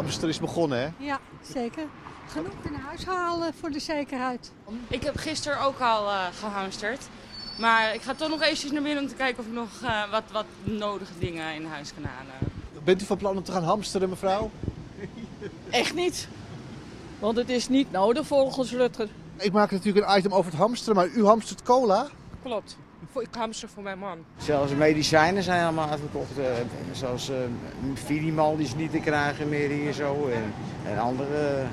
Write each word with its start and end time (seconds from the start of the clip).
hamster 0.00 0.28
is 0.28 0.40
begonnen, 0.40 0.80
hè? 0.80 1.04
Ja, 1.04 1.20
zeker. 1.42 1.84
Genoeg 2.26 2.52
in 2.64 2.74
huis 2.74 3.04
halen 3.04 3.54
voor 3.60 3.70
de 3.70 3.80
zekerheid. 3.80 4.52
Ik 4.88 5.02
heb 5.02 5.16
gisteren 5.16 5.60
ook 5.60 5.80
al 5.80 6.06
uh, 6.06 6.26
gehamsterd. 6.40 7.08
Maar 7.58 7.94
ik 7.94 8.02
ga 8.02 8.14
toch 8.14 8.28
nog 8.28 8.42
eventjes 8.42 8.70
naar 8.70 8.82
binnen 8.82 9.02
om 9.02 9.08
te 9.08 9.14
kijken 9.14 9.38
of 9.38 9.46
ik 9.46 9.52
nog 9.52 9.68
uh, 9.82 10.10
wat, 10.10 10.22
wat 10.32 10.44
nodige 10.62 11.12
dingen 11.18 11.54
in 11.54 11.64
huis 11.64 11.94
kan 11.94 12.04
halen. 12.04 12.32
Bent 12.84 13.02
u 13.02 13.04
van 13.04 13.16
plan 13.16 13.36
om 13.36 13.42
te 13.42 13.52
gaan 13.52 13.62
hamsteren, 13.62 14.08
mevrouw? 14.08 14.50
Echt 15.70 15.94
niet. 15.94 16.28
Want 17.18 17.36
het 17.36 17.48
is 17.48 17.68
niet 17.68 17.90
nodig 17.90 18.26
volgens 18.26 18.72
Rutger. 18.72 19.08
Ik 19.36 19.52
maak 19.52 19.70
natuurlijk 19.70 20.06
een 20.06 20.18
item 20.18 20.32
over 20.32 20.50
het 20.50 20.60
hamsteren, 20.60 20.94
maar 20.94 21.08
u 21.08 21.24
hamstert 21.24 21.62
cola? 21.62 22.08
Klopt. 22.42 22.76
Ik 23.14 23.34
hamster 23.34 23.68
voor 23.68 23.82
mijn 23.82 23.98
man. 23.98 24.18
Zelfs 24.36 24.72
medicijnen 24.72 25.42
zijn 25.42 25.62
allemaal 25.62 25.88
uitverkocht. 25.88 26.30
Zoals 26.92 27.30
uh, 27.30 27.36
Filimal 27.94 28.56
die 28.56 28.66
is 28.66 28.74
niet 28.74 28.90
te 28.90 28.98
krijgen 28.98 29.48
meer 29.48 29.68
hier 29.68 29.92
zo. 29.92 30.28
En, 30.28 30.52
en 30.92 30.98
andere 30.98 31.66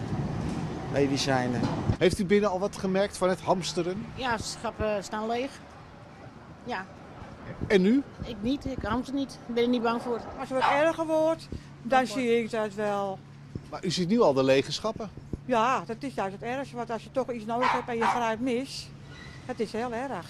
medicijnen. 0.91 1.61
Heeft 1.97 2.19
u 2.19 2.25
binnen 2.25 2.49
al 2.49 2.59
wat 2.59 2.77
gemerkt 2.77 3.17
van 3.17 3.29
het 3.29 3.41
hamsteren? 3.41 4.05
Ja, 4.15 4.37
schappen 4.37 5.03
staan 5.03 5.27
leeg. 5.27 5.51
Ja. 6.63 6.85
En 7.67 7.81
nu? 7.81 8.03
Ik 8.23 8.35
niet, 8.41 8.65
ik 8.65 8.81
hamster 8.81 9.13
niet. 9.15 9.39
Ik 9.47 9.53
ben 9.53 9.63
er 9.63 9.69
niet 9.69 9.81
bang 9.81 10.01
voor. 10.01 10.19
Als 10.39 10.49
het 10.49 10.61
wat 10.61 10.71
erger 10.71 11.05
wordt, 11.05 11.47
dan 11.81 12.07
zie 12.07 12.41
ik 12.41 12.51
dat 12.51 12.73
wel. 12.73 13.19
Maar 13.69 13.85
u 13.85 13.91
ziet 13.91 14.09
nu 14.09 14.21
al 14.21 14.33
de 14.33 14.43
lege 14.43 14.71
schappen? 14.71 15.09
Ja, 15.45 15.83
dat 15.85 15.95
is 15.99 16.13
juist 16.13 16.33
het 16.33 16.43
ergste. 16.43 16.75
Want 16.75 16.91
als 16.91 17.03
je 17.03 17.11
toch 17.11 17.31
iets 17.31 17.45
nodig 17.45 17.71
hebt 17.71 17.87
en 17.87 17.97
je 17.97 18.03
grijpt 18.03 18.41
mis, 18.41 18.89
het 19.45 19.59
is 19.59 19.71
heel 19.71 19.93
erg. 19.93 20.27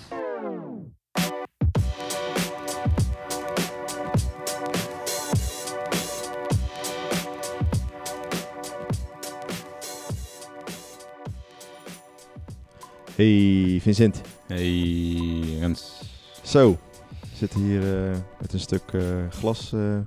Hey 13.18 13.79
Vincent. 13.82 14.21
Hey 14.48 15.57
Rens. 15.60 16.01
Zo, 16.41 16.77
we 17.20 17.27
zitten 17.34 17.60
hier 17.60 17.82
uh, 17.82 18.15
met 18.41 18.54
een 18.54 18.60
stuk 18.60 18.82
uh, 18.91 19.01
glas 19.29 19.71
uh, 19.76 19.98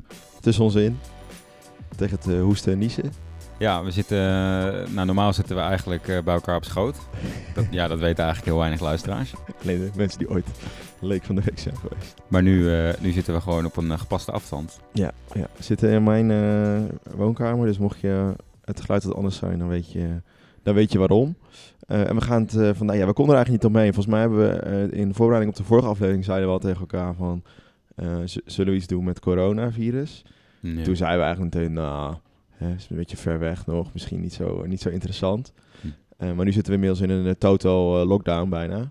tussen 0.40 0.64
ons 0.64 0.74
in. 0.74 0.98
Tegen 1.96 2.18
het 2.22 2.40
hoesten 2.40 2.72
en 2.72 2.78
niezen. 2.78 3.12
Ja, 3.58 3.84
we 3.84 3.90
zitten, 3.90 4.18
nou 4.94 5.06
normaal 5.06 5.32
zitten 5.32 5.56
we 5.56 5.62
eigenlijk 5.62 6.04
bij 6.24 6.34
elkaar 6.34 6.56
op 6.56 6.64
schoot. 6.64 6.96
Dat, 7.54 7.64
ja, 7.70 7.88
dat 7.88 7.98
weten 7.98 8.24
eigenlijk 8.24 8.46
heel 8.46 8.58
weinig 8.58 8.80
luisteraars. 8.80 9.32
Alleen 9.62 9.80
de 9.80 9.90
mensen 9.96 10.18
die 10.18 10.30
ooit 10.30 10.46
leek 11.00 11.24
van 11.24 11.34
de 11.34 11.42
week 11.44 11.58
zijn 11.58 11.76
geweest. 11.76 12.14
Maar 12.28 12.42
nu, 12.42 12.70
nu 13.00 13.10
zitten 13.10 13.34
we 13.34 13.40
gewoon 13.40 13.64
op 13.64 13.76
een 13.76 13.98
gepaste 13.98 14.32
afstand. 14.32 14.80
Ja, 14.92 15.12
ja, 15.32 15.48
we 15.56 15.62
zitten 15.62 15.90
in 15.90 16.02
mijn 16.02 16.90
woonkamer, 17.16 17.66
dus 17.66 17.78
mocht 17.78 18.00
je 18.00 18.32
het 18.64 18.80
geluid 18.80 19.04
wat 19.04 19.16
anders 19.16 19.36
zijn, 19.36 19.58
dan 19.58 19.68
weet 19.68 19.92
je, 19.92 20.08
dan 20.62 20.74
weet 20.74 20.92
je 20.92 20.98
waarom. 20.98 21.36
Uh, 21.88 22.08
en 22.08 22.14
we 22.14 22.20
gaan 22.20 22.42
het 22.42 22.54
uh, 22.54 22.70
vandaag, 22.74 22.96
ja, 22.96 23.06
we 23.06 23.12
konden 23.12 23.34
er 23.34 23.40
eigenlijk 23.40 23.64
niet 23.64 23.74
omheen. 23.74 23.94
Volgens 23.94 24.14
mij 24.14 24.20
hebben 24.20 24.38
we 24.38 24.88
uh, 24.92 25.00
in 25.00 25.14
voorbereiding 25.14 25.52
op 25.52 25.58
de 25.62 25.68
vorige 25.68 25.88
aflevering 25.88 26.24
zeiden 26.24 26.46
we 26.46 26.52
al 26.52 26.58
tegen 26.58 26.80
elkaar 26.80 27.14
van, 27.14 27.42
zullen 28.44 28.72
we 28.72 28.78
iets 28.78 28.86
doen 28.86 29.04
met 29.04 29.20
coronavirus? 29.20 30.24
Ja. 30.60 30.82
Toen 30.82 30.96
zeiden 30.96 31.18
we 31.18 31.24
eigenlijk 31.24 31.54
meteen, 31.54 31.72
nou, 31.72 32.14
hè, 32.50 32.74
is 32.74 32.86
een 32.90 32.96
beetje 32.96 33.16
ver 33.16 33.38
weg 33.38 33.66
nog, 33.66 33.92
misschien 33.92 34.20
niet 34.20 34.32
zo, 34.32 34.66
niet 34.66 34.80
zo 34.80 34.88
interessant. 34.88 35.52
Hm. 35.80 36.34
maar 36.34 36.44
nu 36.44 36.52
zitten 36.52 36.72
we 36.72 36.78
inmiddels 36.78 37.00
in 37.00 37.10
een 37.10 37.38
total 37.38 38.06
lockdown 38.06 38.48
bijna. 38.48 38.90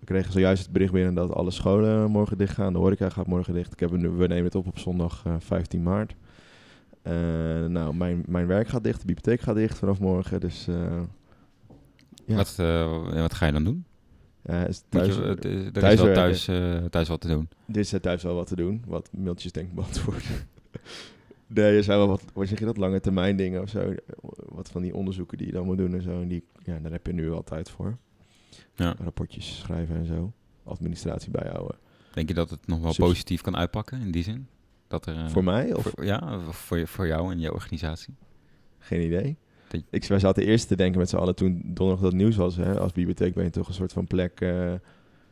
We 0.00 0.04
kregen 0.04 0.32
zojuist 0.32 0.62
het 0.62 0.72
bericht 0.72 0.92
binnen 0.92 1.14
dat 1.14 1.32
alle 1.32 1.50
scholen 1.50 2.10
morgen 2.10 2.38
dicht 2.38 2.54
gaan. 2.54 2.72
De 2.72 2.78
horeca 2.78 3.08
gaat 3.08 3.26
morgen 3.26 3.54
dicht. 3.54 3.72
Ik 3.72 3.80
heb, 3.80 3.90
we 3.90 4.26
nemen 4.26 4.44
het 4.44 4.54
op 4.54 4.66
op 4.66 4.78
zondag 4.78 5.24
15 5.38 5.82
maart. 5.82 6.14
Nou, 7.68 7.94
mijn, 7.94 8.24
mijn 8.28 8.46
werk 8.46 8.68
gaat 8.68 8.84
dicht, 8.84 9.00
de 9.00 9.06
bibliotheek 9.06 9.40
gaat 9.40 9.54
dicht 9.54 9.78
vanaf 9.78 10.00
morgen, 10.00 10.40
dus... 10.40 10.68
Ja. 12.26 12.36
Wat, 12.36 12.56
uh, 12.60 13.20
wat 13.20 13.34
ga 13.34 13.46
je 13.46 13.52
dan 13.52 13.64
doen? 13.64 13.84
Ja, 14.42 14.66
is 14.66 14.82
thuis, 14.88 15.14
je, 15.16 15.22
er 15.22 15.72
thuis 15.72 15.94
is 15.94 16.00
wel 16.00 16.14
thuis, 16.14 16.48
uh, 16.48 16.84
thuis 16.84 17.08
wat 17.08 17.20
te 17.20 17.28
doen. 17.28 17.48
Er 17.66 17.78
is 17.78 17.94
thuis 18.00 18.22
wel 18.22 18.34
wat 18.34 18.46
te 18.46 18.56
doen, 18.56 18.82
wat 18.86 19.08
mailtjes 19.12 19.52
denk 19.52 19.68
ik 19.68 19.74
beantwoorden. 19.74 20.22
nee, 21.46 21.76
er 21.76 21.84
zijn 21.84 21.98
wel 21.98 22.08
wat, 22.08 22.22
wat 22.32 22.48
zeg 22.48 22.58
je 22.58 22.64
dat, 22.64 22.76
lange 22.76 23.00
termijn 23.00 23.36
dingen 23.36 23.62
of 23.62 23.68
zo. 23.68 23.94
Wat 24.34 24.68
van 24.68 24.82
die 24.82 24.94
onderzoeken 24.94 25.38
die 25.38 25.46
je 25.46 25.52
dan 25.52 25.64
moet 25.64 25.76
doen 25.78 25.94
en 25.94 26.02
zo. 26.02 26.20
En 26.20 26.28
die, 26.28 26.44
ja, 26.64 26.78
daar 26.78 26.92
heb 26.92 27.06
je 27.06 27.12
nu 27.12 27.28
wel 27.28 27.44
tijd 27.44 27.70
voor. 27.70 27.98
Ja. 28.74 28.94
Rapportjes 28.98 29.58
schrijven 29.58 29.96
en 29.96 30.06
zo. 30.06 30.32
Administratie 30.64 31.30
bijhouden. 31.30 31.76
Denk 32.12 32.28
je 32.28 32.34
dat 32.34 32.50
het 32.50 32.66
nog 32.66 32.80
wel 32.80 32.94
positief 32.94 33.40
kan 33.40 33.56
uitpakken 33.56 34.00
in 34.00 34.10
die 34.10 34.22
zin? 34.22 34.48
Dat 34.88 35.06
er, 35.06 35.16
uh, 35.16 35.28
voor 35.28 35.44
mij? 35.44 35.74
Of? 35.74 35.82
Voor, 35.82 36.04
ja, 36.04 36.40
voor, 36.40 36.86
voor 36.86 37.06
jou 37.06 37.32
en 37.32 37.40
je 37.40 37.52
organisatie? 37.52 38.14
Geen 38.78 39.00
idee. 39.00 39.36
Ik, 39.90 40.04
wij 40.04 40.18
zaten 40.18 40.44
eerst 40.44 40.68
te 40.68 40.76
denken 40.76 40.98
met 40.98 41.08
z'n 41.08 41.16
allen 41.16 41.34
toen 41.34 41.62
donderdag 41.64 42.04
dat 42.04 42.12
nieuws 42.12 42.36
was. 42.36 42.56
Hè, 42.56 42.80
als 42.80 42.92
bibliotheek 42.92 43.34
ben 43.34 43.44
je 43.44 43.50
toch 43.50 43.68
een 43.68 43.74
soort 43.74 43.92
van 43.92 44.06
plek 44.06 44.40
uh, 44.40 44.74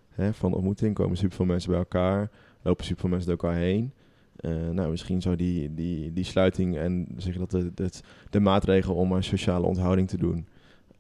hè, 0.09 0.33
van 0.33 0.55
ontmoeting. 0.55 0.95
Komen 0.95 1.17
superveel 1.17 1.47
mensen 1.47 1.71
bij 1.71 1.79
elkaar. 1.79 2.31
Lopen 2.63 2.85
superveel 2.85 3.11
mensen 3.11 3.29
door 3.29 3.39
elkaar 3.39 3.59
heen. 3.61 3.93
Uh, 4.41 4.71
nou, 4.71 4.91
misschien 4.91 5.23
zou 5.23 5.37
die, 5.37 5.75
die, 5.75 6.13
die 6.13 6.25
sluiting 6.25 6.77
en 6.77 7.07
zeg 7.17 7.37
dat 7.37 7.51
de, 7.51 7.71
de, 7.75 7.91
de 8.31 8.41
maatregel 8.41 8.95
om 8.95 9.13
een 9.13 9.25
sociale 9.25 9.67
onthouding 9.67 10.09
te 10.09 10.17
doen. 10.17 10.47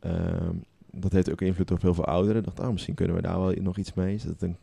Uh, 0.06 0.12
dat 0.90 1.12
heeft 1.12 1.30
ook 1.30 1.40
invloed 1.40 1.70
op 1.70 1.82
heel 1.82 1.94
veel 1.94 2.04
ouderen. 2.04 2.36
Ik 2.36 2.44
dacht, 2.44 2.60
oh, 2.60 2.72
misschien 2.72 2.94
kunnen 2.94 3.16
we 3.16 3.22
daar 3.22 3.40
wel 3.40 3.52
nog 3.60 3.76
iets 3.76 3.94
mee. 3.94 4.14
Is 4.14 4.22
dat 4.22 4.42
een, 4.42 4.56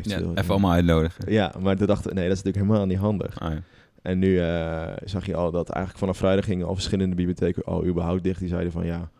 ja, 0.00 0.18
even 0.18 0.50
allemaal 0.50 0.72
uitnodigen. 0.72 1.32
Ja, 1.32 1.52
maar 1.60 1.76
toen 1.76 1.86
dachten 1.86 2.14
nee, 2.14 2.28
dat 2.28 2.36
is 2.36 2.42
natuurlijk 2.42 2.66
helemaal 2.66 2.88
niet 2.88 2.98
handig. 2.98 3.40
Ah, 3.40 3.52
ja. 3.52 3.62
En 4.02 4.18
nu 4.18 4.28
uh, 4.28 4.88
zag 5.04 5.26
je 5.26 5.34
al 5.34 5.50
dat 5.50 5.68
eigenlijk 5.68 5.98
vanaf 5.98 6.16
vrijdag 6.16 6.44
gingen 6.44 6.66
al 6.66 6.74
verschillende 6.74 7.14
bibliotheken 7.14 7.64
al 7.64 7.84
überhaupt 7.84 8.22
dicht. 8.22 8.38
Die 8.38 8.48
zeiden 8.48 8.72
van 8.72 8.86
ja, 8.86 9.10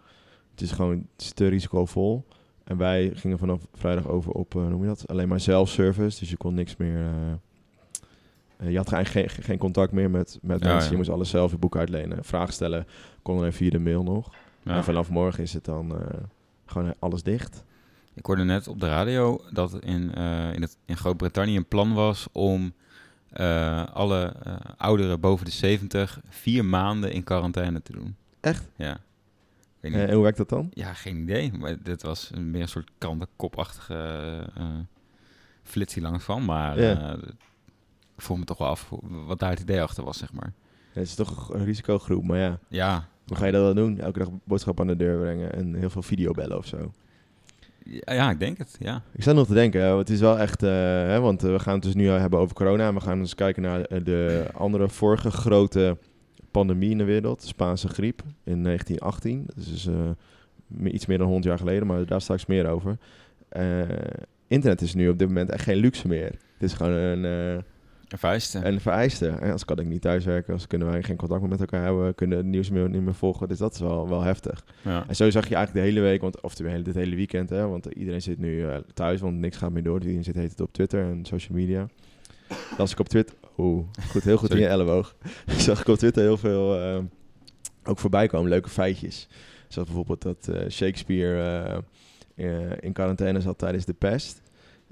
het 0.50 0.60
is 0.60 0.70
gewoon 0.70 1.06
het 1.12 1.22
is 1.22 1.32
te 1.32 1.48
risicovol. 1.48 2.24
En 2.64 2.76
wij 2.76 3.10
gingen 3.14 3.38
vanaf 3.38 3.60
vrijdag 3.74 4.08
over 4.08 4.32
op, 4.32 4.54
uh, 4.54 4.66
noem 4.66 4.80
je 4.80 4.86
dat, 4.86 5.08
alleen 5.08 5.28
maar 5.28 5.40
zelfservice. 5.40 6.18
Dus 6.18 6.30
je 6.30 6.36
kon 6.36 6.54
niks 6.54 6.76
meer... 6.76 6.98
Uh, 6.98 8.70
je 8.70 8.76
had 8.76 8.92
eigenlijk 8.92 9.30
geen, 9.30 9.44
geen 9.44 9.58
contact 9.58 9.92
meer 9.92 10.10
met, 10.10 10.38
met 10.42 10.62
ja, 10.62 10.72
mensen. 10.72 10.90
Je 10.90 10.96
moest 10.96 11.08
alles 11.08 11.30
zelf 11.30 11.50
je 11.50 11.58
boek 11.58 11.76
uitlenen. 11.76 12.24
Vragen 12.24 12.52
stellen 12.52 12.86
kon 13.22 13.36
alleen 13.36 13.52
via 13.52 13.70
de 13.70 13.78
mail 13.78 14.02
nog. 14.02 14.30
En 14.64 14.84
vanaf 14.84 15.10
morgen 15.10 15.42
is 15.42 15.52
het 15.52 15.64
dan 15.64 15.94
gewoon 16.66 16.94
alles 16.98 17.22
dicht. 17.22 17.64
Ik 18.14 18.26
hoorde 18.26 18.44
net 18.44 18.68
op 18.68 18.80
de 18.80 18.88
radio 18.88 19.44
dat 19.50 19.72
in, 19.80 20.14
in, 20.54 20.62
het, 20.62 20.76
in 20.84 20.96
Groot-Brittannië 20.96 21.56
een 21.56 21.68
plan 21.68 21.94
was 21.94 22.28
om... 22.32 22.72
Uh, 23.36 23.86
alle 23.86 24.34
uh, 24.46 24.54
ouderen 24.76 25.20
boven 25.20 25.44
de 25.44 25.50
70 25.50 26.20
vier 26.28 26.64
maanden 26.64 27.12
in 27.12 27.24
quarantaine 27.24 27.82
te 27.82 27.92
doen. 27.92 28.16
Echt? 28.40 28.68
Ja. 28.76 29.00
En 29.80 30.12
hoe 30.12 30.22
werkt 30.22 30.36
dat 30.36 30.48
dan? 30.48 30.70
Ja, 30.74 30.92
geen 30.92 31.16
idee. 31.16 31.52
Maar 31.52 31.82
dit 31.82 32.02
was 32.02 32.30
meer 32.36 32.60
een 32.62 32.68
soort 32.68 32.90
krantenkopachtige 32.98 34.46
flitsie 35.62 36.02
langs 36.02 36.24
van. 36.24 36.44
Maar 36.44 36.80
ja. 36.80 37.12
ik 38.16 38.22
vroeg 38.22 38.38
me 38.38 38.44
toch 38.44 38.58
wel 38.58 38.68
af 38.68 38.90
wat 39.26 39.38
daar 39.38 39.50
het 39.50 39.60
idee 39.60 39.82
achter 39.82 40.04
was, 40.04 40.18
zeg 40.18 40.32
maar. 40.32 40.52
Ja, 40.92 41.00
het 41.00 41.08
is 41.08 41.14
toch 41.14 41.52
een 41.54 41.64
risicogroep, 41.64 42.24
maar 42.24 42.38
ja. 42.38 42.58
Ja. 42.68 43.08
Hoe 43.26 43.36
ga 43.36 43.46
je 43.46 43.52
dat 43.52 43.74
dan 43.74 43.84
doen? 43.84 44.00
Elke 44.00 44.18
dag 44.18 44.28
boodschap 44.44 44.80
aan 44.80 44.86
de 44.86 44.96
deur 44.96 45.18
brengen 45.18 45.52
en 45.52 45.74
heel 45.74 45.90
veel 45.90 46.02
videobellen 46.02 46.58
of 46.58 46.66
zo? 46.66 46.92
Ja, 48.04 48.30
ik 48.30 48.38
denk 48.38 48.58
het, 48.58 48.76
ja. 48.78 49.02
Ik 49.12 49.22
sta 49.22 49.32
nog 49.32 49.46
te 49.46 49.54
denken, 49.54 49.82
het 49.98 50.10
is 50.10 50.20
wel 50.20 50.38
echt, 50.38 50.62
uh, 50.62 50.70
hè, 50.70 51.20
want 51.20 51.44
uh, 51.44 51.50
we 51.50 51.58
gaan 51.58 51.74
het 51.74 51.82
dus 51.82 51.94
nu 51.94 52.08
hebben 52.08 52.38
over 52.38 52.54
corona. 52.54 52.94
We 52.94 53.00
gaan 53.00 53.18
eens 53.18 53.34
kijken 53.34 53.62
naar 53.62 54.04
de 54.04 54.46
andere 54.54 54.88
vorige 54.88 55.30
grote 55.30 55.96
pandemie 56.50 56.90
in 56.90 56.98
de 56.98 57.04
wereld, 57.04 57.40
de 57.40 57.46
Spaanse 57.46 57.88
griep 57.88 58.22
in 58.44 58.62
1918. 58.62 59.44
Dat 59.46 59.56
is 59.56 59.70
dus, 59.70 59.86
uh, 60.80 60.92
iets 60.92 61.06
meer 61.06 61.18
dan 61.18 61.26
100 61.26 61.46
jaar 61.46 61.58
geleden, 61.58 61.86
maar 61.86 62.06
daar 62.06 62.20
straks 62.20 62.46
meer 62.46 62.68
over. 62.68 62.98
internet 64.48 64.80
is 64.80 64.94
nu 64.94 65.08
op 65.08 65.18
dit 65.18 65.28
moment 65.28 65.50
echt 65.50 65.64
geen 65.64 65.76
luxe 65.76 66.08
meer. 66.08 66.30
Het 66.30 66.62
is 66.62 66.72
gewoon 66.72 66.92
een... 66.92 67.64
een 68.12 68.18
vereiste. 68.18 68.64
Een 68.64 68.80
vereiste. 68.80 69.28
En 69.28 69.52
als 69.52 69.64
kan 69.64 69.78
ik 69.78 69.86
niet 69.86 70.00
thuiswerken, 70.00 70.52
als 70.52 70.66
kunnen 70.66 70.90
wij 70.90 71.02
geen 71.02 71.16
contact 71.16 71.40
meer 71.40 71.50
met 71.50 71.60
elkaar 71.60 71.84
hebben, 71.84 72.14
kunnen 72.14 72.36
het 72.36 72.46
nieuws 72.46 72.70
meer, 72.70 72.88
niet 72.88 73.02
meer 73.02 73.14
volgen. 73.14 73.48
Dus 73.48 73.58
dat 73.58 73.74
is 73.74 73.80
wel, 73.80 74.08
wel 74.08 74.22
heftig. 74.22 74.64
Ja. 74.82 75.04
En 75.08 75.16
zo 75.16 75.30
zag 75.30 75.48
je 75.48 75.54
eigenlijk 75.54 75.86
de 75.86 75.92
hele 75.92 76.06
week, 76.08 76.20
want, 76.20 76.40
of 76.40 76.54
de 76.54 76.82
dit 76.82 76.94
hele 76.94 77.16
weekend, 77.16 77.50
hè, 77.50 77.68
want 77.68 77.86
iedereen 77.86 78.22
zit 78.22 78.38
nu 78.38 78.56
uh, 78.56 78.76
thuis, 78.94 79.20
want 79.20 79.38
niks 79.38 79.56
gaat 79.56 79.72
meer 79.72 79.82
door. 79.82 79.94
Dus 79.94 80.02
iedereen 80.02 80.24
zit 80.24 80.34
heet 80.34 80.50
het 80.50 80.60
op 80.60 80.72
Twitter 80.72 81.04
en 81.04 81.24
social 81.24 81.58
media. 81.58 81.88
Las 82.78 82.92
ik 82.92 82.98
op 82.98 83.08
Twitter, 83.08 83.36
oeh, 83.58 83.84
goed, 84.10 84.22
heel 84.22 84.36
goed 84.36 84.50
in 84.50 84.58
je 84.58 84.66
elleboog. 84.66 85.16
zag 85.56 85.80
ik 85.80 85.88
op 85.88 85.96
Twitter 85.96 86.22
heel 86.22 86.38
veel 86.38 86.96
uh, 86.96 86.98
ook 87.84 87.98
voorbij 87.98 88.26
komen, 88.26 88.50
leuke 88.50 88.68
feitjes. 88.68 89.28
Zoals 89.68 89.88
bijvoorbeeld 89.88 90.22
dat 90.22 90.48
uh, 90.50 90.68
Shakespeare 90.68 91.84
in 92.80 92.92
quarantaine 92.92 93.40
zat 93.40 93.58
tijdens 93.58 93.84
de 93.84 93.92
pest. 93.92 94.42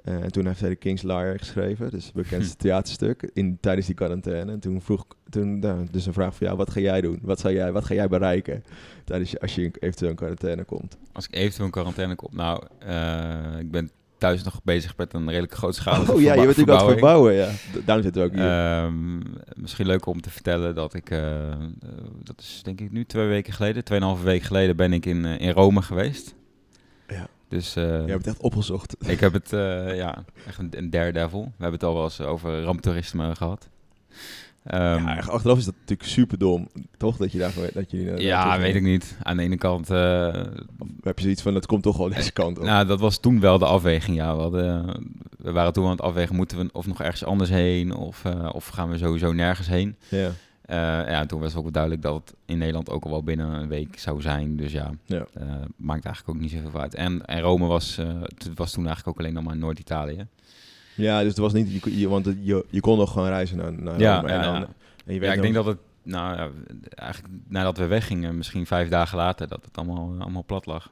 Uh, 0.05 0.23
en 0.23 0.33
toen 0.33 0.47
heeft 0.47 0.61
hij 0.61 0.69
de 0.69 0.77
King's 0.77 1.03
Liar 1.03 1.39
geschreven, 1.39 1.91
dus 1.91 2.05
het 2.05 2.15
bekendste 2.15 2.57
theaterstuk, 2.65 3.31
in, 3.33 3.59
tijdens 3.61 3.87
die 3.87 3.95
quarantaine. 3.95 4.53
En 4.53 4.61
toen 4.61 4.81
vroeg, 4.83 5.07
toen, 5.31 5.59
nou, 5.59 5.87
dus 5.91 6.07
een 6.07 6.13
vraag 6.13 6.35
van 6.35 6.47
jou, 6.47 6.59
wat 6.59 6.71
ga 6.71 6.81
jij 6.81 7.01
doen? 7.01 7.19
Wat, 7.23 7.41
zou 7.41 7.55
jij, 7.55 7.73
wat 7.73 7.85
ga 7.85 7.95
jij 7.95 8.09
bereiken 8.09 8.65
tijdens 9.05 9.41
als 9.41 9.55
je 9.55 9.71
eventueel 9.79 10.11
in 10.11 10.17
quarantaine 10.17 10.65
komt? 10.65 10.97
Als 11.13 11.27
ik 11.27 11.35
eventueel 11.35 11.67
in 11.67 11.73
quarantaine 11.73 12.15
kom? 12.15 12.29
Nou, 12.33 12.63
uh, 12.87 13.59
ik 13.59 13.71
ben 13.71 13.91
thuis 14.21 14.43
nog 14.43 14.61
bezig 14.65 14.97
met 14.97 15.15
een 15.15 15.29
redelijk 15.29 15.55
grootschalige 15.55 16.13
Oh 16.13 16.21
ja, 16.21 16.35
je 16.35 16.35
bent 16.35 16.47
natuurlijk 16.47 16.79
aan 16.79 16.85
het 16.85 16.93
verbouwen, 16.93 17.33
ja. 17.33 17.49
Daarom 17.85 18.05
zitten 18.05 18.23
we 18.23 18.29
ook 18.29 18.35
hier. 18.35 18.51
Ehm, 18.51 19.19
misschien 19.55 19.87
leuk 19.87 20.07
om 20.07 20.21
te 20.21 20.31
vertellen 20.31 20.75
dat 20.75 20.95
ik, 20.95 21.11
eh, 21.11 21.51
eh, 21.51 21.59
dat 22.23 22.41
is 22.41 22.61
denk 22.63 22.81
ik 22.81 22.93
nu 22.93 23.05
twee 23.05 23.27
weken 23.27 23.53
geleden, 23.53 23.85
tweeënhalve 23.85 24.25
week 24.25 24.43
geleden 24.43 24.77
ben 24.77 24.93
ik 24.93 25.07
in, 25.07 25.25
eh, 25.25 25.41
in 25.41 25.51
Rome 25.51 25.83
geweest. 25.83 26.35
Dus 27.51 27.77
eh, 27.77 27.85
je 27.85 27.91
hebt 27.91 28.13
het 28.25 28.27
echt 28.27 28.41
opgezocht. 28.41 28.97
ik 29.11 29.21
heb 29.21 29.33
het, 29.33 29.53
eh, 29.53 29.97
ja, 29.97 30.25
echt 30.47 30.59
een, 30.59 30.69
een 30.71 30.91
daredevil. 30.91 31.43
We 31.45 31.51
hebben 31.63 31.73
het 31.81 31.85
al 31.89 31.95
wel 31.95 32.05
eens 32.05 32.21
over 32.21 32.63
ramptoerisme 32.63 33.35
gehad. 33.37 33.69
Ehm, 34.65 35.07
ja, 35.07 35.19
achteraf 35.27 35.59
is 35.59 35.65
dat 35.65 35.75
natuurlijk 35.81 36.09
super 36.09 36.39
dom, 36.39 36.69
toch? 36.97 37.17
Dat 37.17 37.33
je 37.33 37.39
daarvoor 37.39 37.69
dat 37.75 37.91
je 37.91 38.05
daar- 38.05 38.21
ja, 38.21 38.59
weet 38.59 38.75
ik 38.75 38.83
niet. 38.83 39.17
Aan 39.23 39.37
de 39.37 39.43
ene 39.43 39.57
kant... 39.57 39.91
eh, 39.91 40.27
Of 40.79 40.89
heb 41.03 41.17
je 41.19 41.23
zoiets 41.25 41.43
van, 41.43 41.55
het 41.55 41.67
komt 41.67 41.83
toch 41.83 41.97
wel 41.97 42.09
deze 42.09 42.33
kant 42.33 42.59
op. 42.59 42.65
nou, 42.65 42.87
dat 42.87 43.01
was 43.01 43.19
toen 43.21 43.41
wel 43.41 43.59
de 43.59 43.65
afweging, 43.65 44.17
ja. 44.17 44.35
We, 44.37 44.43
hadden, 44.43 44.85
we 45.39 45.53
waren 45.53 45.73
toen 45.73 45.85
aan 45.85 45.91
het 45.91 46.01
afwegen, 46.03 46.37
moeten 46.37 46.59
we 46.59 46.69
of 46.73 46.87
nog 46.87 47.01
ergens 47.03 47.25
anders 47.25 47.51
heen... 47.51 47.95
of, 47.95 48.25
eh, 48.25 48.49
of 48.53 48.67
gaan 48.67 48.91
we 48.91 48.99
sowieso 48.99 49.33
nergens 49.33 49.69
heen. 49.69 49.97
Ja. 50.09 50.31
Eh, 50.71 50.77
ja, 51.11 51.27
toen 51.27 51.41
was 51.41 51.55
ook 51.57 51.63
wel 51.63 51.73
duidelijk 51.73 52.03
dat 52.03 52.15
het 52.15 52.35
in 52.45 52.59
Nederland 52.59 52.91
ook 52.91 53.05
al 53.05 53.11
wel 53.11 53.23
binnen 53.23 53.47
een 53.53 53.69
week 53.69 53.99
zou 53.99 54.21
zijn. 54.21 54.57
Dus 54.57 54.73
ja, 54.73 54.91
Ja. 55.05 55.27
eh, 55.35 55.47
maakt 55.77 56.05
eigenlijk 56.05 56.37
ook 56.37 56.43
niet 56.43 56.51
zoveel 56.51 56.81
uit. 56.81 56.95
En, 56.95 57.27
en 57.27 57.41
Rome 57.41 57.67
was, 57.67 57.97
het 57.97 58.51
was 58.55 58.73
toen 58.73 58.87
eigenlijk 58.87 59.09
ook 59.09 59.19
alleen 59.25 59.35
nog 59.35 59.45
maar 59.45 59.57
Noord-Italië. 59.57 60.27
Ja, 60.97 61.19
dus 61.19 61.29
het 61.29 61.39
was 61.39 61.53
niet, 61.53 61.83
je, 61.85 62.09
want 62.09 62.25
het- 62.27 62.37
je, 62.41 62.65
je 62.71 62.81
kon 62.81 62.99
nog 62.99 63.13
gewoon 63.13 63.29
reizen 63.29 63.57
naar, 63.57 63.73
naar 63.73 64.01
Ja, 64.01 64.17
Rome. 64.17 64.29
en 64.29 64.35
ja, 64.39 64.43
dan, 64.43 64.61
ja. 64.61 64.67
En 65.07 65.15
je 65.15 65.15
Ja, 65.15 65.21
weet 65.21 65.35
ik 65.37 65.43
denk 65.43 65.55
dat 65.55 65.67
het, 65.67 65.79
nou 66.03 66.37
ja, 66.37 66.51
eigenlijk 66.95 67.35
nadat 67.49 67.79
we 67.79 67.87
weggingen, 67.87 68.37
misschien 68.37 68.67
vijf 68.67 68.89
dagen 68.89 69.17
later, 69.19 69.49
dat 69.49 69.65
het 69.65 69.77
allemaal, 69.77 70.15
allemaal 70.19 70.45
plat 70.45 70.67
lag. 70.67 70.91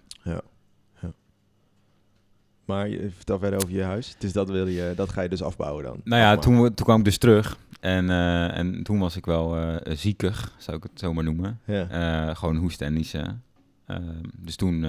Maar 2.68 2.88
je, 2.88 3.10
vertel 3.16 3.38
verder 3.38 3.58
over 3.62 3.74
je 3.74 3.82
huis. 3.82 4.08
Het 4.12 4.24
is 4.24 4.32
dat, 4.32 4.48
wil 4.50 4.66
je, 4.66 4.92
dat 4.96 5.10
ga 5.12 5.20
je 5.22 5.28
dus 5.28 5.42
afbouwen 5.42 5.84
dan? 5.84 6.00
Nou 6.04 6.22
ja, 6.22 6.36
toen, 6.36 6.62
we- 6.62 6.74
toen 6.74 6.84
kwam 6.86 6.98
ik 6.98 7.04
dus 7.04 7.18
terug. 7.18 7.58
En, 7.80 8.10
eh, 8.10 8.56
en 8.58 8.82
toen 8.82 8.98
was 8.98 9.16
ik 9.16 9.26
wel 9.26 9.56
eh, 9.56 9.96
ziekig, 9.96 10.54
zou 10.58 10.76
ik 10.76 10.82
het 10.82 10.92
zo 11.00 11.12
maar 11.12 11.24
noemen. 11.24 11.60
Ja. 11.64 11.88
Eh, 12.28 12.36
gewoon 12.36 12.56
hoesten 12.56 12.86
en 12.86 12.92
niezen. 12.92 13.42
Eh, 13.86 13.96
dus 14.36 14.56
toen 14.56 14.86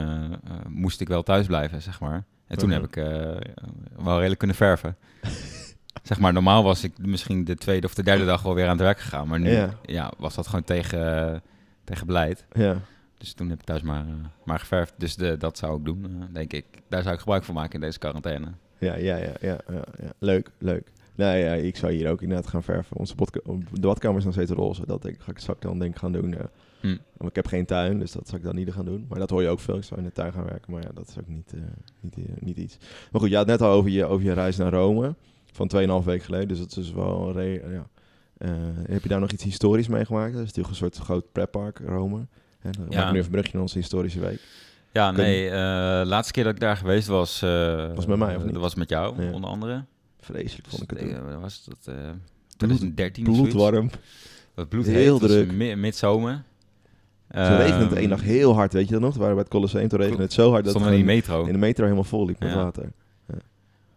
moest 0.69 1.01
ik 1.01 1.07
wel 1.07 1.23
thuis 1.23 1.45
blijven, 1.47 1.81
zeg 1.81 1.99
maar. 1.99 2.23
En 2.47 2.57
toen 2.57 2.69
heb 2.69 2.83
ik 2.83 2.95
wel 4.03 4.15
redelijk 4.17 4.37
kunnen 4.39 4.55
verven. 4.57 4.95
zeg 6.09 6.19
maar, 6.19 6.33
normaal 6.33 6.63
was 6.63 6.83
ik 6.83 6.93
misschien 6.97 7.43
de 7.43 7.55
tweede 7.55 7.87
of 7.87 7.93
de 7.93 8.03
derde 8.03 8.25
dag 8.25 8.41
wel 8.41 8.55
weer 8.55 8.63
aan 8.65 8.69
het 8.71 8.79
werk 8.81 8.99
gegaan. 8.99 9.27
Maar 9.27 9.39
nu 9.39 9.51
Ja. 9.51 9.69
ja. 9.81 10.11
was 10.17 10.35
dat 10.35 10.47
gewoon 10.47 10.63
tegen, 10.63 11.41
tegen 11.83 12.07
beleid. 12.07 12.45
Ja. 12.51 12.77
Dus 13.19 13.33
toen 13.33 13.49
heb 13.49 13.59
ik 13.59 13.65
thuis 13.65 13.81
maar, 13.81 14.05
eh, 14.07 14.13
maar 14.45 14.59
geverfd. 14.59 14.93
Dus 14.97 15.15
de, 15.15 15.37
dat 15.37 15.57
zou 15.57 15.77
ik 15.79 15.85
doen, 15.85 16.05
eh, 16.05 16.33
denk 16.33 16.53
ik. 16.53 16.65
Daar 16.87 17.01
zou 17.01 17.13
ik 17.13 17.19
gebruik 17.19 17.43
van 17.43 17.55
maken 17.55 17.73
in 17.73 17.81
deze 17.81 17.99
quarantaine. 17.99 18.47
Ja, 18.77 18.95
ja, 18.95 19.15
ja, 19.17 19.31
ja, 19.41 19.57
ja, 19.67 19.83
ja. 20.01 20.09
Leuk, 20.19 20.51
leuk. 20.57 20.91
Nou 21.15 21.37
ja, 21.37 21.53
ik 21.53 21.75
zou 21.77 21.91
hier 21.93 22.09
ook 22.09 22.21
inderdaad 22.21 22.47
gaan 22.47 22.63
verven. 22.63 22.97
Onze 22.97 23.15
de 23.71 23.79
badkamer 23.79 24.17
is 24.17 24.23
nog 24.23 24.33
steeds 24.33 24.51
roze. 24.51 24.85
Dat 24.85 25.01
denk, 25.01 25.15
ik- 25.15 25.21
ga 25.21 25.31
ik, 25.31 25.39
zou 25.39 25.57
ik 25.57 25.63
dan 25.63 25.79
denk 25.79 25.93
ik 25.93 25.99
gaan 25.99 26.11
doen. 26.11 26.29
ja. 26.29 26.49
Hm. 26.79 26.97
Ik 27.27 27.35
heb 27.35 27.47
geen 27.47 27.65
tuin, 27.65 27.99
dus 27.99 28.11
dat 28.11 28.25
zou 28.27 28.37
ik 28.37 28.43
dan 28.43 28.55
niet 28.55 28.71
gaan 28.71 28.85
doen. 28.85 29.05
Maar 29.09 29.19
dat 29.19 29.29
hoor 29.29 29.41
je 29.41 29.47
ook 29.47 29.59
veel. 29.59 29.75
Ik 29.77 29.83
zou 29.83 29.99
in 29.99 30.05
de 30.05 30.11
tuin 30.13 30.33
gaan 30.33 30.45
werken, 30.45 30.71
maar 30.71 30.81
ja, 30.81 30.89
dat 30.93 31.07
is 31.07 31.17
ook 31.19 31.27
niet, 31.27 31.53
eh, 31.53 31.61
niet, 31.99 32.15
eh, 32.17 32.23
niet 32.39 32.57
iets. 32.57 32.77
Maar 33.11 33.21
goed, 33.21 33.29
je 33.29 33.35
had 33.35 33.47
net 33.47 33.61
al 33.61 33.71
over 33.71 33.89
je, 33.89 34.05
over 34.05 34.25
je 34.25 34.33
reis 34.33 34.57
naar 34.57 34.71
Rome. 34.71 35.15
Van 35.51 35.67
2,5 35.67 36.05
week 36.05 36.23
geleden. 36.23 36.47
Dus 36.47 36.59
dat 36.59 36.67
is 36.67 36.73
dus 36.73 36.91
wel... 36.91 37.31
re- 37.31 37.61
ja. 37.71 37.87
Eh, 38.37 38.51
heb 38.89 39.03
je 39.03 39.09
daar 39.09 39.19
nog 39.19 39.31
iets 39.31 39.43
historisch 39.43 39.87
meegemaakt? 39.87 40.31
Dat 40.33 40.41
is 40.41 40.47
natuurlijk 40.47 40.69
een 40.69 40.75
soort 40.75 40.97
groot 40.97 41.31
pretpark, 41.31 41.79
Rome. 41.85 42.25
En 42.61 42.71
dan 42.71 42.85
Ja. 42.89 42.95
maak 42.97 43.05
ik 43.05 43.11
nu 43.11 43.17
even 43.19 43.25
een 43.25 43.31
brugje 43.31 43.51
naar 43.53 43.61
onze 43.61 43.77
historische 43.77 44.19
week. 44.19 44.39
Ja, 44.91 45.11
Kun- 45.11 45.23
nee, 45.23 45.49
eh 45.49 45.55
laatste 46.05 46.33
keer 46.33 46.43
dat 46.43 46.53
ik 46.53 46.59
daar 46.59 46.77
geweest 46.77 47.07
was... 47.07 47.41
eh, 47.41 47.93
Was 47.95 48.05
met 48.05 48.17
mij, 48.17 48.35
of 48.35 48.43
niet? 48.43 48.53
Dat 48.53 48.61
was 48.61 48.75
met 48.75 48.89
jou, 48.89 49.23
Ja. 49.23 49.31
onder 49.31 49.49
andere. 49.49 49.83
Vreselijk 50.19 50.67
vond 50.67 50.81
ik 50.81 50.89
het 50.89 50.99
toen. 50.99 51.09
eh, 51.29 51.41
was 51.41 51.63
dat 51.65 51.95
eh 51.95 52.09
2013 52.57 53.27
of 53.27 53.35
zoiets? 53.35 53.53
Bloedwarm. 53.55 53.89
Wat 54.53 54.69
bloed 54.69 54.85
Heel 54.85 55.19
heet, 55.19 55.29
druk. 55.29 55.51
mi- 55.51 55.75
midzomer. 55.75 56.43
Toen 57.31 57.41
regende 57.57 57.83
het 57.83 57.89
Ehm, 57.91 57.97
één 57.99 58.09
dag 58.09 58.21
heel 58.21 58.53
hard, 58.53 58.73
weet 58.73 58.85
je 58.85 58.91
dat 58.91 59.01
nog? 59.01 59.13
We 59.13 59.19
waren 59.19 59.33
bij 59.33 59.43
het 59.43 59.53
Colosseum, 59.53 59.87
toen 59.87 59.99
regende 59.99 60.23
het 60.23 60.33
zo 60.33 60.51
hard 60.51 60.65
dat 60.65 60.73
we 60.73 60.79
het 60.79 60.89
in 60.89 60.95
die 60.95 61.05
metro. 61.05 61.45
in 61.45 61.51
de 61.51 61.57
metro 61.57 61.83
helemaal 61.83 62.03
vol 62.03 62.25
liep 62.25 62.39
met 62.39 62.49
Ja. 62.49 62.55
water. 62.55 62.91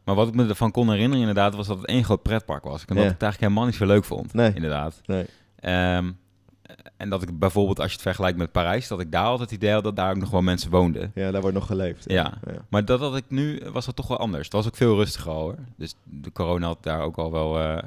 Maar 0.05 0.14
wat 0.14 0.29
ik 0.29 0.35
me 0.35 0.49
ervan 0.49 0.70
kon 0.70 0.88
herinneren 0.91 1.19
inderdaad, 1.19 1.55
was 1.55 1.67
dat 1.67 1.76
het 1.76 1.87
één 1.87 2.05
groot 2.05 2.23
pretpark 2.23 2.64
was. 2.64 2.81
En 2.81 2.87
dat 2.87 2.97
Ja. 2.97 3.03
ik 3.05 3.12
het 3.12 3.23
eigenlijk 3.23 3.41
helemaal 3.41 3.64
niet 3.64 3.75
zo 3.81 3.87
leuk 3.87 4.05
vond, 4.05 4.35
Nee. 4.35 4.53
inderdaad. 4.55 5.00
Nee. 5.06 5.25
Ehm, 5.61 6.11
en 6.97 7.09
dat 7.09 7.23
ik 7.23 7.39
bijvoorbeeld, 7.39 7.79
als 7.79 7.89
je 7.89 7.93
het 7.93 8.03
vergelijkt 8.03 8.39
met 8.39 8.53
Parijs, 8.53 8.89
dat 8.89 9.01
ik 9.01 9.13
daar 9.13 9.25
altijd 9.25 9.51
het 9.51 9.59
idee 9.59 9.73
had 9.73 9.85
dat 9.85 9.97
daar 9.97 10.11
ook 10.11 10.17
nog 10.17 10.31
wel 10.31 10.43
mensen 10.43 10.71
woonden. 10.71 11.13
Ja, 11.15 11.31
daar 11.31 11.41
wordt 11.41 11.57
nog 11.57 11.67
geleefd. 11.67 12.11
Ja. 12.11 12.39
ja. 12.47 12.65
Maar 12.69 12.85
dat 12.85 13.01
had 13.01 13.17
ik 13.17 13.25
nu, 13.29 13.63
was 13.73 13.87
dat 13.87 13.97
toch 13.97 14.09
wel 14.09 14.19
anders. 14.19 14.45
Het 14.45 14.53
was 14.53 14.67
ook 14.67 14.77
veel 14.77 14.97
rustiger 14.97 15.31
al, 15.31 15.41
hoor. 15.41 15.59
Dus 15.77 15.95
de 16.05 16.33
corona 16.33 16.67
had 16.67 16.83
daar 16.83 17.01
ook 17.01 17.17
al 17.17 17.33
wel 17.33 17.59
eh, 17.59 17.79
eh, 17.79 17.83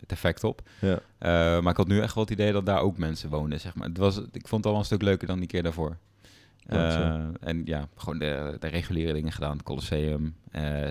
het 0.00 0.12
effect 0.12 0.44
op. 0.44 0.62
Ja. 0.80 0.98
Eh, 1.18 1.28
maar 1.62 1.70
ik 1.70 1.76
had 1.76 1.88
nu 1.88 2.00
echt 2.00 2.14
wel 2.14 2.24
het 2.24 2.32
idee 2.32 2.52
dat 2.52 2.66
daar 2.66 2.80
ook 2.80 2.98
mensen 2.98 3.30
woonden, 3.30 3.60
zeg 3.60 3.74
maar. 3.74 3.88
Het 3.88 3.98
was, 3.98 4.16
ik 4.16 4.48
vond 4.48 4.64
het 4.64 4.64
al 4.64 4.70
wel 4.70 4.80
een 4.80 4.84
stuk 4.84 5.02
leuker 5.02 5.26
dan 5.26 5.38
die 5.38 5.48
keer 5.48 5.62
daarvoor. 5.62 5.96
En 7.40 7.62
ja, 7.64 7.88
gewoon 7.96 8.18
de, 8.18 8.56
de 8.60 8.66
reguliere 8.66 9.12
dingen 9.12 9.32
gedaan. 9.32 9.52
Het 9.52 9.62
Colosseum, 9.62 10.34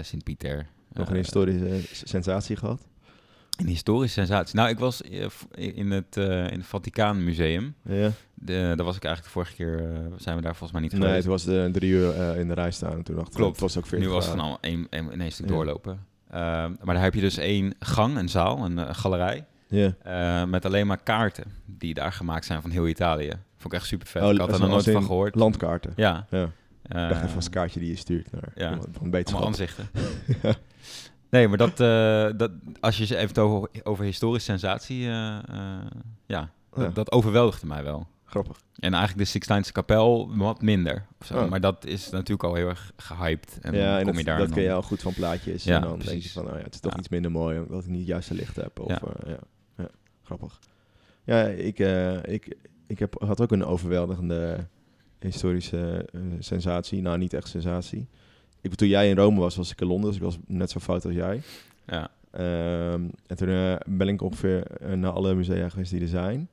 Sint-Pieter. 0.01 0.67
Nog 0.93 1.09
een 1.09 1.15
historische 1.15 1.81
sensatie 2.07 2.55
gehad. 2.55 2.87
Een 3.57 3.67
historische 3.67 4.19
sensatie. 4.19 4.55
Nou, 4.55 4.69
ik 4.69 4.79
was 4.79 5.01
eh, 5.01 5.25
in 5.51 5.91
het, 5.91 6.17
eh, 6.17 6.51
in 6.51 6.57
het 6.57 6.65
Vaticaan 6.65 7.23
Museum. 7.23 7.75
Ja. 7.81 8.11
De, 8.33 8.73
daar 8.75 8.85
was 8.85 8.95
ik 8.95 9.03
eigenlijk 9.03 9.23
de 9.23 9.29
vorige 9.29 9.53
keer, 9.55 9.79
eh, 9.93 9.99
zijn 10.17 10.35
we 10.35 10.41
daar 10.41 10.55
volgens 10.55 10.71
mij 10.71 10.81
niet 10.81 10.91
Nee, 10.91 11.01
geweest. 11.01 11.23
het 11.23 11.31
was 11.31 11.43
de 11.43 11.69
drie 11.71 11.91
uur 11.91 12.37
in 12.37 12.47
de 12.47 12.53
rij 12.53 12.71
staan 12.71 12.91
en 12.91 13.03
toen 13.03 13.15
dacht 13.15 13.27
ik, 13.27 13.33
Klopt. 13.33 13.51
Het 13.51 13.59
was 13.61 13.77
ook 13.77 13.85
40 13.85 14.07
Nu 14.07 14.13
was 14.13 14.25
het 14.25 14.33
graden. 14.33 14.57
gewoon 14.59 14.71
allemaal 14.71 14.87
één, 14.89 15.05
één, 15.05 15.11
in 15.13 15.21
één 15.21 15.31
stuk 15.31 15.45
Ja. 15.49 15.53
doorlopen. 15.53 16.05
Ehm, 16.29 16.71
maar 16.83 16.93
daar 16.95 17.03
heb 17.03 17.13
je 17.13 17.21
dus 17.21 17.37
één 17.37 17.73
gang, 17.79 18.17
een 18.17 18.29
zaal, 18.29 18.65
een 18.65 18.95
galerij. 18.95 19.45
Ja. 19.69 20.45
met 20.45 20.65
alleen 20.65 20.87
maar 20.87 21.03
kaarten 21.03 21.45
die 21.65 21.93
daar 21.93 22.11
gemaakt 22.11 22.45
zijn 22.45 22.61
van 22.61 22.71
heel 22.71 22.87
Italië. 22.87 23.31
Vond 23.57 23.73
ik 23.73 23.79
echt 23.79 23.87
super 23.87 24.07
vet. 24.07 24.23
Oh, 24.23 24.31
ik 24.33 24.39
had 24.39 24.53
er 24.53 24.59
nog 24.59 24.69
nooit 24.69 24.89
van 24.91 25.03
gehoord. 25.03 25.35
Landkaarten. 25.35 25.93
Ja. 25.95 26.25
Ja. 26.29 26.49
Dacht 26.87 27.23
even 27.23 27.35
als 27.35 27.45
een 27.45 27.51
kaartje 27.51 27.79
die 27.79 27.89
je 27.89 27.95
stuurt 27.95 28.31
naar 28.31 28.51
ja. 28.55 28.77
van. 28.91 29.11
Allemaal 29.23 29.45
aanzichten. 29.45 29.89
Ja. 30.43 30.53
Nee, 31.29 31.47
maar 31.47 31.57
dat, 31.57 31.79
eh, 31.79 32.27
dat, 32.37 32.51
als 32.79 32.97
je 32.97 33.05
ze 33.05 33.17
even 33.17 33.41
over, 33.43 33.69
over 33.83 34.05
historische 34.05 34.51
sensatie... 34.51 35.07
eh, 35.07 35.37
eh, 35.49 35.85
ja, 36.25 36.51
dat, 36.73 36.95
dat 36.95 37.11
overweldigde 37.11 37.67
mij 37.67 37.83
wel. 37.83 38.07
Grappig. 38.25 38.61
En 38.75 38.93
eigenlijk 38.93 39.23
de 39.23 39.31
Sixtijnse 39.31 39.71
kapel 39.71 40.37
wat 40.37 40.61
minder. 40.61 41.05
Oh. 41.33 41.49
Maar 41.49 41.61
dat 41.61 41.85
is 41.85 42.09
natuurlijk 42.09 42.43
al 42.43 42.53
heel 42.53 42.67
erg 42.67 42.91
gehyped. 42.97 43.57
En 43.61 43.73
ja, 43.73 43.97
en 43.97 44.03
kom 44.03 44.11
dat, 44.11 44.17
je 44.17 44.23
daar 44.23 44.37
dat 44.37 44.49
ken 44.51 44.63
je 44.63 44.73
al 44.73 44.81
goed 44.81 45.01
van 45.01 45.13
plaatjes. 45.13 45.63
Ja, 45.63 45.75
en 45.75 45.81
dan 45.81 45.89
denk 45.91 46.01
je 46.03 46.09
precies. 46.09 46.31
van, 46.31 46.43
nou 46.43 46.57
ja, 46.57 46.63
het 46.63 46.73
is 46.73 46.79
toch 46.79 46.91
Ja. 46.93 46.97
iets 46.99 47.09
minder 47.09 47.31
mooi 47.31 47.59
omdat 47.59 47.83
ik 47.83 47.89
niet 47.89 47.99
het 47.99 48.07
juiste 48.07 48.33
licht 48.33 48.55
heb. 48.55 48.79
Of, 48.79 48.87
Ja. 48.89 48.99
ja. 49.25 49.29
ja. 49.31 49.37
ja, 49.77 49.87
grappig. 50.23 50.59
Ja, 51.23 51.43
ik, 51.45 51.79
ik, 52.23 52.55
ik 52.87 52.99
heb, 52.99 53.15
had 53.23 53.41
ook 53.41 53.51
een 53.51 53.65
overweldigende 53.65 54.67
historische 55.19 56.09
sensatie. 56.39 57.01
Nou, 57.01 57.17
niet 57.17 57.33
echt 57.33 57.47
sensatie. 57.47 58.07
Ik, 58.71 58.75
toen 58.75 58.87
jij 58.87 59.09
in 59.09 59.17
Rome 59.17 59.39
was, 59.39 59.55
was 59.55 59.71
ik 59.71 59.81
in 59.81 59.87
Londen, 59.87 60.07
dus 60.07 60.17
ik 60.17 60.23
was 60.23 60.37
net 60.47 60.71
zo 60.71 60.79
fout 60.79 61.05
als 61.05 61.13
jij. 61.13 61.41
Ja. 61.85 62.09
Ehm, 62.31 63.01
en 63.27 63.35
toen 63.35 63.49
eh, 63.49 63.75
ben 63.85 64.07
ik 64.07 64.21
ongeveer 64.21 64.63
eh, 64.63 64.93
naar 64.93 65.11
alle 65.11 65.35
musea 65.35 65.69
geweest 65.69 65.91
die 65.91 66.01
er 66.01 66.07
zijn. 66.07 66.49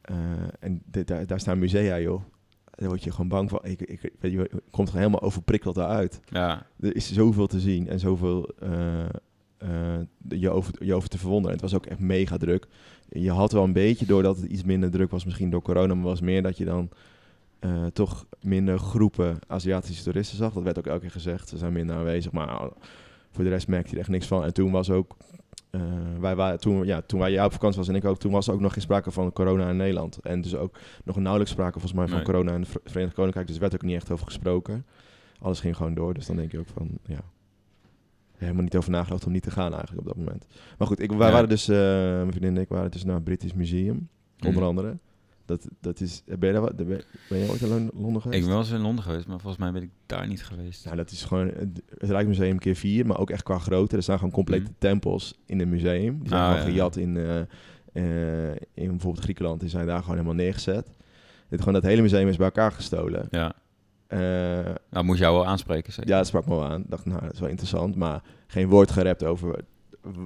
Eh, 0.00 0.16
en 0.60 0.82
dit, 0.84 1.06
daar, 1.06 1.26
daar 1.26 1.40
staan 1.40 1.58
musea, 1.58 2.00
joh. 2.00 2.22
Daar 2.70 2.88
word 2.88 3.04
je 3.04 3.10
gewoon 3.10 3.28
bang 3.28 3.50
van. 3.50 3.60
Ik, 3.62 3.80
ik, 3.80 4.12
weet 4.20 4.32
je, 4.32 4.50
komt 4.70 4.88
er 4.88 4.96
helemaal 4.96 5.22
overprikkeld 5.22 5.78
uit. 5.78 6.20
Ja. 6.28 6.66
Er 6.80 6.96
is 6.96 7.12
zoveel 7.12 7.46
te 7.46 7.60
zien 7.60 7.88
en 7.88 7.98
zoveel 7.98 8.54
je, 10.28 10.50
over, 10.50 10.84
je 10.84 10.94
over 10.94 11.08
te 11.08 11.18
verwonderen. 11.18 11.52
Het 11.52 11.70
was 11.70 11.74
ook 11.74 11.86
echt 11.86 11.98
mega 11.98 12.36
druk. 12.36 12.66
Je 13.08 13.30
had 13.30 13.52
wel 13.52 13.64
een 13.64 13.72
beetje, 13.72 14.06
doordat 14.06 14.36
het 14.36 14.50
iets 14.50 14.62
minder 14.62 14.90
druk 14.90 15.10
was, 15.10 15.24
misschien 15.24 15.50
door 15.50 15.62
corona, 15.62 15.94
maar 15.94 16.04
was 16.04 16.20
meer 16.20 16.42
dat 16.42 16.56
je 16.56 16.64
dan 16.64 16.90
eh, 17.60 17.86
toch 17.86 18.26
minder 18.40 18.78
groepen 18.78 19.38
Aziatische 19.46 20.02
toeristen 20.04 20.36
zag. 20.36 20.52
Dat 20.52 20.62
werd 20.62 20.78
ook 20.78 20.86
elke 20.86 21.00
keer 21.00 21.10
gezegd. 21.10 21.48
Ze 21.48 21.56
zijn 21.58 21.72
minder 21.72 21.96
aanwezig, 21.96 22.32
maar 22.32 22.68
voor 23.30 23.44
de 23.44 23.50
rest 23.50 23.68
merkte 23.68 23.88
je 23.88 23.94
er 23.94 24.00
echt 24.00 24.10
niks 24.10 24.26
van. 24.26 24.44
En 24.44 24.52
toen 24.54 24.70
was 24.70 24.90
ook, 24.90 25.16
eh, 25.70 25.80
wij 26.20 26.36
waren, 26.36 26.60
toen, 26.60 26.84
ja, 26.86 27.00
toen 27.00 27.20
wij 27.20 27.44
op 27.44 27.52
vakantie 27.52 27.78
was 27.78 27.88
en 27.88 27.94
ik 27.94 28.04
ook, 28.04 28.18
toen 28.18 28.32
was 28.32 28.46
er 28.48 28.52
ook 28.54 28.60
nog 28.60 28.72
geen 28.72 28.82
sprake 28.82 29.10
van 29.10 29.32
corona 29.32 29.68
in 29.70 29.76
Nederland. 29.76 30.18
En 30.18 30.40
dus 30.40 30.54
ook 30.56 30.78
nog 31.04 31.16
nauwelijks 31.16 31.52
sprake 31.52 31.72
volgens 31.72 31.92
mij 31.92 32.06
van 32.06 32.16
Nee. 32.16 32.24
corona 32.24 32.52
in 32.54 32.60
het 32.60 32.68
Ver- 32.68 32.80
Verenigd 32.84 33.14
Koninkrijk. 33.14 33.46
Dus 33.46 33.54
er 33.56 33.62
werd 33.62 33.74
ook 33.74 33.82
niet 33.82 33.96
echt 33.96 34.10
over 34.10 34.26
gesproken. 34.26 34.86
Alles 35.40 35.60
ging 35.60 35.76
gewoon 35.76 35.94
door. 35.94 36.14
Dus 36.14 36.26
dan 36.26 36.36
denk 36.36 36.52
je 36.52 36.58
ook 36.58 36.68
van, 36.74 36.90
ja, 37.06 37.20
helemaal 38.36 38.62
niet 38.62 38.76
over 38.76 38.90
nagedacht 38.90 39.26
om 39.26 39.32
niet 39.32 39.42
te 39.42 39.50
gaan 39.50 39.70
eigenlijk 39.72 40.00
op 40.00 40.06
dat 40.06 40.16
moment. 40.16 40.46
Maar 40.78 40.86
goed, 40.86 41.00
ik, 41.00 41.12
wij 41.12 41.26
Ja. 41.26 41.32
waren 41.32 41.48
dus, 41.48 41.68
eh, 41.68 41.76
mijn 41.76 42.30
vriendin 42.30 42.56
en 42.56 42.62
ik 42.62 42.68
waren 42.68 42.90
dus 42.90 43.04
naar 43.04 43.14
het 43.14 43.24
British 43.24 43.52
Museum, 43.52 44.08
onder 44.40 44.60
Mhm. 44.60 44.68
andere. 44.68 44.96
Dat, 45.50 45.68
dat 45.80 46.00
is, 46.00 46.22
ben 46.38 46.52
je, 46.54 46.60
daar, 46.60 46.74
ben 47.28 47.38
je 47.38 47.48
ooit 47.50 47.60
in 47.60 47.68
Lon- 47.68 47.90
Londen 47.94 48.22
geweest? 48.22 48.40
Ik 48.40 48.46
ben 48.46 48.54
wel 48.54 48.58
eens 48.64 48.70
in 48.72 48.80
Londen 48.80 49.04
geweest, 49.04 49.26
maar 49.26 49.38
volgens 49.40 49.62
mij 49.62 49.72
ben 49.72 49.82
ik 49.82 49.90
daar 50.06 50.26
niet 50.26 50.44
geweest. 50.44 50.84
Nou, 50.84 50.96
dat 50.96 51.10
is 51.10 51.24
gewoon 51.24 51.46
het, 51.48 51.82
Rijksmuseum 51.98 52.58
keer 52.58 52.74
vier, 52.74 53.06
maar 53.06 53.18
ook 53.18 53.30
echt 53.30 53.42
qua 53.42 53.58
grootte. 53.58 53.96
Er 53.96 54.02
staan 54.02 54.16
gewoon 54.18 54.32
complete 54.32 54.62
Mhm. 54.62 54.72
tempels 54.78 55.40
in 55.46 55.58
het 55.58 55.68
museum. 55.68 56.18
Die 56.18 56.28
zijn 56.28 56.40
Ah, 56.40 56.46
gewoon 56.48 56.64
ja, 56.66 56.70
gejat 56.70 56.96
in, 56.96 57.16
eh, 57.16 57.40
eh, 58.50 58.56
in 58.74 58.88
bijvoorbeeld 58.90 59.24
Griekenland. 59.24 59.60
Die 59.60 59.68
zijn 59.68 59.86
daar 59.86 60.00
gewoon 60.00 60.14
helemaal 60.16 60.34
neergezet. 60.36 60.86
Dit, 61.48 61.58
gewoon 61.58 61.74
dat 61.74 61.82
hele 61.82 62.02
museum 62.02 62.28
is 62.28 62.36
bij 62.36 62.46
elkaar 62.46 62.72
gestolen. 62.72 63.26
Ja. 63.30 63.52
Eh, 64.06 64.18
Nou, 64.90 65.04
moest 65.04 65.20
jou 65.20 65.34
wel 65.34 65.46
aanspreken, 65.46 65.92
zeker? 65.92 66.10
ja, 66.10 66.16
dat 66.16 66.26
sprak 66.26 66.46
me 66.46 66.54
wel 66.54 66.64
aan. 66.64 66.84
Dacht, 66.88 67.04
nou, 67.04 67.20
dat 67.20 67.32
is 67.32 67.40
wel 67.40 67.48
interessant. 67.48 67.96
Maar 67.96 68.22
geen 68.46 68.68
woord 68.68 68.90
gerept 68.90 69.24
over 69.24 69.60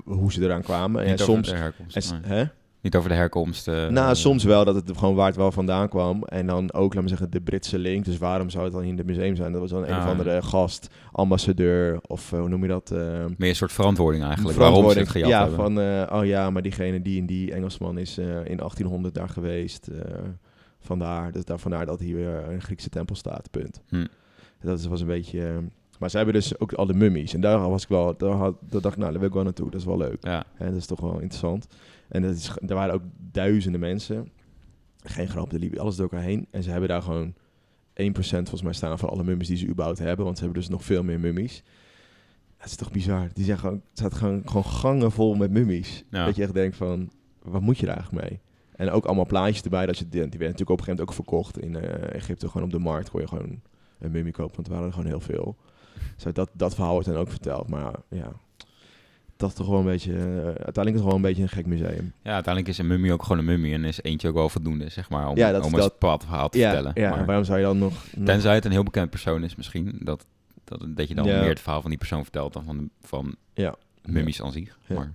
hoe 0.04 0.32
ze 0.32 0.42
eraan 0.42 0.62
kwamen. 0.62 1.02
En 1.02 1.10
Niet 1.10 1.20
soms... 1.20 1.50
en 1.52 1.72
nee. 1.92 2.20
hè? 2.22 2.44
Niet 2.84 2.96
over 2.96 3.08
de 3.08 3.14
herkomst. 3.14 3.68
eh, 3.68 3.86
Nou, 3.88 4.14
soms 4.14 4.44
wel 4.44 4.64
dat 4.64 4.74
het 4.74 4.90
gewoon 4.98 5.14
waar 5.14 5.26
het 5.26 5.36
wel 5.36 5.52
vandaan 5.52 5.88
kwam. 5.88 6.22
En 6.24 6.46
dan 6.46 6.72
ook, 6.72 6.94
laat 6.94 7.02
me 7.02 7.08
zeggen, 7.08 7.30
de 7.30 7.40
Britse 7.40 7.78
link. 7.78 8.04
Dus 8.04 8.18
waarom 8.18 8.50
zou 8.50 8.64
het 8.64 8.72
dan 8.72 8.82
in 8.82 8.96
het 8.96 9.06
museum 9.06 9.36
zijn? 9.36 9.52
Dat 9.52 9.60
was 9.60 9.70
dan 9.70 9.82
een 9.86 9.92
Ah, 9.94 10.04
of 10.04 10.10
andere 10.10 10.42
gast, 10.42 10.88
ambassadeur 11.12 11.98
of 12.06 12.32
eh, 12.32 12.38
hoe 12.38 12.48
noem 12.48 12.62
je 12.62 12.68
dat? 12.68 12.90
eh, 12.90 12.98
Meer 13.36 13.48
een 13.48 13.56
soort 13.56 13.72
verantwoording 13.72 14.24
eigenlijk. 14.24 14.58
Waarom 14.58 14.90
ze 14.90 14.98
het 14.98 15.08
gejat 15.08 15.28
ja, 15.28 15.40
hebben. 15.40 15.56
van, 15.56 15.80
eh, 15.80 16.18
oh 16.18 16.24
ja, 16.26 16.50
maar 16.50 16.62
diegene 16.62 17.02
die 17.02 17.20
en 17.20 17.26
die 17.26 17.52
Engelsman 17.52 17.98
is 17.98 18.18
in 18.18 18.56
1800 18.56 19.14
daar 19.14 19.28
geweest. 19.28 19.88
vandaar, 20.80 21.32
dus 21.32 21.44
daar, 21.44 21.58
vandaar 21.58 21.86
dat 21.86 22.00
hier 22.00 22.14
weer 22.16 22.48
een 22.48 22.62
Griekse 22.62 22.88
tempel 22.88 23.16
staat, 23.16 23.50
punt. 23.50 23.80
Hm. 23.88 24.06
Dat 24.62 24.78
is- 24.78 24.86
was 24.86 25.00
een 25.00 25.06
beetje... 25.06 25.62
maar 25.98 26.10
ze 26.10 26.16
hebben 26.16 26.34
dus 26.34 26.58
ook 26.58 26.72
al 26.72 26.86
de 26.86 26.94
mummies. 26.94 27.34
En 27.34 27.40
daar 27.40 27.70
was 27.70 27.82
ik 27.82 27.88
wel, 27.88 28.14
daar, 28.16 28.30
had, 28.30 28.54
daar 28.60 28.80
dacht 28.80 28.94
ik, 28.94 29.00
nou, 29.00 29.10
daar 29.10 29.18
wil 29.20 29.28
ik 29.28 29.34
wel 29.34 29.44
naartoe. 29.44 29.70
Dat 29.70 29.80
is 29.80 29.86
wel 29.86 29.96
leuk. 29.96 30.16
Ja. 30.20 30.44
Hè, 30.54 30.66
dat 30.66 30.76
is 30.76 30.86
toch 30.86 31.00
wel 31.00 31.12
interessant. 31.20 31.66
En 32.14 32.22
dat 32.22 32.34
is, 32.34 32.50
er 32.66 32.74
waren 32.74 32.94
ook 32.94 33.02
duizenden 33.16 33.80
mensen. 33.80 34.28
Geen 35.02 35.28
grap, 35.28 35.52
er 35.52 35.58
liep 35.58 35.76
alles 35.76 35.96
door 35.96 36.10
elkaar 36.10 36.26
heen. 36.26 36.46
En 36.50 36.62
ze 36.62 36.70
hebben 36.70 36.88
daar 36.88 37.02
gewoon 37.02 37.32
1% 37.32 37.34
volgens 37.94 38.62
mij 38.62 38.72
staan 38.72 38.98
van 38.98 39.08
alle 39.08 39.24
mummies 39.24 39.48
die 39.48 39.56
ze 39.56 39.66
überhaupt 39.66 39.98
hebben. 39.98 40.24
Want 40.24 40.38
ze 40.38 40.44
hebben 40.44 40.60
dus 40.60 40.70
nog 40.70 40.84
veel 40.84 41.02
meer 41.02 41.20
mummies. 41.20 41.62
Dat 42.58 42.66
is 42.66 42.76
toch 42.76 42.90
bizar. 42.90 43.28
Die 43.32 43.44
zijn 43.44 43.58
gewoon, 43.58 43.74
het 43.74 43.98
staat 43.98 44.14
gewoon, 44.14 44.42
gewoon 44.44 44.64
gangen 44.64 45.12
vol 45.12 45.34
met 45.34 45.50
mummies. 45.50 46.04
Ja. 46.10 46.24
Dat 46.24 46.36
je 46.36 46.42
echt 46.42 46.54
denkt 46.54 46.76
van, 46.76 47.10
wat 47.42 47.60
moet 47.60 47.78
je 47.78 47.86
daar 47.86 47.96
eigenlijk 47.96 48.28
mee? 48.28 48.40
En 48.76 48.90
ook 48.90 49.04
allemaal 49.04 49.26
plaatjes 49.26 49.62
erbij. 49.62 49.86
Dat 49.86 49.98
je, 49.98 50.08
die 50.08 50.20
werden 50.20 50.38
natuurlijk 50.38 50.70
op 50.70 50.78
een 50.78 50.84
gegeven 50.84 51.06
moment 51.06 51.18
ook 51.18 51.24
verkocht 51.24 51.58
in 51.58 51.76
eh, 51.76 52.14
Egypte. 52.14 52.48
Gewoon 52.48 52.66
op 52.66 52.72
de 52.72 52.78
markt 52.78 53.10
kon 53.10 53.20
je 53.20 53.28
gewoon 53.28 53.60
een 53.98 54.10
mummie 54.10 54.32
kopen. 54.32 54.54
Want 54.54 54.66
er 54.66 54.72
waren 54.72 54.88
er 54.88 54.94
gewoon 54.94 55.08
heel 55.08 55.20
veel. 55.20 55.56
Zo, 56.16 56.32
dat, 56.32 56.50
dat 56.52 56.74
verhaal 56.74 56.92
wordt 56.92 57.08
dan 57.08 57.16
ook 57.16 57.30
verteld. 57.30 57.68
Maar 57.68 57.94
ja, 58.08 58.32
dat 59.48 59.52
is 59.52 59.58
toch 59.64 59.68
wel 59.68 59.78
een 59.78 59.84
beetje... 59.84 60.12
eh, 60.12 60.44
uiteindelijk 60.44 60.86
is 60.86 60.92
het 60.92 61.02
gewoon 61.02 61.14
een 61.16 61.20
beetje 61.22 61.42
een 61.42 61.48
gek 61.48 61.66
museum. 61.66 62.12
Ja, 62.22 62.32
uiteindelijk 62.32 62.68
is 62.72 62.78
een 62.78 62.86
mummie 62.86 63.12
ook 63.12 63.22
gewoon 63.22 63.38
een 63.38 63.44
mummie 63.44 63.74
en 63.74 63.84
is 63.84 64.02
eentje 64.02 64.28
ook 64.28 64.34
wel 64.34 64.48
voldoende, 64.48 64.88
zeg 64.88 65.10
maar, 65.10 65.28
om, 65.28 65.36
Ja, 65.36 65.52
dat- 65.52 65.64
om 65.64 65.70
dat- 65.72 65.80
een 65.80 65.88
bepaald 65.88 66.22
verhaal 66.22 66.48
te 66.48 66.58
ja, 66.58 66.70
vertellen. 66.70 66.92
Ja, 67.02 67.10
Maar 67.16 67.24
waarom 67.26 67.44
zou 67.44 67.58
je 67.58 67.64
dan 67.64 67.78
nog... 67.78 68.04
nog- 68.14 68.26
tenzij 68.26 68.54
het 68.54 68.64
een 68.64 68.70
heel 68.70 68.82
bekend 68.82 69.10
persoon 69.10 69.44
is 69.44 69.54
misschien, 69.54 69.96
dat, 70.00 70.26
dat, 70.64 70.84
dat 70.88 71.08
je 71.08 71.14
dan 71.14 71.24
Ja. 71.26 71.40
meer 71.40 71.48
het 71.48 71.60
verhaal 71.60 71.80
van 71.80 71.90
die 71.90 71.98
persoon 71.98 72.22
vertelt 72.22 72.52
dan 72.52 72.64
van, 72.64 72.90
van 73.00 73.36
Ja. 73.54 73.74
mummies 74.04 74.42
aan 74.42 74.52
zich. 74.52 74.78
Ja. 74.86 74.94
Maar, 74.94 75.12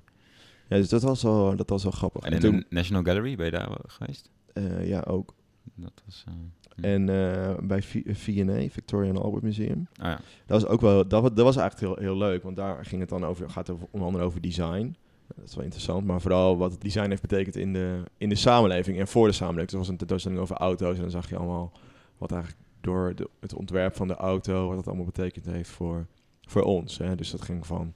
Ja, 0.68 0.76
dus 0.78 0.90
dat 0.90 1.02
was 1.04 1.22
wel, 1.24 1.56
dat 1.56 1.70
was 1.70 1.84
wel 1.84 1.92
grappig. 1.92 2.24
en 2.24 2.32
in 2.32 2.40
toen, 2.40 2.56
de 2.56 2.66
National 2.70 3.04
Gallery, 3.04 3.36
ben 3.36 3.46
je 3.46 3.52
daar 3.52 3.70
geweest? 3.88 4.30
eh, 4.54 4.88
ja, 4.88 5.00
ook. 5.08 5.34
Dat 5.76 6.02
was... 6.06 6.24
eh, 6.28 6.34
hm. 6.34 6.84
En 6.84 7.10
eh, 7.10 7.58
bij 7.62 7.82
V&A, 7.82 8.70
Victoria 8.70 9.10
and 9.10 9.20
Albert 9.20 9.44
Museum. 9.44 9.88
ah, 9.96 10.06
ja. 10.06 10.20
Dat 10.46 10.62
was 10.62 10.66
ook 10.72 10.82
wel, 10.82 11.08
dat, 11.08 11.36
dat 11.36 11.46
was 11.46 11.56
eigenlijk 11.56 11.80
heel, 11.96 12.06
heel 12.06 12.18
leuk, 12.18 12.44
want 12.44 12.56
daar 12.56 12.86
ging 12.86 13.02
het 13.02 13.10
dan 13.10 13.26
over, 13.26 13.50
gaat 13.50 13.68
het 13.68 13.78
onder 13.92 14.08
andere 14.08 14.26
over 14.26 14.42
design. 14.42 14.96
Dat 15.36 15.46
is 15.48 15.56
wel 15.56 15.64
interessant, 15.64 16.06
maar 16.06 16.22
vooral 16.22 16.58
wat 16.58 16.72
het 16.72 16.82
design 16.82 17.10
heeft 17.10 17.22
betekend 17.22 17.56
in 17.56 17.74
de, 17.74 18.04
in 18.18 18.30
de 18.30 18.36
samenleving 18.36 19.00
en 19.00 19.08
voor 19.08 19.28
de 19.28 19.34
samenleving. 19.34 19.66
Dus 19.66 19.74
er 19.74 19.80
was 19.80 19.88
een 19.90 19.98
tentoonstelling 19.98 20.42
over 20.42 20.56
auto's 20.56 20.96
en 20.96 21.02
dan 21.02 21.12
zag 21.12 21.30
je 21.30 21.38
allemaal 21.38 21.72
wat 22.18 22.32
eigenlijk 22.32 22.62
door 22.82 23.16
de, 23.16 23.30
het 23.40 23.54
ontwerp 23.54 23.96
van 23.96 24.08
de 24.08 24.16
auto, 24.16 24.68
wat 24.68 24.76
dat 24.76 24.88
allemaal 24.88 25.06
betekend 25.06 25.46
heeft 25.46 25.70
voor, 25.70 26.06
voor 26.42 26.62
ons. 26.62 26.98
Hè. 26.98 27.16
Dus 27.16 27.32
dat 27.32 27.42
ging 27.42 27.66
van 27.66 27.94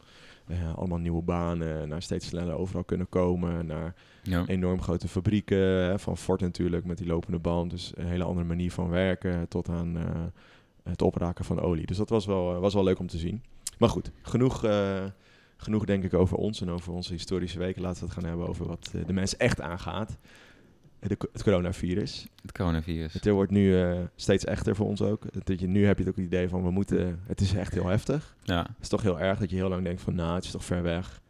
eh, 0.47 0.75
allemaal 0.77 0.97
nieuwe 0.97 1.21
banen, 1.21 1.87
naar 1.87 2.01
steeds 2.01 2.27
sneller 2.27 2.55
overal 2.55 2.83
kunnen 2.83 3.09
komen, 3.09 3.65
naar 3.65 3.93
Ja. 4.23 4.43
enorm 4.47 4.81
grote 4.81 5.07
fabrieken, 5.07 5.57
hè, 5.57 5.99
van 5.99 6.17
Ford 6.17 6.41
natuurlijk 6.41 6.85
met 6.85 6.97
die 6.97 7.07
lopende 7.07 7.39
band. 7.39 7.71
Dus 7.71 7.91
een 7.95 8.07
hele 8.07 8.23
andere 8.23 8.47
manier 8.47 8.71
van 8.71 8.89
werken 8.89 9.47
tot 9.47 9.69
aan 9.69 9.97
eh, 9.97 10.03
het 10.83 11.01
opraken 11.01 11.45
van 11.45 11.59
olie. 11.61 11.85
Dus 11.85 11.97
dat 11.97 12.09
was 12.09 12.25
wel, 12.25 12.53
eh, 12.53 12.59
was 12.59 12.73
wel 12.73 12.83
leuk 12.83 12.99
om 12.99 13.07
te 13.07 13.17
zien. 13.17 13.43
Maar 13.77 13.89
goed, 13.89 14.11
genoeg, 14.21 14.65
genoeg 15.57 15.85
denk 15.85 16.03
ik 16.03 16.13
over 16.13 16.37
ons 16.37 16.61
en 16.61 16.69
over 16.69 16.93
onze 16.93 17.13
historische 17.13 17.59
weken. 17.59 17.81
Laten 17.81 17.99
we 17.99 18.05
het 18.05 18.13
gaan 18.13 18.29
hebben 18.29 18.47
over 18.47 18.67
wat 18.67 18.91
de 19.05 19.13
mensen 19.13 19.39
echt 19.39 19.61
aangaat. 19.61 20.17
Eh, 21.03 21.09
De, 21.09 21.29
het 21.33 21.43
coronavirus. 21.43 22.27
Het 22.41 22.51
coronavirus. 22.51 23.13
Het 23.13 23.27
wordt 23.29 23.51
nu 23.51 23.81
eh, 23.81 23.99
steeds 24.15 24.45
echter 24.45 24.75
voor 24.75 24.85
ons 24.87 25.01
ook. 25.01 25.23
Dat 25.43 25.59
je, 25.59 25.67
nu 25.67 25.85
heb 25.85 25.97
je 25.97 26.03
het 26.03 26.11
ook 26.11 26.17
het 26.17 26.25
idee 26.25 26.49
van 26.49 26.63
we 26.63 26.71
moeten. 26.71 27.19
Het 27.27 27.41
is 27.41 27.53
echt 27.53 27.73
heel 27.73 27.87
heftig. 27.87 28.35
Ja. 28.43 28.59
Het 28.61 28.81
is 28.81 28.87
toch 28.87 29.01
heel 29.01 29.19
erg 29.19 29.39
dat 29.39 29.49
je 29.49 29.55
heel 29.55 29.69
lang 29.69 29.83
denkt 29.83 30.01
van 30.01 30.15
nou, 30.15 30.35
het 30.35 30.43
is 30.43 30.51
toch 30.51 30.65
ver 30.65 30.81
weg. 30.83 31.21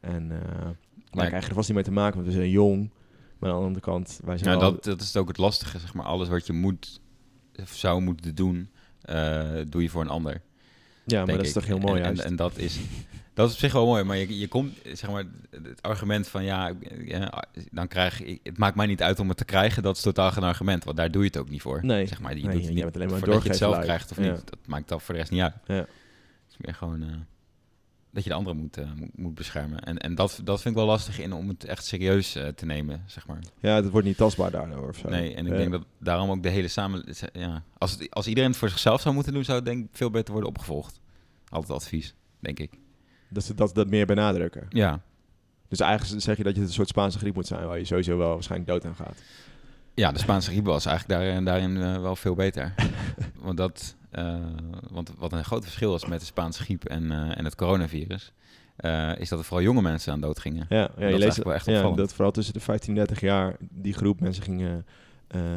En 0.00 0.22
uh, 0.30 0.38
Ja, 0.54 0.74
wij 1.10 1.26
krijgen 1.26 1.48
er 1.48 1.54
vast 1.54 1.66
niet 1.66 1.76
mee 1.76 1.84
te 1.86 1.92
maken, 1.92 2.14
want 2.14 2.26
we 2.26 2.32
zijn 2.32 2.50
jong. 2.50 2.90
Maar 3.38 3.50
aan 3.50 3.58
de 3.58 3.64
andere 3.64 3.84
kant, 3.84 4.20
wij 4.24 4.38
zijn 4.38 4.54
Ja, 4.54 4.60
wel- 4.60 4.70
dat, 4.72 4.84
dat 4.84 5.00
is 5.00 5.16
ook 5.16 5.28
het 5.28 5.38
lastige, 5.38 5.78
zeg 5.78 5.94
maar. 5.94 6.04
Alles 6.04 6.28
wat 6.28 6.46
je 6.46 6.52
moet, 6.52 7.00
of 7.60 7.74
zou 7.74 8.00
moeten 8.00 8.34
doen, 8.34 8.68
doe 9.68 9.82
je 9.82 9.88
voor 9.90 10.02
een 10.02 10.08
ander. 10.08 10.40
Ja, 11.06 11.24
maar 11.24 11.34
dat 11.34 11.42
is 11.42 11.48
ik. 11.48 11.54
toch 11.54 11.66
heel 11.66 11.78
mooi 11.78 12.02
En, 12.02 12.18
en, 12.18 12.24
en 12.24 12.36
dat 12.36 12.58
is, 12.58 12.78
dat 13.34 13.48
is 13.48 13.54
op 13.54 13.60
zich 13.60 13.72
wel 13.72 13.86
mooi, 13.86 14.02
maar 14.04 14.16
je, 14.16 14.38
je 14.38 14.48
komt, 14.48 14.78
zeg 14.92 15.10
maar, 15.10 15.24
het 15.50 15.82
argument 15.82 16.28
van 16.28 16.44
ja, 16.44 16.72
ja, 17.04 17.44
dan 17.70 17.88
krijg 17.88 18.22
ik, 18.22 18.40
het 18.42 18.58
maakt 18.58 18.76
mij 18.76 18.86
niet 18.86 19.02
uit 19.02 19.18
om 19.20 19.28
het 19.28 19.36
te 19.36 19.44
krijgen, 19.44 19.82
dat 19.82 19.96
is 19.96 20.02
totaal 20.02 20.30
geen 20.30 20.42
argument, 20.42 20.84
want 20.84 20.96
daar 20.96 21.10
doe 21.10 21.22
je 21.22 21.28
het 21.28 21.36
ook 21.36 21.48
niet 21.48 21.62
voor. 21.62 21.84
Nee. 21.84 22.06
zeg 22.06 22.20
maar, 22.20 22.36
je 22.36 22.42
Nee, 22.44 22.54
doet 22.54 22.64
het 22.64 22.74
niet 22.74 22.94
alleen 22.94 23.10
maar 23.10 23.18
voordat 23.18 23.42
je 23.42 23.48
het 23.48 23.58
zelf 23.58 23.78
krijgt 23.78 24.10
of 24.10 24.16
Ja. 24.16 24.30
niet. 24.32 24.50
Dat 24.50 24.58
maakt 24.66 24.88
dan 24.88 25.00
voor 25.00 25.14
de 25.14 25.20
rest 25.20 25.32
niet 25.32 25.40
uit. 25.40 25.54
Ja. 25.66 25.74
Het 25.74 25.88
is 26.50 26.56
meer 26.58 26.74
gewoon 26.74 27.02
eh, 27.02 27.08
dat 28.10 28.22
je 28.24 28.28
de 28.30 28.36
andere 28.36 28.56
moet, 28.56 28.76
eh, 28.76 28.92
moet, 28.96 29.18
moet 29.18 29.34
beschermen. 29.34 29.80
En, 29.80 29.98
en 29.98 30.14
dat, 30.14 30.40
dat 30.44 30.62
vind 30.62 30.74
ik 30.74 30.80
wel 30.80 30.90
lastig 30.90 31.18
in 31.20 31.32
om 31.32 31.48
het 31.48 31.64
echt 31.64 31.84
serieus 31.84 32.34
eh, 32.34 32.48
te 32.48 32.66
nemen, 32.66 33.02
zeg 33.06 33.26
maar. 33.26 33.38
Ja, 33.60 33.74
het 33.74 33.90
wordt 33.90 34.06
niet 34.06 34.16
tastbaar 34.16 34.50
daardoor 34.50 34.88
of 34.88 34.96
zo. 34.96 35.08
Nee, 35.08 35.34
en 35.34 35.46
ik 35.46 35.56
denk 35.56 35.70
dat 35.70 35.84
daarom 35.98 36.30
ook 36.30 36.42
de 36.42 36.48
hele 36.48 36.68
samen... 36.68 37.04
Ja, 37.32 37.62
als, 37.78 37.90
het, 37.90 38.10
als 38.10 38.26
iedereen 38.26 38.50
het 38.50 38.58
voor 38.58 38.68
zichzelf 38.68 39.00
zou 39.00 39.14
moeten 39.14 39.32
doen, 39.32 39.44
zou 39.44 39.56
het 39.56 39.66
denk 39.66 39.84
ik 39.84 39.90
veel 39.92 40.10
beter 40.10 40.32
worden 40.32 40.50
opgevolgd. 40.50 41.00
Altijd 41.48 41.72
advies, 41.78 42.14
denk 42.40 42.58
ik. 42.58 42.70
Dat 43.34 43.44
ze 43.44 43.54
dat, 43.54 43.74
dat 43.74 43.88
meer 43.88 44.06
benadrukken. 44.06 44.66
Ja. 44.68 45.00
Dus 45.68 45.80
eigenlijk 45.80 46.22
zeg 46.22 46.36
je 46.36 46.42
dat 46.42 46.54
je 46.54 46.60
een 46.60 46.68
soort 46.68 46.88
Spaanse 46.88 47.18
griep 47.18 47.34
moet 47.34 47.46
zijn, 47.46 47.66
waar 47.66 47.78
je 47.78 47.84
sowieso 47.84 48.16
wel 48.16 48.32
waarschijnlijk 48.32 48.70
dood 48.70 48.84
aan 48.84 48.94
gaat. 48.94 49.22
Ja, 49.94 50.12
de 50.12 50.18
Spaanse 50.18 50.50
griep 50.50 50.64
was 50.64 50.86
eigenlijk 50.86 51.20
daarin, 51.20 51.44
daarin 51.44 51.82
eh, 51.82 52.00
wel 52.00 52.16
veel 52.16 52.34
beter. 52.34 52.74
want, 53.46 53.56
dat, 53.56 53.96
eh, 54.10 54.36
want 54.90 55.12
wat 55.18 55.32
een 55.32 55.44
groot 55.44 55.62
verschil 55.62 55.94
is 55.94 56.06
met 56.06 56.20
de 56.20 56.26
Spaanse 56.26 56.62
griep 56.62 56.84
en, 56.84 57.12
eh, 57.12 57.38
en 57.38 57.44
het 57.44 57.54
coronavirus... 57.54 58.32
is 59.18 59.28
dat 59.28 59.38
er 59.38 59.44
vooral 59.44 59.62
jonge 59.62 59.82
mensen 59.82 60.12
aan 60.12 60.20
dood 60.20 60.38
gingen. 60.38 60.66
Ja, 60.68 60.76
ja 60.76 60.86
dat 60.86 60.96
je 60.96 61.04
leest 61.04 61.12
eigenlijk 61.12 61.44
wel 61.44 61.54
echt 61.54 61.66
ja, 61.66 61.72
opvallend. 61.72 61.98
dat 61.98 62.12
vooral 62.12 62.32
tussen 62.32 62.54
de 62.54 62.60
15 62.60 62.88
en 62.88 62.94
30 62.94 63.20
jaar 63.20 63.56
die 63.58 63.92
groep 63.92 64.20
mensen 64.20 64.42
gingen, 64.42 64.86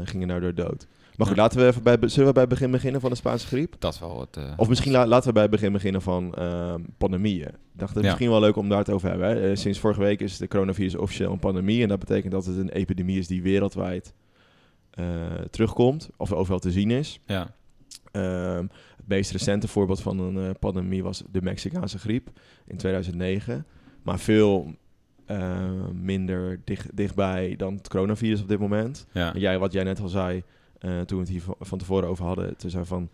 gingen 0.04 0.28
daardoor 0.28 0.54
dood. 0.54 0.88
Maar 1.18 1.28
goed, 1.28 1.36
Ja. 1.36 1.42
laten 1.42 1.60
we 1.60 1.66
even 1.66 1.84
bij, 1.84 1.98
zullen 2.10 2.28
we 2.28 2.34
bij 2.34 2.42
het 2.42 2.52
begin 2.52 2.72
beginnen 2.72 3.02
van 3.02 3.10
de 3.10 3.16
Spaanse 3.16 3.48
griep? 3.48 3.76
Dat 3.80 3.94
is 3.94 4.00
wel 4.00 4.20
het... 4.20 4.38
eh, 4.38 4.54
Of 4.58 4.68
misschien 4.70 4.92
la- 4.92 5.08
laten 5.08 5.28
we 5.28 5.34
bij 5.34 5.42
het 5.42 5.52
begin 5.52 5.72
beginnen 5.72 6.02
van 6.02 6.34
ehm, 6.36 6.82
pandemieën. 6.98 7.48
Ik 7.48 7.56
dacht, 7.74 7.94
het 7.94 8.04
Ja. 8.04 8.10
misschien 8.10 8.30
wel 8.30 8.40
leuk 8.40 8.56
om 8.56 8.70
daar 8.70 8.78
het 8.78 8.90
over 8.90 9.10
te 9.12 9.16
hebben. 9.18 9.30
Hè? 9.44 9.50
Eh, 9.50 9.56
sinds 9.56 9.80
vorige 9.80 10.00
week 10.00 10.20
is 10.22 10.38
de 10.38 10.48
coronavirus 10.48 10.96
officieel 10.96 11.32
een 11.32 11.40
pandemie. 11.40 11.82
En 11.84 11.88
dat 11.88 12.00
betekent 12.00 12.32
dat 12.32 12.46
het 12.46 12.58
een 12.58 12.70
epidemie 12.70 13.20
is 13.20 13.28
die 13.28 13.42
wereldwijd 13.42 14.14
eh, 14.92 15.06
terugkomt. 15.52 16.10
Of 16.18 16.32
overal 16.34 16.60
te 16.60 16.72
zien 16.72 16.92
is. 16.92 17.20
Ja. 17.26 17.56
Ehm, 18.12 18.66
het 18.98 19.08
meest 19.08 19.32
recente 19.32 19.68
voorbeeld 19.68 20.02
van 20.02 20.20
een 20.20 20.60
pandemie 20.60 21.04
was 21.04 21.24
de 21.32 21.42
Mexicaanse 21.42 22.00
griep 22.00 22.30
in 22.68 22.78
2009. 22.78 23.66
Maar 24.04 24.20
veel 24.20 24.74
minder 25.94 26.62
dicht, 26.64 26.96
dichtbij 26.98 27.56
dan 27.56 27.74
het 27.76 27.88
coronavirus 27.90 28.42
op 28.42 28.48
dit 28.48 28.60
moment. 28.60 29.08
Ja. 29.12 29.34
En 29.34 29.40
Jij, 29.40 29.60
wat 29.60 29.72
jij 29.72 29.84
net 29.84 30.00
al 30.00 30.08
zei, 30.08 30.44
eh, 30.80 31.00
toen 31.02 31.18
we 31.18 31.24
het 31.24 31.30
hier 31.34 31.44
van, 31.60 31.78
tevoren 31.78 32.10
over 32.10 32.26
hadden. 32.26 32.58
Toen 32.58 32.70
zei 32.70 32.86
van, 32.86 33.10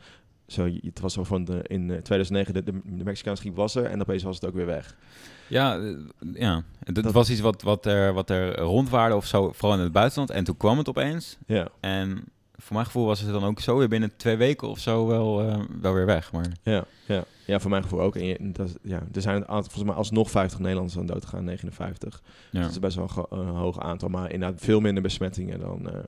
zo, 0.47 0.69
het 0.81 0.99
was 0.99 1.13
zo 1.13 1.23
van 1.23 1.45
de, 1.45 1.61
in 1.67 1.81
eh, 1.91 1.97
2009, 1.97 2.53
de, 2.53 2.63
de, 2.63 2.79
de 2.97 3.03
Mexicaanse 3.03 3.41
griep 3.41 3.55
was 3.55 3.75
er 3.75 3.85
en 3.85 4.01
opeens 4.01 4.23
was 4.23 4.35
het 4.35 4.45
ook 4.45 4.55
weer 4.55 4.65
weg. 4.65 4.95
Ja, 5.47 5.79
eh, 5.79 5.95
ja. 6.33 6.63
Het 6.83 7.11
was 7.11 7.29
iets 7.29 7.39
wat, 7.41 7.61
wat, 7.61 7.85
er, 7.85 8.13
wat 8.13 8.29
er 8.29 8.59
rondwaarde 8.59 9.15
of 9.15 9.25
zo, 9.25 9.51
vooral 9.51 9.77
in 9.77 9.83
het 9.83 9.91
buitenland. 9.91 10.29
En 10.29 10.43
toen 10.43 10.57
kwam 10.57 10.77
het 10.77 10.89
opeens. 10.89 11.37
Ja. 11.45 11.67
En 11.79 12.23
voor 12.55 12.73
mijn 12.73 12.85
gevoel 12.85 13.05
was 13.05 13.19
het 13.19 13.31
dan 13.31 13.43
ook 13.43 13.59
zo 13.59 13.77
weer 13.77 13.87
binnen 13.87 14.15
twee 14.17 14.35
weken 14.37 14.67
of 14.67 14.79
zo 14.79 15.07
wel, 15.07 15.41
eh, 15.41 15.59
wel 15.81 15.93
weer 15.93 16.05
weg. 16.05 16.31
Maar 16.31 16.45
Ja, 16.63 16.83
ja. 17.07 17.23
ja, 17.45 17.59
voor 17.59 17.69
mijn 17.69 17.83
gevoel 17.83 18.01
ook. 18.01 18.15
En 18.15 18.25
je, 18.25 18.37
dat, 18.51 18.67
is- 18.67 18.75
ja, 18.81 19.03
er 19.13 19.21
zijn 19.21 19.35
een 19.35 19.47
aantal, 19.47 19.63
volgens 19.63 19.83
mij 19.83 19.93
alsnog 19.93 20.31
50 20.31 20.59
Nederlanders 20.59 20.97
aan 20.97 21.05
dood 21.05 21.25
gegaan, 21.25 21.43
59. 21.43 22.21
Ja. 22.51 22.61
Dat 22.61 22.71
is 22.71 22.79
best 22.79 22.95
wel 22.95 23.27
een 23.29 23.45
hoog 23.47 23.79
aantal, 23.79 24.09
maar 24.09 24.31
inderdaad 24.31 24.61
veel 24.61 24.79
minder 24.79 25.03
besmettingen 25.03 25.59
dan 25.59 25.89
eh 25.89 25.99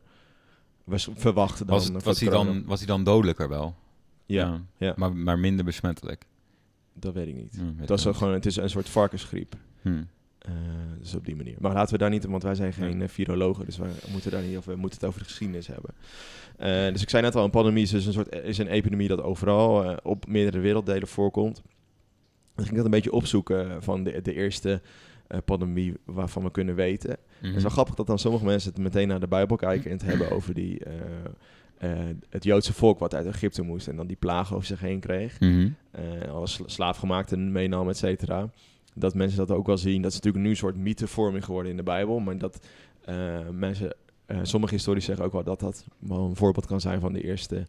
was 0.85 1.09
verwacht. 1.15 1.57
Dan 1.57 1.67
was, 1.67 1.85
het, 1.87 2.19
hij 2.19 2.29
dan, 2.29 2.65
was 2.65 2.79
hij 2.79 2.87
dan 2.87 3.03
dodelijker 3.03 3.49
wel? 3.49 3.75
Ja, 4.25 4.61
ja. 4.77 4.93
Maar, 4.95 5.15
maar 5.15 5.39
minder 5.39 5.65
besmettelijk? 5.65 6.25
Dat 6.93 7.13
weet 7.13 7.27
ik 7.27 7.35
niet. 7.35 7.61
Weet 7.77 7.89
niet. 7.89 8.15
gewoon, 8.15 8.33
het 8.33 8.45
is 8.45 8.55
een 8.55 8.69
soort 8.69 8.89
varkensgriep. 8.89 9.55
Eh, 9.83 10.53
dus 10.99 11.15
op 11.15 11.25
die 11.25 11.35
manier. 11.35 11.55
Maar 11.59 11.73
laten 11.73 11.93
we 11.93 11.97
daar 11.97 12.09
niet, 12.09 12.25
want 12.25 12.43
wij 12.43 12.55
zijn 12.55 12.73
geen 12.73 13.01
eh, 13.01 13.07
virologen, 13.07 13.65
dus 13.65 13.77
wij 13.77 13.89
moeten 14.11 14.31
daar 14.31 14.41
niet 14.41 14.57
over, 14.57 14.73
we 14.73 14.79
moeten 14.79 14.99
het 14.99 15.07
over 15.07 15.19
de 15.19 15.25
geschiedenis 15.25 15.67
hebben. 15.67 15.93
Eh, 16.57 16.93
dus 16.93 17.01
ik 17.01 17.09
zei 17.09 17.23
net 17.23 17.35
al, 17.35 17.43
een 17.43 17.49
pandemie 17.49 17.83
is 17.83 17.89
dus 17.89 18.05
een 18.05 18.13
soort 18.13 18.35
is 18.43 18.57
een 18.57 18.67
epidemie 18.67 19.07
dat 19.07 19.21
overal 19.21 19.97
op 20.03 20.27
meerdere 20.27 20.59
werelddelen 20.59 21.07
voorkomt. 21.07 21.61
Dan 22.55 22.65
ging 22.65 22.69
ik 22.69 22.75
dat 22.75 22.85
een 22.85 22.91
beetje 22.91 23.11
opzoeken 23.11 23.83
van 23.83 24.03
de, 24.03 24.21
de 24.21 24.33
eerste 24.33 24.81
eh, 25.27 25.37
pandemie 25.45 25.93
waarvan 26.05 26.43
we 26.43 26.51
kunnen 26.51 26.75
weten. 26.75 27.09
Het 27.09 27.19
is 27.41 27.49
Mhm. 27.51 27.61
wel 27.61 27.69
grappig 27.69 27.95
dat 27.95 28.07
dan 28.07 28.19
sommige 28.19 28.45
mensen 28.45 28.69
het 28.73 28.79
meteen 28.81 29.07
naar 29.07 29.19
de 29.19 29.27
Bijbel 29.27 29.55
kijken 29.57 29.91
en 29.91 29.97
het 29.97 30.05
hebben 30.05 30.31
over 30.31 30.53
die, 30.53 30.79
eh, 30.83 30.93
eh, 31.77 32.15
het 32.29 32.43
Joodse 32.43 32.73
volk 32.73 32.99
wat 32.99 33.15
uit 33.15 33.25
Egypte 33.27 33.61
moest 33.61 33.87
en 33.87 33.95
dan 33.95 34.07
die 34.07 34.15
plagen 34.19 34.55
over 34.55 34.67
zich 34.67 34.79
heen 34.79 34.99
kreeg. 34.99 35.39
Mhm. 35.39 35.69
alle 36.31 36.47
sla- 36.47 36.67
slaafgemaakten 36.67 37.51
meenam, 37.51 37.89
et 37.89 37.97
cetera. 37.97 38.49
Dat 38.93 39.13
mensen 39.13 39.37
dat 39.37 39.51
ook 39.51 39.65
wel 39.67 39.77
zien. 39.77 40.01
Dat 40.01 40.11
is 40.11 40.17
natuurlijk 40.17 40.43
nu 40.43 40.49
een 40.49 40.57
soort 40.57 40.75
mythevorming 40.75 41.45
geworden 41.45 41.71
in 41.71 41.77
de 41.77 41.83
Bijbel. 41.83 42.19
Maar 42.19 42.37
dat 42.37 42.67
mensen, 43.51 43.95
sommige 44.41 44.73
historici 44.73 45.05
zeggen 45.05 45.25
ook 45.25 45.31
wel 45.31 45.43
dat 45.43 45.59
dat 45.59 45.85
wel 45.99 46.25
een 46.25 46.35
voorbeeld 46.35 46.65
kan 46.65 46.81
zijn 46.81 46.99
van 46.99 47.13
de 47.13 47.23
eerste 47.23 47.65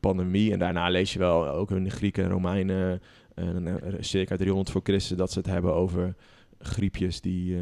pandemie. 0.00 0.52
En 0.52 0.58
daarna 0.58 0.88
lees 0.88 1.12
je 1.12 1.18
wel 1.18 1.48
ook 1.48 1.70
in 1.70 1.84
de 1.84 1.90
Grieken 1.90 2.24
en 2.24 2.30
Romeinen, 2.30 3.02
eh, 3.38 3.74
eh, 3.74 3.94
circa 4.00 4.36
300 4.36 4.70
voor 4.70 4.80
Christus, 4.84 5.16
dat 5.16 5.32
ze 5.32 5.38
het 5.38 5.48
hebben 5.48 5.74
over 5.74 6.14
griepjes 6.58 7.20
die 7.20 7.56
eh, 7.56 7.60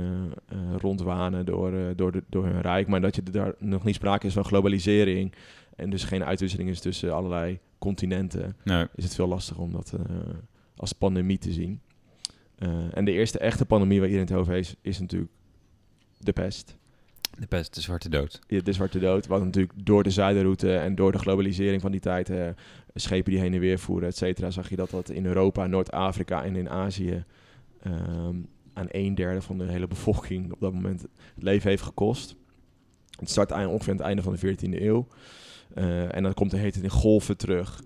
rondwanen 0.76 1.47
door, 1.47 1.97
door, 1.97 2.12
de, 2.12 2.23
door 2.28 2.45
hun 2.45 2.61
rijk. 2.61 2.88
Maar 2.88 3.00
dat 3.00 3.14
je 3.14 3.23
daar 3.23 3.54
nog 3.59 3.85
niet 3.85 3.95
sprake 3.95 4.26
is 4.26 4.33
van 4.33 4.45
globalisering. 4.45 5.33
En 5.76 5.90
dus 5.90 6.04
geen 6.04 6.25
uitwisseling 6.25 6.68
is 6.68 6.80
tussen 6.80 7.14
allerlei 7.14 7.59
continenten 7.78 8.56
Nee. 8.64 8.87
is 8.95 9.04
het 9.04 9.14
veel 9.14 9.28
lastiger 9.28 9.62
om 9.62 9.73
dat 9.73 9.92
als 10.76 10.92
pandemie 10.92 11.38
te 11.38 11.52
zien. 11.52 11.80
En 12.92 13.04
de 13.04 13.12
eerste 13.12 13.38
echte 13.38 13.66
pandemie 13.66 13.99
waar 13.99 14.09
iedereen 14.09 14.28
het 14.28 14.38
over 14.38 14.52
heeft, 14.52 14.76
is 14.80 14.99
natuurlijk 15.00 15.33
de 16.18 16.33
pest. 16.33 16.76
De 17.38 17.47
pest, 17.47 17.75
de 17.75 17.81
zwarte 17.81 18.09
dood. 18.09 18.40
Ja, 18.47 18.61
De 18.61 18.73
zwarte 18.73 18.99
dood, 18.99 19.26
wat 19.26 19.45
natuurlijk 19.45 19.73
door 19.85 20.02
de 20.02 20.11
zuiderroute 20.11 20.76
en 20.76 20.95
door 20.95 21.12
de 21.12 21.19
globalisering 21.19 21.81
van 21.81 21.90
die 21.90 22.00
tijd, 22.00 22.31
eh, 22.31 22.49
schepen 22.95 23.33
die 23.33 23.40
heen 23.40 23.55
en 23.55 23.61
weer 23.61 23.78
voeren, 23.78 24.09
et 24.09 24.16
cetera, 24.16 24.50
zag 24.50 24.69
je 24.69 24.76
dat 24.76 24.90
dat 24.90 25.11
in 25.11 25.26
Europa, 25.26 25.66
Noord-Afrika 25.66 26.45
en 26.45 26.57
in 26.57 26.71
Azië 26.71 27.25
ehm, 27.83 28.37
aan 28.73 28.87
een 28.88 29.14
derde 29.14 29.43
van 29.43 29.59
de 29.59 29.64
hele 29.64 29.87
bevolking 29.87 30.52
op 30.52 30.61
dat 30.61 30.73
moment 30.73 31.00
het 31.35 31.43
leven 31.43 31.71
heeft 31.71 31.83
gekost. 31.83 32.37
Het 33.19 33.31
start 33.31 33.52
ongeveer 33.52 33.93
aan 33.93 33.97
het 33.97 34.07
einde 34.07 34.23
van 34.23 34.33
de 34.33 34.38
14e 34.38 34.83
eeuw. 34.83 35.07
Eh, 35.75 36.14
en 36.14 36.23
dan 36.23 36.35
komt 36.35 36.50
de 36.50 36.57
het 36.57 36.76
in 36.76 36.90
golven 36.90 37.37
terug. 37.37 37.83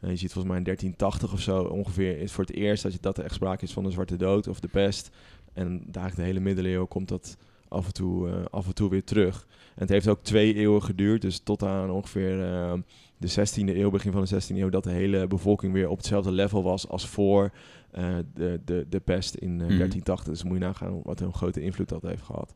En 0.00 0.10
je 0.10 0.16
ziet 0.16 0.32
volgens 0.32 0.52
mij 0.52 0.56
in 0.56 0.64
1380 0.64 1.32
of 1.32 1.40
zo 1.40 1.62
ongeveer 1.62 2.18
is 2.18 2.32
voor 2.32 2.44
het 2.44 2.54
eerst 2.54 2.82
dat, 2.82 2.92
je, 2.92 2.98
dat 3.00 3.18
er 3.18 3.24
echt 3.24 3.34
sprake 3.34 3.64
is 3.64 3.72
van 3.72 3.84
de 3.84 3.90
zwarte 3.90 4.16
dood 4.16 4.48
of 4.48 4.60
de 4.60 4.68
pest. 4.68 5.10
En 5.52 5.68
eigenlijk 5.68 6.16
de 6.16 6.22
hele 6.22 6.40
middeleeuwen 6.40 6.88
komt 6.88 7.08
dat 7.08 7.36
af 7.68 7.86
en 7.86 7.92
toe, 7.92 8.28
eh, 8.30 8.34
af 8.50 8.66
en 8.66 8.74
toe 8.74 8.90
weer 8.90 9.04
terug. 9.04 9.46
En 9.50 9.82
het 9.82 9.88
heeft 9.88 10.08
ook 10.08 10.22
twee 10.22 10.54
eeuwen 10.54 10.82
geduurd, 10.82 11.20
dus 11.22 11.38
tot 11.38 11.62
aan 11.62 11.90
ongeveer 11.90 12.42
eh, 12.54 12.72
de 13.16 13.28
16e 13.28 13.76
eeuw, 13.76 13.90
begin 13.90 14.12
van 14.12 14.24
de 14.24 14.26
16e 14.42 14.56
eeuw, 14.56 14.68
dat 14.68 14.84
de 14.84 14.90
hele 14.90 15.26
bevolking 15.26 15.72
weer 15.72 15.88
op 15.88 15.96
hetzelfde 15.96 16.32
level 16.32 16.62
was 16.62 16.88
als 16.88 17.06
voor 17.08 17.50
eh, 17.90 18.16
de, 18.34 18.60
de, 18.64 18.86
de 18.88 19.00
pest 19.00 19.34
in 19.34 19.48
eh, 19.60 19.66
Mhm. 19.66 19.76
1380. 19.76 20.32
Dus 20.32 20.42
moet 20.44 20.58
je 20.58 20.64
nagaan 20.64 21.00
wat 21.02 21.20
een 21.20 21.34
grote 21.34 21.60
invloed 21.62 21.88
dat 21.88 22.02
heeft 22.02 22.22
gehad. 22.22 22.54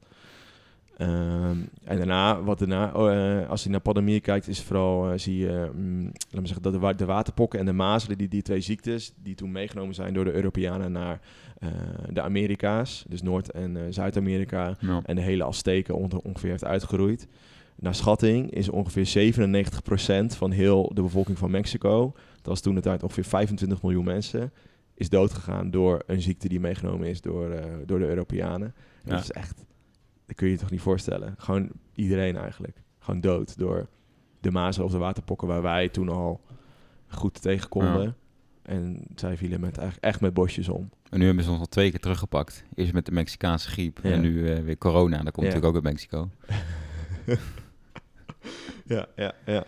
Ehm, 1.00 1.56
en 1.84 1.96
daarna, 1.96 2.42
wat 2.42 2.58
daarna, 2.58 2.92
oh, 2.94 3.12
eh, 3.40 3.48
als 3.48 3.62
je 3.64 3.70
naar 3.70 3.80
pandemie 3.80 4.20
kijkt, 4.20 4.48
is 4.48 4.62
vooral, 4.62 5.10
eh, 5.10 5.18
zie 5.18 5.36
je, 5.38 5.70
mm, 5.74 6.02
laat 6.04 6.40
me 6.40 6.46
zeggen, 6.46 6.62
dat 6.62 6.72
de, 6.72 6.78
wa- 6.78 6.92
de 6.92 7.04
waterpokken 7.04 7.58
en 7.58 7.66
de 7.66 7.72
mazelen, 7.72 8.18
die, 8.18 8.28
die 8.28 8.42
twee 8.42 8.60
ziektes, 8.60 9.12
die 9.22 9.34
toen 9.34 9.52
meegenomen 9.52 9.94
zijn 9.94 10.14
door 10.14 10.24
de 10.24 10.32
Europeanen 10.32 10.92
naar 10.92 11.20
eh, 11.58 11.68
de 12.12 12.20
Amerika's, 12.22 13.04
dus 13.08 13.22
Noord- 13.22 13.50
en 13.50 13.94
Zuid-Amerika, 13.94 14.76
Ja. 14.80 15.00
en 15.04 15.14
de 15.16 15.22
hele 15.22 15.44
Azteken 15.44 15.94
onge- 15.94 16.22
ongeveer 16.22 16.50
heeft 16.50 16.64
uitgeroeid. 16.64 17.28
Naar 17.76 17.94
schatting 17.94 18.50
is 18.50 18.68
ongeveer 18.68 19.06
97% 19.06 20.36
van 20.36 20.50
heel 20.50 20.90
de 20.94 21.02
bevolking 21.02 21.38
van 21.38 21.50
Mexico, 21.50 22.12
dat 22.36 22.46
was 22.46 22.60
toen 22.60 22.74
de 22.74 22.80
tijd 22.80 23.02
ongeveer 23.02 23.24
25 23.24 23.82
miljoen 23.82 24.04
mensen, 24.04 24.52
is 24.94 25.08
doodgegaan 25.08 25.70
door 25.70 26.02
een 26.06 26.22
ziekte 26.22 26.48
die 26.48 26.60
meegenomen 26.60 27.08
is 27.08 27.20
door, 27.20 27.60
door 27.86 27.98
de 27.98 28.06
Europeanen. 28.08 28.74
Ja. 29.04 29.10
Dat 29.10 29.20
is 29.22 29.30
echt, 29.30 29.64
dat 30.30 30.38
kun 30.38 30.46
je 30.48 30.52
je 30.54 30.60
toch 30.60 30.70
niet 30.70 30.80
voorstellen. 30.80 31.34
Gewoon 31.38 31.70
iedereen 31.94 32.36
eigenlijk. 32.36 32.82
Gewoon 32.98 33.20
dood 33.20 33.58
door 33.58 33.88
de 34.40 34.50
mazelen 34.50 34.86
of 34.86 34.92
de 34.92 34.98
waterpokken 34.98 35.48
waar 35.48 35.62
wij 35.62 35.88
toen 35.88 36.08
al 36.08 36.40
goed 37.08 37.42
tegen 37.42 37.68
konden. 37.68 38.02
Ja. 38.02 38.14
En 38.62 39.04
zij 39.14 39.36
vielen 39.36 39.60
met, 39.60 39.76
eigenlijk 39.78 40.06
echt 40.06 40.20
met 40.20 40.34
bosjes 40.34 40.68
om. 40.68 40.90
En 41.10 41.18
nu 41.18 41.26
hebben 41.26 41.44
ze 41.44 41.50
ons 41.50 41.58
al 41.60 41.66
twee 41.66 41.90
keer 41.90 42.00
teruggepakt. 42.00 42.64
Eerst 42.74 42.92
met 42.92 43.06
de 43.06 43.12
Mexicaanse 43.12 43.68
griep 43.68 43.98
Ja. 44.02 44.10
en 44.10 44.20
nu 44.20 44.48
eh, 44.52 44.62
weer 44.62 44.78
corona. 44.78 45.22
Dat 45.22 45.32
komt 45.32 45.46
Ja. 45.46 45.52
natuurlijk 45.52 45.66
ook 45.66 45.74
uit 45.74 45.92
Mexico. 45.94 46.28
Ja, 48.84 49.06
ja, 49.16 49.32
ja. 49.46 49.64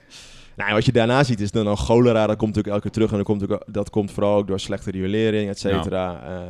Nou, 0.56 0.68
en 0.68 0.74
wat 0.74 0.84
je 0.84 0.92
daarna 0.92 1.24
ziet 1.24 1.40
is 1.40 1.50
dan 1.50 1.66
al 1.66 1.76
cholera, 1.76 2.26
dat 2.26 2.36
komt 2.36 2.54
natuurlijk 2.54 2.66
elke 2.66 2.80
keer 2.82 2.90
terug. 2.90 3.10
En 3.10 3.16
dat 3.16 3.26
komt, 3.26 3.50
ook, 3.52 3.64
dat 3.74 3.90
komt 3.90 4.10
vooral 4.10 4.36
ook 4.36 4.46
door 4.46 4.60
slechte 4.60 4.90
riolering, 4.90 5.48
et 5.48 5.58
cetera. 5.58 6.22
eh, 6.26 6.42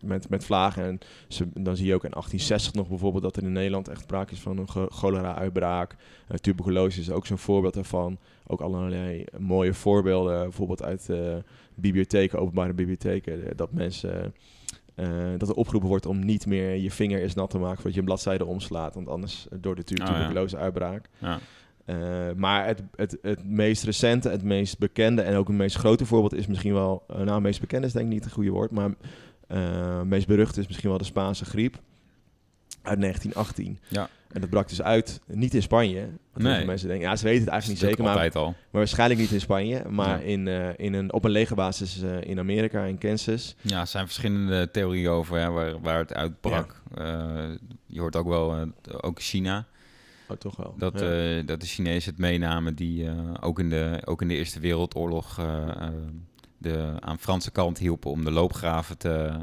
met, 0.00 0.28
met 0.28 0.44
vlagen. 0.44 0.84
En 0.84 0.98
ze, 1.28 1.46
dan 1.54 1.76
zie 1.76 1.86
je 1.86 1.94
ook 1.94 2.04
in 2.04 2.10
1860 2.10 2.72
nog 2.74 2.88
bijvoorbeeld 2.88 3.22
dat 3.22 3.36
er 3.36 3.42
in 3.42 3.52
Nederland 3.52 3.88
echt 3.88 4.00
sprake 4.00 4.32
is 4.32 4.40
van 4.40 4.58
een 4.58 4.68
cholera-uitbraak. 4.90 5.96
Eh, 6.28 6.36
tuberculose 6.36 7.00
is 7.00 7.10
ook 7.10 7.26
zo'n 7.26 7.38
voorbeeld 7.38 7.74
daarvan. 7.74 8.18
Ook 8.46 8.60
allerlei 8.60 9.24
mooie 9.38 9.74
voorbeelden, 9.74 10.42
bijvoorbeeld 10.42 10.82
uit 10.82 11.08
eh, 11.10 11.18
bibliotheken, 11.74 12.38
openbare 12.38 12.72
bibliotheken. 12.72 13.56
dat 13.56 13.72
mensen... 13.72 14.34
dat 15.38 15.48
er 15.48 15.54
opgeroepen 15.54 15.88
wordt 15.88 16.06
om 16.06 16.24
niet 16.24 16.46
meer 16.46 16.74
je 16.74 16.90
vinger 16.90 17.22
eens 17.22 17.34
nat 17.34 17.50
te 17.50 17.58
maken 17.58 17.74
voordat 17.76 17.94
je 17.94 17.98
een 17.98 18.04
bladzijde 18.06 18.44
omslaat. 18.44 18.94
Want 18.94 19.08
anders 19.08 19.46
door 19.60 19.74
de 19.76 19.84
tu- 19.84 19.94
Oh, 20.02 20.06
ja. 20.08 20.12
tuberculose-uitbraak. 20.14 21.08
Ja. 21.18 21.38
Eh, 21.86 21.96
maar 22.36 22.66
het, 22.66 22.82
het, 22.96 23.18
het 23.22 23.44
meest 23.44 23.84
recente, 23.84 24.28
het 24.28 24.42
meest 24.42 24.78
bekende 24.78 25.22
en 25.22 25.36
ook 25.36 25.48
het 25.48 25.56
meest 25.56 25.76
grote 25.76 26.06
voorbeeld 26.06 26.34
is 26.34 26.46
misschien 26.46 26.72
wel... 26.72 27.04
eh, 27.08 27.16
nou, 27.16 27.30
het 27.30 27.42
meest 27.42 27.60
bekende 27.60 27.86
is 27.86 27.92
denk 27.92 28.06
ik 28.06 28.12
niet 28.12 28.24
het 28.24 28.32
goede 28.32 28.50
woord, 28.50 28.70
maar 28.70 28.90
eh, 29.46 29.96
het 29.98 30.06
meest 30.06 30.26
berucht 30.26 30.56
is 30.56 30.66
misschien 30.66 30.88
wel 30.88 30.98
de 30.98 31.04
Spaanse 31.04 31.44
griep 31.44 31.78
uit 32.82 33.00
1918. 33.00 33.78
Ja. 33.88 34.08
En 34.32 34.40
dat 34.40 34.50
brak 34.50 34.68
dus 34.68 34.82
uit, 34.82 35.20
niet 35.26 35.54
in 35.54 35.62
Spanje. 35.62 36.08
Nee. 36.34 36.56
veel 36.56 36.66
mensen 36.66 36.88
denken, 36.88 37.08
ja, 37.08 37.16
ze 37.16 37.24
weten 37.24 37.40
het 37.40 37.50
eigenlijk 37.50 37.80
niet 37.80 37.90
zeker, 37.90 38.04
maar, 38.04 38.30
al. 38.32 38.44
maar 38.46 38.56
waarschijnlijk 38.70 39.20
niet 39.20 39.30
in 39.30 39.40
Spanje. 39.40 39.82
Maar 39.88 40.18
Ja. 40.18 40.24
in, 40.24 40.48
eh, 40.48 40.68
in 40.76 40.92
een, 40.94 41.12
op 41.12 41.24
een 41.24 41.30
legerbasis 41.30 42.02
eh, 42.02 42.20
in 42.22 42.38
Amerika, 42.38 42.82
in 42.84 42.98
Kansas. 42.98 43.56
Ja, 43.60 43.80
er 43.80 43.86
zijn 43.86 44.04
verschillende 44.04 44.70
theorieën 44.70 45.08
over 45.08 45.38
hè, 45.38 45.50
waar, 45.50 45.80
waar 45.80 45.98
het 45.98 46.14
uitbrak. 46.14 46.82
Eh, 46.94 47.44
je 47.86 48.00
hoort 48.00 48.16
ook 48.16 48.28
wel, 48.28 48.54
eh, 48.54 48.62
ook 49.00 49.20
China, 49.20 49.66
Oh, 50.28 50.36
toch 50.36 50.56
wel. 50.56 50.74
dat, 50.78 51.00
Ja. 51.00 51.36
eh, 51.38 51.46
dat 51.46 51.60
de 51.60 51.66
Chinezen 51.66 52.10
het 52.10 52.20
meenamen 52.20 52.74
die 52.74 53.06
eh, 53.08 53.14
ook, 53.40 53.58
in 53.58 53.70
de, 53.70 54.02
ook 54.04 54.22
in 54.22 54.28
de 54.28 54.34
Eerste 54.34 54.60
Wereldoorlog 54.60 55.38
eh, 55.38 55.86
de, 56.58 56.92
aan 57.00 57.14
de 57.16 57.22
Franse 57.22 57.50
kant 57.50 57.78
hielpen 57.78 58.10
om 58.10 58.24
de 58.24 58.30
loopgraven 58.30 58.98
te, 58.98 59.38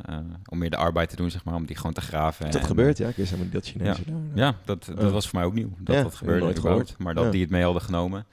om 0.50 0.58
meer 0.58 0.70
de 0.70 0.78
arbeid 0.78 1.10
te 1.10 1.16
doen, 1.16 1.32
zeg 1.32 1.44
maar, 1.44 1.56
om 1.56 1.66
die 1.66 1.76
gewoon 1.76 1.94
te 1.94 2.02
graven. 2.02 2.46
dat 2.52 2.62
En, 2.62 2.68
gebeurt, 2.68 2.98
ja. 2.98 3.08
Ik 3.08 3.16
wist 3.16 3.30
helemaal 3.32 3.52
niet 3.54 3.64
dat 3.64 3.72
Chinezen 3.72 4.06
daar... 4.06 4.46
Ja, 4.46 4.56
dat, 4.66 4.86
dat 4.96 5.12
was 5.12 5.28
voor 5.28 5.40
mij 5.40 5.48
ook 5.48 5.54
nieuw. 5.54 5.70
Dat 5.78 5.96
Ja, 5.96 6.04
dat 6.04 6.16
gebeurde 6.16 6.44
nooit 6.44 6.60
gehoord. 6.60 6.96
Maar 6.98 7.14
dat 7.14 7.24
Ja. 7.24 7.32
die 7.32 7.42
het 7.42 7.50
mee 7.50 7.64
hadden 7.64 7.82
genomen. 7.82 8.26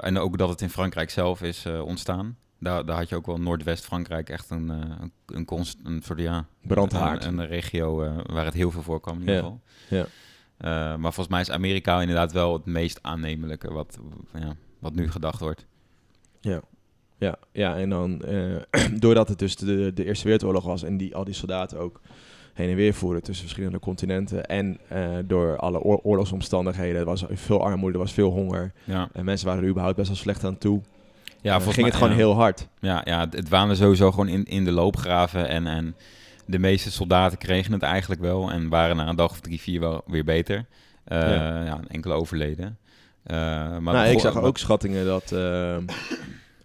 En 0.00 0.18
ook 0.18 0.38
dat 0.38 0.48
het 0.48 0.60
in 0.60 0.70
Frankrijk 0.70 1.10
zelf 1.10 1.42
is 1.42 1.66
ontstaan. 1.66 2.36
Daar, 2.58 2.84
daar 2.86 2.96
had 2.96 3.08
je 3.08 3.16
ook 3.16 3.26
wel 3.26 3.40
Noordwest-Frankrijk 3.40 4.28
echt 4.28 4.50
een, 4.50 4.68
een, 4.68 5.12
een, 5.26 5.44
const, 5.44 5.78
een 5.84 6.02
soort 6.04 6.18
ja, 6.20 6.46
Brandhaard. 6.62 7.24
Een, 7.24 7.38
een 7.38 7.46
regio 7.46 7.96
waar 8.26 8.44
het 8.44 8.54
heel 8.54 8.70
veel 8.70 8.82
voorkwam 8.82 9.14
in 9.14 9.20
ieder 9.20 9.34
Ja. 9.34 9.40
geval. 9.40 9.60
Ja. 9.88 10.06
Eh, 10.62 10.70
maar 10.70 11.12
volgens 11.12 11.28
mij 11.28 11.40
is 11.40 11.50
Amerika 11.50 12.00
inderdaad 12.00 12.32
wel 12.32 12.52
het 12.52 12.64
meest 12.64 12.98
aannemelijke 13.02 13.72
wat, 13.72 13.98
ja, 14.34 14.54
wat 14.78 14.94
nu 14.94 15.10
gedacht 15.10 15.40
wordt. 15.40 15.66
Ja. 16.40 16.60
Ja, 17.18 17.36
ja, 17.52 17.76
en 17.76 17.88
dan 17.90 18.22
eh, 18.22 18.56
doordat 19.04 19.28
het 19.28 19.38
dus 19.38 19.56
de, 19.56 19.90
de 19.94 20.04
Eerste 20.04 20.24
Wereldoorlog 20.24 20.64
was 20.64 20.82
en 20.82 20.96
die, 20.96 21.14
al 21.16 21.24
die 21.24 21.34
soldaten 21.34 21.78
ook 21.78 22.00
heen 22.54 22.68
en 22.68 22.76
weer 22.76 22.94
voeren 22.94 23.22
tussen 23.22 23.44
verschillende 23.44 23.78
continenten 23.78 24.46
en 24.46 24.78
eh, 24.88 25.08
door 25.24 25.56
alle 25.56 25.80
oor- 25.80 26.00
oorlogsomstandigheden, 26.02 27.00
er 27.00 27.04
was 27.06 27.24
veel 27.30 27.64
armoede, 27.64 27.92
er 27.94 28.02
was 28.04 28.12
veel 28.12 28.30
honger 28.30 28.72
Ja, 28.84 29.08
en 29.12 29.24
mensen 29.24 29.46
waren 29.46 29.62
er 29.62 29.68
überhaupt 29.68 29.96
best 29.96 30.08
wel 30.08 30.16
slecht 30.16 30.44
aan 30.44 30.58
toe. 30.58 30.80
ja 31.40 31.58
ging 31.60 31.76
mij- 31.76 31.84
het 31.84 31.94
gewoon 31.94 32.10
ja. 32.10 32.16
heel 32.16 32.34
hard. 32.34 32.68
Ja, 32.80 33.02
ja 33.04 33.20
het, 33.20 33.32
het 33.34 33.48
waande 33.48 33.74
sowieso 33.74 34.10
gewoon 34.10 34.28
in, 34.28 34.44
in 34.44 34.64
de 34.64 34.72
loopgraven. 34.72 35.48
En, 35.48 35.66
en 35.66 35.94
de 36.44 36.58
meeste 36.58 36.90
soldaten 36.90 37.38
kregen 37.38 37.72
het 37.72 37.82
eigenlijk 37.82 38.20
wel. 38.20 38.50
En 38.50 38.68
waren 38.68 38.96
na 38.96 39.08
een 39.08 39.16
dag 39.16 39.30
of 39.30 39.40
drie, 39.40 39.60
vier 39.60 39.80
wel 39.80 40.02
weer 40.06 40.24
beter. 40.24 40.66
Eh, 41.04 41.20
Ja. 41.20 41.64
ja. 41.64 41.80
enkele 41.88 42.14
overleden. 42.14 42.78
Eh, 43.22 43.36
maar 43.78 43.94
nou, 43.94 44.06
ik 44.06 44.20
zag 44.20 44.36
ook 44.42 44.58
schattingen 44.58 45.06
dat, 45.06 45.32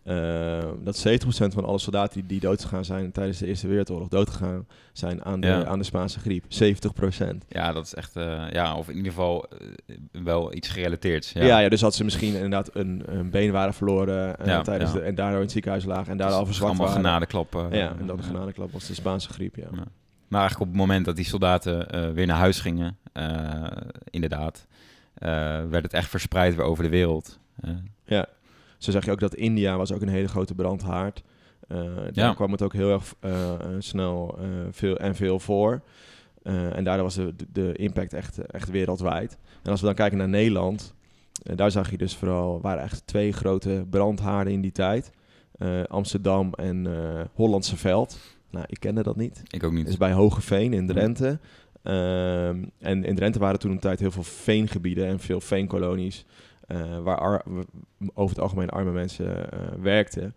eh, 0.07 0.57
eh, 0.57 0.65
dat 0.83 0.97
70% 1.07 1.53
van 1.53 1.65
alle 1.65 1.79
soldaten 1.79 2.13
die, 2.19 2.25
die 2.29 2.39
doodgegaan 2.39 2.85
zijn 2.85 3.11
tijdens 3.11 3.37
de 3.37 3.45
Eerste 3.47 3.67
Wereldoorlog 3.67 4.07
doodgegaan 4.07 4.67
zijn 4.93 5.25
aan 5.25 5.39
de, 5.41 5.47
Ja. 5.47 5.65
aan 5.65 5.79
de 5.79 5.85
Spaanse 5.85 6.19
griep. 6.19 6.43
70%. 6.49 7.45
Ja, 7.49 7.71
dat 7.73 7.85
is 7.85 7.93
echt... 7.93 8.15
eh, 8.15 8.43
ja, 8.51 8.75
of 8.75 8.89
in 8.89 8.95
ieder 8.95 9.11
geval 9.11 9.45
eh, 9.87 9.95
wel 10.23 10.53
iets 10.53 10.67
gerelateerd. 10.69 11.27
Ja, 11.33 11.43
Ja. 11.43 11.59
Ja, 11.59 11.69
dus 11.69 11.81
had 11.81 11.95
ze 11.95 12.03
misschien 12.03 12.33
inderdaad 12.33 12.69
een, 12.75 13.03
een 13.05 13.29
been 13.29 13.51
waren 13.51 13.73
verloren 13.73 14.39
eh, 14.39 14.45
Ja, 14.45 14.61
tijdens. 14.61 14.91
De, 14.91 14.99
en 14.99 15.15
daardoor 15.15 15.35
in 15.37 15.41
het 15.43 15.51
ziekenhuis 15.51 15.85
lagen 15.85 16.05
en 16.05 16.11
Dus 16.11 16.17
daardoor 16.19 16.39
al 16.39 16.45
verzwakt 16.45 16.69
allemaal 16.71 16.87
waren. 16.87 17.03
genadeklappen. 17.03 17.77
Ja, 17.77 17.95
en 17.99 18.05
dan 18.07 18.17
de 18.17 18.23
genadeklap 18.23 18.71
was 18.71 18.87
de 18.87 18.93
Spaanse 18.93 19.29
griep, 19.29 19.55
ja. 19.55 19.67
Maar 20.27 20.39
eigenlijk 20.41 20.69
op 20.69 20.77
het 20.77 20.85
moment 20.87 21.05
dat 21.05 21.15
die 21.15 21.25
soldaten 21.25 22.13
weer 22.13 22.25
naar 22.27 22.37
huis 22.37 22.59
gingen, 22.59 22.97
inderdaad, 24.09 24.67
werd 25.69 25.83
het 25.83 25.93
echt 25.93 26.09
verspreid 26.09 26.55
weer 26.55 26.65
over 26.65 26.83
de 26.83 26.89
wereld. 26.89 27.39
Ja. 28.05 28.25
Zo 28.77 28.91
zag 28.91 29.05
je 29.05 29.11
ook 29.11 29.19
dat 29.19 29.35
India 29.35 29.77
was 29.77 29.91
ook 29.91 30.01
een 30.01 30.07
hele 30.07 30.27
grote 30.27 30.55
brandhaard. 30.55 31.23
Eh 31.67 31.77
daar 31.95 32.09
Ja. 32.13 32.33
kwam 32.33 32.51
het 32.51 32.61
ook 32.61 32.73
heel 32.73 32.91
erg 32.91 33.13
eh, 33.19 33.53
snel 33.79 34.37
eh, 34.39 34.45
veel 34.71 34.97
en 34.97 35.15
veel 35.15 35.39
voor. 35.39 35.81
En 36.43 36.83
daardoor 36.83 37.03
was 37.03 37.15
de, 37.15 37.33
de- 37.51 37.73
impact 37.73 38.13
echt, 38.13 38.37
echt 38.51 38.69
wereldwijd. 38.69 39.37
En 39.63 39.71
als 39.71 39.79
we 39.79 39.85
dan 39.85 39.95
kijken 39.95 40.17
naar 40.17 40.29
Nederland, 40.29 40.93
daar 41.43 41.71
zag 41.71 41.91
je 41.91 41.97
dus 41.97 42.15
vooral, 42.15 42.61
waren 42.61 42.83
echt 42.83 43.07
twee 43.07 43.31
grote 43.31 43.85
brandhaarden 43.89 44.53
in 44.53 44.61
die 44.61 44.71
tijd. 44.71 45.11
Amsterdam 45.87 46.53
en 46.53 46.87
eh, 46.87 47.21
Hollandse 47.33 47.77
Veld. 47.77 48.19
Nou, 48.51 48.65
ik 48.69 48.79
kende 48.79 49.03
dat 49.03 49.15
niet. 49.15 49.41
Ik 49.47 49.63
ook 49.63 49.71
niet. 49.71 49.81
Dat 49.83 49.91
is 49.91 49.97
bij 49.97 50.11
Hogeveen 50.13 50.73
in 50.73 50.87
Drenthe. 50.87 51.39
Ehm, 51.83 52.63
en 52.79 53.03
in 53.03 53.15
Drenthe 53.15 53.39
waren 53.39 53.59
toen 53.59 53.71
een 53.71 53.79
tijd 53.79 53.99
heel 53.99 54.11
veel 54.11 54.23
veengebieden 54.23 55.05
en 55.07 55.19
veel 55.19 55.41
veenkolonies. 55.41 56.25
Eh, 56.67 56.99
waar 56.99 57.17
ar- 57.19 57.43
over 58.13 58.35
het 58.35 58.43
algemeen 58.43 58.69
arme 58.69 58.91
mensen 58.91 59.51
eh, 59.51 59.59
werkten. 59.81 60.35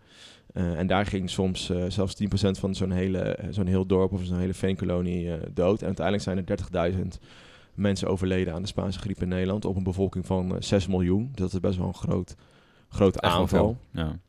Eh, 0.53 0.79
en 0.79 0.87
daar 0.87 1.05
ging 1.05 1.29
soms 1.29 1.71
zelfs 1.87 2.15
10% 2.15 2.59
van 2.59 2.75
zo'n 2.75 2.91
hele, 2.91 3.37
zo'n 3.49 3.67
heel 3.67 3.85
dorp 3.85 4.11
of 4.11 4.23
zo'n 4.23 4.39
hele 4.39 4.53
veenkolonie 4.53 5.29
dood. 5.53 5.79
En 5.81 5.85
uiteindelijk 5.85 6.23
zijn 6.23 6.37
er 6.37 6.91
30.000 6.93 7.19
mensen 7.73 8.07
overleden 8.07 8.53
aan 8.53 8.61
de 8.61 8.67
Spaanse 8.67 8.99
griep 8.99 9.21
in 9.21 9.27
Nederland. 9.27 9.65
Op 9.65 9.75
een 9.75 9.83
bevolking 9.83 10.25
van 10.25 10.55
eh, 10.55 10.61
6 10.61 10.87
miljoen. 10.87 11.31
Dat 11.35 11.53
is 11.53 11.59
best 11.59 11.77
wel 11.77 11.87
een 11.87 11.93
groot, 11.93 12.35
groot 12.89 13.17
veel. 13.47 13.77
Ja. 13.91 14.19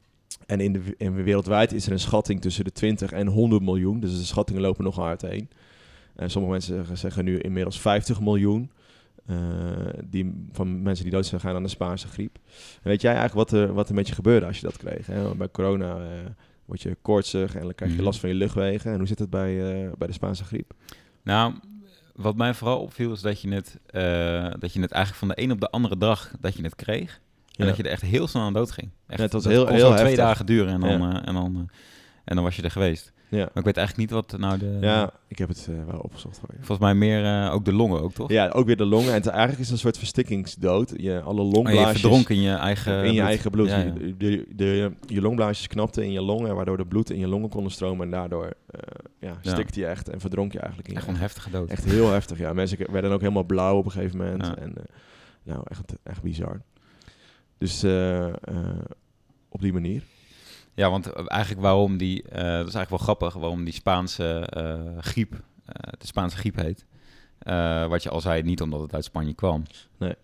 En 0.46 0.60
in 0.60 0.72
de, 0.72 0.80
in 0.96 1.22
wereldwijd 1.22 1.72
is 1.72 1.86
er 1.86 1.92
een 1.92 1.98
schatting 1.98 2.40
tussen 2.40 2.64
de 2.64 2.72
20 2.72 3.12
en 3.12 3.26
100 3.26 3.62
miljoen. 3.62 4.00
Dus 4.00 4.18
de 4.18 4.24
schattingen 4.24 4.62
lopen 4.62 4.84
nogal 4.84 5.06
uiteen. 5.06 5.48
En 6.16 6.30
sommige 6.30 6.52
mensen 6.52 6.74
zeggen, 6.74 6.98
zeggen 6.98 7.24
nu 7.24 7.38
inmiddels 7.38 7.80
50 7.80 8.20
miljoen. 8.20 8.70
Eh, 9.26 9.36
die, 10.04 10.46
van 10.52 10.82
mensen 10.82 11.04
die 11.04 11.14
dood 11.14 11.26
zijn 11.26 11.40
gegaan 11.40 11.56
aan 11.56 11.62
de 11.62 11.68
Spaanse 11.68 12.08
griep. 12.08 12.38
En 12.82 12.88
weet 12.88 13.00
jij 13.02 13.14
eigenlijk 13.14 13.50
wat 13.50 13.60
er, 13.60 13.72
wat 13.74 13.88
er 13.88 13.94
met 13.94 14.08
je 14.08 14.14
gebeurde 14.14 14.46
als 14.46 14.56
je 14.60 14.66
dat 14.66 14.76
kreeg? 14.76 15.06
Hè? 15.06 15.22
Want 15.22 15.38
Bij 15.38 15.48
corona 15.50 15.96
eh, 15.96 16.08
word 16.64 16.82
je 16.82 16.96
koortsig 17.02 17.54
en 17.54 17.62
dan 17.62 17.74
krijg 17.74 17.90
je 17.90 17.96
Mhm. 17.96 18.06
last 18.06 18.20
van 18.20 18.28
je 18.28 18.34
luchtwegen. 18.34 18.90
En 18.92 18.98
hoe 18.98 19.06
zit 19.06 19.18
het 19.18 19.30
bij, 19.30 19.82
eh, 19.84 19.92
bij 19.98 20.06
de 20.06 20.12
Spaanse 20.12 20.44
griep? 20.44 20.72
Nou, 21.22 21.54
wat 22.14 22.36
mij 22.36 22.54
vooral 22.54 22.80
opviel 22.80 23.12
is 23.12 23.20
dat 23.20 23.40
je 23.40 23.48
het, 23.54 23.78
dat 24.60 24.72
je 24.72 24.80
het 24.80 24.90
eigenlijk 24.92 25.14
van 25.14 25.28
de 25.28 25.42
een 25.42 25.50
op 25.50 25.60
de 25.60 25.70
andere 25.70 25.96
dag 25.98 26.32
dat 26.40 26.54
je 26.54 26.62
het 26.62 26.74
kreeg. 26.74 27.20
En 27.52 27.64
Ja. 27.64 27.64
dat 27.66 27.76
je 27.76 27.82
er 27.82 27.90
echt 27.90 28.02
heel 28.02 28.26
snel 28.26 28.42
aan 28.42 28.52
dood 28.52 28.70
ging. 28.70 28.90
Echt, 29.06 29.18
Ja, 29.18 29.24
het 29.24 29.32
was 29.32 29.44
heel- 29.44 29.66
heel 29.66 29.78
twee 29.90 29.98
heftig. 29.98 30.16
dagen 30.16 30.46
duren 30.46 30.72
en 30.72 30.80
dan, 30.80 31.00
Ja. 31.00 31.24
en, 31.24 31.34
dan, 31.34 31.68
en 32.24 32.34
dan 32.34 32.44
was 32.44 32.56
je 32.56 32.62
er 32.62 32.70
geweest. 32.70 33.12
Ja, 33.32 33.38
Maar 33.38 33.48
ik 33.54 33.64
weet 33.64 33.76
eigenlijk 33.76 33.96
niet 33.96 34.10
wat 34.20 34.40
nou 34.40 34.58
de... 34.58 34.78
ja 34.80 35.10
ik 35.28 35.38
heb 35.38 35.48
het 35.48 35.68
eh, 35.70 35.84
wel 35.90 36.00
opgezocht 36.00 36.38
voor 36.38 36.48
je. 36.52 36.56
Volgens 36.56 36.78
mij 36.78 36.94
meer 36.94 37.24
eh, 37.24 37.54
ook 37.54 37.64
de 37.64 37.72
longen 37.72 38.00
ook, 38.00 38.12
toch? 38.12 38.30
Ja, 38.30 38.48
ook 38.48 38.66
weer 38.66 38.76
de 38.76 38.84
longen. 38.84 39.08
En 39.08 39.14
het, 39.14 39.26
eigenlijk 39.26 39.58
is 39.58 39.64
het 39.66 39.74
een 39.74 39.80
soort 39.80 39.98
verstikkingsdood. 39.98 40.92
Je, 40.96 41.20
alle 41.20 41.40
Oh, 41.40 41.46
je 41.48 41.52
longblaasjes... 41.54 42.00
verdronken 42.00 42.34
in 42.34 42.40
je 42.40 42.54
eigen 42.54 42.98
in 42.98 43.04
je 43.04 43.12
bloed. 43.12 43.26
eigen 43.26 43.50
bloed. 43.50 43.68
Ja, 43.68 43.78
ja. 43.78 43.90
De, 43.90 44.16
de, 44.16 44.46
de- 44.54 44.92
je 45.06 45.20
longblaasjes 45.20 45.66
knapten 45.66 46.04
in 46.04 46.12
je 46.12 46.20
longen, 46.22 46.54
waardoor 46.54 46.76
de 46.76 46.86
bloed 46.86 47.10
in 47.10 47.18
je 47.18 47.26
longen 47.28 47.48
konden 47.48 47.72
stromen. 47.72 48.04
En 48.04 48.10
daardoor 48.10 48.44
eh, 48.66 48.80
ja, 49.20 49.36
stikte 49.42 49.80
je 49.80 49.86
echt 49.86 50.08
en 50.08 50.20
verdronk 50.20 50.52
je 50.52 50.58
eigenlijk 50.58 50.88
in 50.88 50.94
Echt 50.96 51.04
gewoon 51.04 51.20
heftige 51.20 51.50
dood. 51.50 51.70
Echt 51.70 51.84
heel 51.84 52.10
heftig, 52.10 52.38
ja. 52.38 52.52
Mensen 52.52 52.92
werden 52.92 53.12
ook 53.12 53.20
helemaal 53.20 53.44
blauw 53.44 53.76
op 53.76 53.84
een 53.84 53.90
gegeven 53.90 54.18
moment. 54.18 54.54
En, 54.54 54.74
nou, 55.42 55.60
echt, 55.64 55.92
echt 56.02 56.22
bizar. 56.22 56.60
Dus 57.58 57.84
op 59.48 59.60
die 59.60 59.72
manier. 59.72 60.02
Ja, 60.74 60.90
want 60.90 61.12
eh, 61.12 61.24
eigenlijk 61.26 61.62
waarom 61.62 61.96
die, 61.96 62.22
eh, 62.22 62.30
dat 62.32 62.66
is 62.66 62.74
eigenlijk 62.74 62.88
wel 62.88 62.98
grappig, 62.98 63.34
waarom 63.34 63.64
die 63.64 63.74
Spaanse 63.74 64.38
eh, 64.38 64.98
griep, 64.98 65.42
de 65.98 66.06
Spaanse 66.06 66.36
griep 66.36 66.56
heet. 66.56 66.84
Wat 67.88 68.02
je 68.02 68.10
al 68.10 68.20
zei, 68.20 68.42
niet 68.42 68.60
omdat 68.62 68.80
het 68.80 68.94
uit 68.94 69.04
Spanje 69.04 69.34
kwam. 69.34 69.62
Nee. 69.98 70.14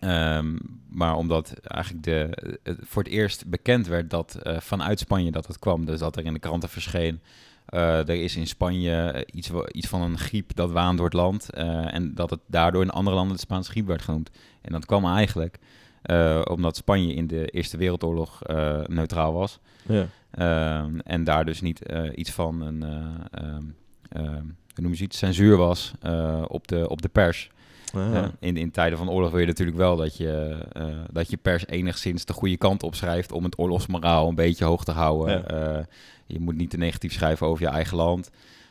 Ehm, 0.00 0.56
maar 0.88 1.16
omdat 1.16 1.54
eigenlijk 1.62 2.04
de, 2.04 2.28
het 2.62 2.78
voor 2.80 3.02
het 3.02 3.12
eerst 3.12 3.46
bekend 3.46 3.86
werd 3.86 4.10
dat 4.10 4.38
vanuit 4.42 4.98
Spanje 4.98 5.30
dat 5.30 5.46
het 5.46 5.58
kwam. 5.58 5.84
Dus 5.84 5.98
dat 5.98 6.16
er 6.16 6.24
in 6.24 6.32
de 6.32 6.38
kranten 6.38 6.68
verscheen. 6.68 7.20
er 7.66 8.10
is 8.10 8.36
in 8.36 8.46
Spanje 8.46 9.26
iets, 9.32 9.50
iets 9.70 9.88
van 9.88 10.02
een 10.02 10.18
griep 10.18 10.54
dat 10.54 10.70
waant 10.70 10.96
door 10.96 11.06
het 11.06 11.14
land. 11.14 11.50
en 11.50 12.14
dat 12.14 12.30
het 12.30 12.40
daardoor 12.46 12.82
in 12.82 12.90
andere 12.90 13.16
landen 13.16 13.34
de 13.34 13.42
Spaanse 13.42 13.70
griep 13.70 13.86
werd 13.86 14.02
genoemd. 14.02 14.30
En 14.62 14.72
dat 14.72 14.86
kwam 14.86 15.04
eigenlijk 15.04 15.58
eh, 16.06 16.40
omdat 16.50 16.76
Spanje 16.76 17.14
in 17.14 17.26
de 17.26 17.46
Eerste 17.46 17.76
Wereldoorlog 17.76 18.42
eh, 18.42 18.80
neutraal 18.86 19.32
was. 19.32 19.58
Ja. 19.86 20.06
Ehm, 20.30 20.98
en 20.98 21.24
daar 21.24 21.44
dus 21.44 21.60
niet 21.60 21.82
eh, 21.82 22.04
iets 22.14 22.30
van 22.30 22.60
een, 22.60 22.82
eh, 22.82 23.42
ehm, 23.42 23.62
ehm, 24.08 24.44
noem 24.74 24.94
je 24.94 25.04
het, 25.04 25.14
censuur 25.14 25.56
was 25.56 25.92
op, 26.48 26.68
de, 26.68 26.88
op 26.88 27.02
de 27.02 27.08
pers. 27.08 27.50
Ah. 27.94 28.16
Eh, 28.16 28.24
in, 28.38 28.56
in 28.56 28.70
tijden 28.70 28.98
van 28.98 29.10
oorlog 29.10 29.30
wil 29.30 29.40
je 29.40 29.46
natuurlijk 29.46 29.76
wel 29.76 29.96
dat 29.96 30.16
je, 30.16 30.58
dat 31.12 31.30
je 31.30 31.36
pers 31.36 31.66
enigszins 31.66 32.24
de 32.24 32.32
goede 32.32 32.56
kant 32.56 32.82
opschrijft 32.82 33.32
om 33.32 33.44
het 33.44 33.58
oorlogsmoraal 33.58 34.28
een 34.28 34.34
beetje 34.34 34.64
hoog 34.64 34.84
te 34.84 34.92
houden. 34.92 35.44
Ja. 35.48 35.86
Je 36.26 36.40
moet 36.40 36.56
niet 36.56 36.70
te 36.70 36.76
negatief 36.76 37.12
schrijven 37.12 37.46
over 37.46 37.62
je 37.62 37.70
eigen 37.70 37.96
land. 37.96 38.30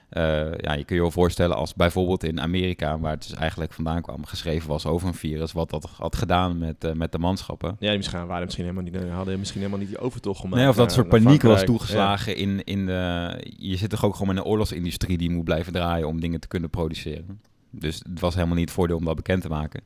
Eh, 0.09 0.57
ja, 0.57 0.73
je 0.73 0.83
kun 0.83 0.95
je 0.95 1.01
wel 1.01 1.11
voorstellen 1.11 1.55
als 1.55 1.73
bijvoorbeeld 1.73 2.23
in 2.23 2.41
Amerika, 2.41 2.99
waar 2.99 3.11
het 3.11 3.27
dus 3.27 3.37
eigenlijk 3.37 3.73
vandaan 3.73 4.01
kwam, 4.01 4.25
geschreven 4.25 4.69
was 4.69 4.85
over 4.85 5.07
een 5.07 5.13
virus, 5.13 5.51
wat 5.51 5.69
dat 5.69 5.89
had 5.97 6.15
gedaan 6.15 6.57
met, 6.57 6.83
eh, 6.83 6.91
met 6.91 7.11
de 7.11 7.17
manschappen. 7.17 7.75
Ja, 7.79 7.87
die 7.87 7.97
misschien, 7.97 8.25
waren 8.25 8.43
misschien 8.43 8.65
helemaal 8.65 8.91
niet, 8.91 9.11
hadden 9.11 9.39
misschien 9.39 9.59
helemaal 9.59 9.81
niet 9.81 9.89
die 9.89 9.99
overtocht 9.99 10.39
gemaakt. 10.39 10.61
Nee, 10.61 10.69
of 10.69 10.75
dat 10.75 10.91
soort 10.91 11.09
paniek 11.09 11.41
was 11.41 11.63
toegeslagen 11.63 12.35
in, 12.35 12.63
in 12.63 12.85
de... 12.85 13.53
Je 13.57 13.75
zit 13.75 13.89
toch 13.89 14.05
ook 14.05 14.15
gewoon 14.15 14.35
in 14.35 14.41
een 14.41 14.47
oorlogsindustrie 14.47 15.17
die 15.17 15.29
moet 15.29 15.43
blijven 15.43 15.73
draaien 15.73 16.07
om 16.07 16.19
dingen 16.19 16.39
te 16.39 16.47
kunnen 16.47 16.69
produceren. 16.69 17.41
Dus 17.69 18.01
het 18.09 18.19
was 18.19 18.33
helemaal 18.33 18.55
niet 18.55 18.65
het 18.65 18.73
voordeel 18.73 18.97
om 18.97 19.05
dat 19.05 19.15
bekend 19.15 19.41
te 19.41 19.49
maken. 19.49 19.83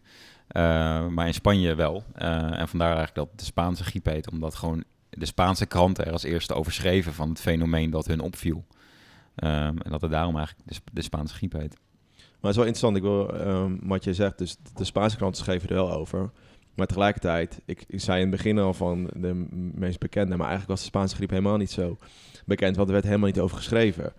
Eh, 0.48 1.08
maar 1.08 1.28
in 1.28 1.34
Spanje 1.34 1.76
wel. 1.76 2.04
En 2.14 2.68
vandaar 2.68 2.96
eigenlijk 2.96 3.16
dat 3.16 3.40
de 3.40 3.46
Spaanse 3.46 3.84
griep 3.84 4.06
heet. 4.06 4.32
Omdat 4.32 4.56
gewoon 4.56 4.84
de 5.10 5.26
Spaanse 5.26 5.66
kranten 5.66 6.06
er 6.06 6.12
als 6.12 6.24
eerste 6.24 6.54
over 6.54 6.72
schreven 6.72 7.14
van 7.14 7.30
het 7.30 7.42
fenomeen 7.42 7.90
dat 7.90 8.08
hun 8.08 8.20
opviel. 8.20 8.66
Ehm, 9.40 9.78
en 9.78 9.92
dat 9.92 10.02
het 10.02 10.12
daarom 10.12 10.36
eigenlijk 10.38 10.68
de, 10.68 10.74
Sp- 10.74 10.90
de 10.94 11.02
Spaanse 11.02 11.34
griep 11.34 11.52
heet. 11.52 11.78
Maar 12.18 12.52
het 12.52 12.60
is 12.60 12.66
wel 12.66 12.66
interessant, 12.66 12.96
ik 12.96 13.02
wil, 13.02 13.34
ehm, 13.40 13.78
wat 13.82 14.04
je 14.04 14.14
zegt, 14.14 14.38
dus 14.38 14.56
de 14.74 14.84
Spaanse 14.84 15.18
kranten 15.18 15.44
schreven 15.44 15.70
er 15.70 15.76
wel 15.76 15.92
over. 15.92 16.32
Maar 16.76 16.88
tegelijkertijd, 16.88 17.62
ik, 17.66 17.84
ik 17.88 18.00
zei 18.02 18.22
in 18.22 18.28
het 18.28 18.36
begin 18.36 18.58
al 18.60 18.74
van 18.74 19.10
de 19.14 19.46
meest 19.74 20.00
bekende, 20.00 20.36
maar 20.36 20.48
eigenlijk 20.48 20.70
was 20.70 20.80
de 20.80 20.86
Spaanse 20.86 21.16
griep 21.16 21.30
helemaal 21.30 21.58
niet 21.58 21.72
zo 21.72 21.98
bekend, 22.46 22.76
want 22.76 22.88
er 22.88 22.94
werd 22.94 23.06
helemaal 23.06 23.28
niet 23.28 23.40
over 23.40 23.58
geschreven. 23.58 24.14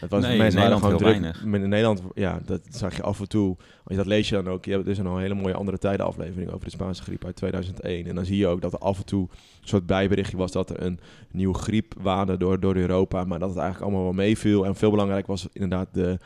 Het 0.00 0.10
was, 0.10 0.22
Nee, 0.22 0.32
in 0.32 0.38
mensen 0.38 0.60
waren 0.60 0.78
Nederland 0.78 0.82
gewoon 0.82 0.98
druk. 0.98 1.32
weinig. 1.42 1.62
In 1.62 1.68
Nederland, 1.68 2.02
ja, 2.14 2.40
dat 2.44 2.60
zag 2.70 2.96
je 2.96 3.02
af 3.02 3.20
en 3.20 3.28
toe. 3.28 3.56
Dat 3.84 4.06
lees 4.06 4.28
je 4.28 4.34
dan 4.34 4.48
ook. 4.48 4.64
Je 4.64 4.70
hebt 4.72 4.84
dus 4.84 4.98
een 4.98 5.18
hele 5.18 5.34
mooie 5.34 5.54
andere 5.54 5.78
tijden 5.78 6.06
aflevering 6.06 6.50
over 6.50 6.64
de 6.64 6.70
Spaanse 6.70 7.02
griep 7.02 7.24
uit 7.24 7.36
2001. 7.36 8.06
En 8.06 8.14
dan 8.14 8.24
zie 8.24 8.36
je 8.36 8.46
ook 8.46 8.60
dat 8.60 8.72
er 8.72 8.78
af 8.78 8.98
en 8.98 9.04
toe 9.04 9.22
een 9.22 9.68
soort 9.68 9.86
bijberichtje 9.86 10.36
was 10.36 10.52
dat 10.52 10.70
er 10.70 10.82
een 10.82 10.98
nieuwe 11.30 11.54
griep 11.54 11.94
waande 12.00 12.36
door, 12.36 12.60
door 12.60 12.76
Europa. 12.76 13.24
Maar 13.24 13.38
dat 13.38 13.48
het 13.48 13.58
eigenlijk 13.58 13.86
allemaal 13.86 14.06
wel 14.06 14.24
meeviel. 14.24 14.66
En 14.66 14.74
veel 14.76 14.90
belangrijk 14.90 15.26
was 15.26 15.48
inderdaad 15.52 15.88
de 15.92 16.18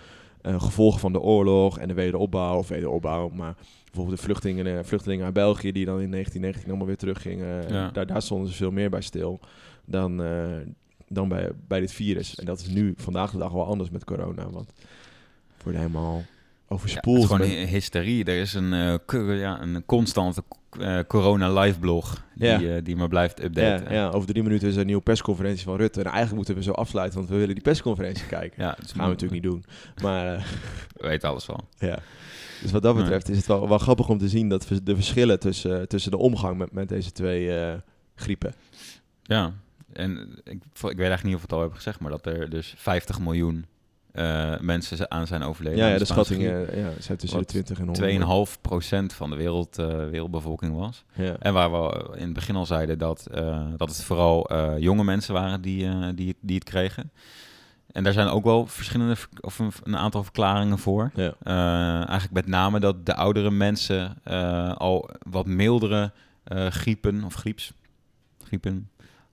eh, 0.42 0.62
gevolgen 0.62 1.00
van 1.00 1.12
de 1.12 1.20
oorlog 1.20 1.78
en 1.78 1.88
de 1.88 1.94
wederopbouw. 1.94 2.56
Of 2.58 2.68
wederopbouw, 2.68 3.28
maar 3.28 3.54
bijvoorbeeld 3.84 4.16
de 4.16 4.24
vluchtelingen, 4.24 4.66
eh, 4.78 4.84
vluchtelingen 4.84 5.24
uit 5.24 5.34
België 5.34 5.72
die 5.72 5.84
dan 5.84 6.00
in 6.00 6.10
1919 6.10 6.68
allemaal 6.68 6.86
weer 6.86 6.96
teruggingen. 6.96 7.74
Ja. 7.74 7.90
Daar, 7.90 8.06
daar 8.06 8.22
stonden 8.22 8.48
ze 8.48 8.54
veel 8.54 8.70
meer 8.70 8.90
bij 8.90 9.00
stil 9.00 9.40
dan, 9.84 10.22
eh, 10.22 10.44
dan 11.12 11.28
bij, 11.28 11.50
bij 11.68 11.80
dit 11.80 11.92
virus. 11.92 12.34
En 12.34 12.44
dat 12.44 12.60
is 12.60 12.66
nu 12.68 12.94
vandaag 12.96 13.30
de 13.30 13.38
dag 13.38 13.52
wel 13.52 13.66
anders 13.66 13.90
met 13.90 14.04
corona. 14.04 14.50
Want 14.50 14.66
we 15.56 15.62
worden 15.62 15.80
helemaal 15.80 16.16
Ja, 16.18 16.24
overspoeld. 16.68 17.30
het 17.30 17.40
is 17.40 17.46
gewoon 17.46 17.66
hysterie. 17.66 18.24
Er 18.24 18.40
is 18.40 18.54
een, 18.54 18.72
eh, 18.72 19.38
ja, 19.40 19.60
een 19.62 19.82
constante 19.86 20.42
eh, 20.80 20.98
corona 21.08 21.52
live 21.60 21.78
blog 21.78 22.24
die, 22.34 22.48
Ja. 22.48 22.60
eh, 22.76 22.84
die 22.84 22.96
maar 22.96 23.08
blijft 23.08 23.38
ja, 23.38 23.44
updaten. 23.44 23.92
ja, 23.92 24.08
over 24.08 24.28
drie 24.28 24.42
minuten 24.42 24.68
is 24.68 24.74
er 24.74 24.80
een 24.80 24.86
nieuwe 24.86 25.02
persconferentie 25.02 25.64
van 25.64 25.76
Rutte. 25.76 25.98
En 26.00 26.04
eigenlijk 26.06 26.36
moeten 26.36 26.54
we 26.54 26.62
zo 26.62 26.70
afsluiten, 26.72 27.18
want 27.18 27.30
we 27.30 27.36
willen 27.36 27.54
die 27.54 27.64
persconferentie 27.64 28.26
kijken. 28.26 28.62
Ja, 28.62 28.74
dat 28.80 28.90
gaan 28.92 29.04
we 29.04 29.10
natuurlijk 29.10 29.42
niet 29.42 29.50
doen. 29.52 29.64
Maar 30.02 30.46
We 30.96 31.06
weten 31.08 31.28
alles 31.28 31.46
wel. 31.46 31.68
ja. 31.78 31.98
Dus 32.62 32.70
wat 32.70 32.82
dat 32.82 32.96
betreft 32.96 33.28
is 33.28 33.36
het 33.36 33.46
wel, 33.46 33.68
wel 33.68 33.78
grappig 33.78 34.08
om 34.08 34.18
te 34.18 34.28
zien 34.28 34.48
dat 34.48 34.66
de 34.82 34.94
verschillen 34.94 35.40
tussen, 35.40 35.88
tussen 35.88 36.10
de 36.10 36.16
omgang 36.16 36.58
met, 36.58 36.72
met 36.72 36.88
deze 36.88 37.12
twee 37.12 37.74
griepen. 38.14 38.54
Ja, 39.22 39.52
en 39.92 40.40
ik, 40.44 40.62
ik 40.72 40.80
weet 40.80 40.98
eigenlijk 40.98 41.22
niet 41.22 41.34
of 41.34 41.40
we 41.40 41.46
het 41.46 41.52
al 41.52 41.58
hebben 41.60 41.76
gezegd, 41.76 42.00
maar 42.00 42.10
dat 42.10 42.26
er 42.26 42.50
dus 42.50 42.74
50 42.76 43.20
miljoen 43.20 43.66
eh, 44.12 44.58
mensen 44.58 45.10
aan 45.10 45.26
zijn 45.26 45.42
overleden. 45.42 45.78
Ja, 45.78 45.98
de 45.98 46.04
Spaanse 46.04 46.12
schattingen 46.12 46.78
ja, 46.78 46.90
zijn 46.98 47.18
tussen 47.18 47.38
de 47.38 47.44
20 47.44 47.78
en 47.78 48.16
100. 48.18 48.50
2,5 48.56 48.60
procent 48.60 49.12
van 49.12 49.30
de 49.30 49.36
wereld, 49.36 49.78
eh, 49.78 49.86
wereldbevolking 49.86 50.76
was. 50.76 51.04
Ja. 51.12 51.36
En 51.38 51.52
waar 51.52 51.72
we 51.72 52.10
in 52.14 52.24
het 52.24 52.32
begin 52.32 52.56
al 52.56 52.66
zeiden 52.66 52.98
dat, 52.98 53.26
eh, 53.26 53.66
dat 53.76 53.88
het 53.88 54.02
vooral 54.02 54.54
jonge 54.78 55.04
mensen 55.04 55.34
waren 55.34 55.60
die, 55.60 56.14
die, 56.14 56.36
die 56.40 56.54
het 56.54 56.64
kregen. 56.64 57.10
En 57.92 58.04
daar 58.04 58.12
zijn 58.12 58.28
ook 58.28 58.44
wel 58.44 58.66
verschillende, 58.66 59.16
ver- 59.16 59.28
of 59.40 59.58
een, 59.58 59.72
een 59.82 59.96
aantal 59.96 60.22
verklaringen 60.22 60.78
voor. 60.78 61.10
Ja. 61.14 61.34
Eigenlijk 61.96 62.32
met 62.32 62.46
name 62.46 62.80
dat 62.80 63.06
de 63.06 63.14
oudere 63.14 63.50
mensen 63.50 64.24
al 64.76 65.10
wat 65.30 65.46
mildere 65.46 66.12
griepen 66.70 67.24
of 67.24 67.34
grieps, 67.34 67.72
griepen 68.44 68.90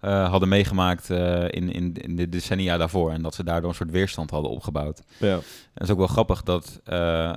eh, 0.07 0.29
hadden 0.29 0.49
meegemaakt 0.49 1.09
eh, 1.09 1.43
in, 1.43 1.71
in, 1.71 1.93
in 1.93 2.15
de 2.15 2.29
decennia 2.29 2.77
daarvoor. 2.77 3.11
En 3.11 3.21
dat 3.21 3.35
ze 3.35 3.43
daardoor 3.43 3.69
een 3.69 3.75
soort 3.75 3.91
weerstand 3.91 4.29
hadden 4.29 4.51
opgebouwd. 4.51 5.01
Ja. 5.17 5.33
En 5.33 5.41
het 5.73 5.83
is 5.83 5.89
ook 5.89 5.97
wel 5.97 6.07
grappig 6.07 6.43
dat, 6.43 6.81
eh, 6.83 7.35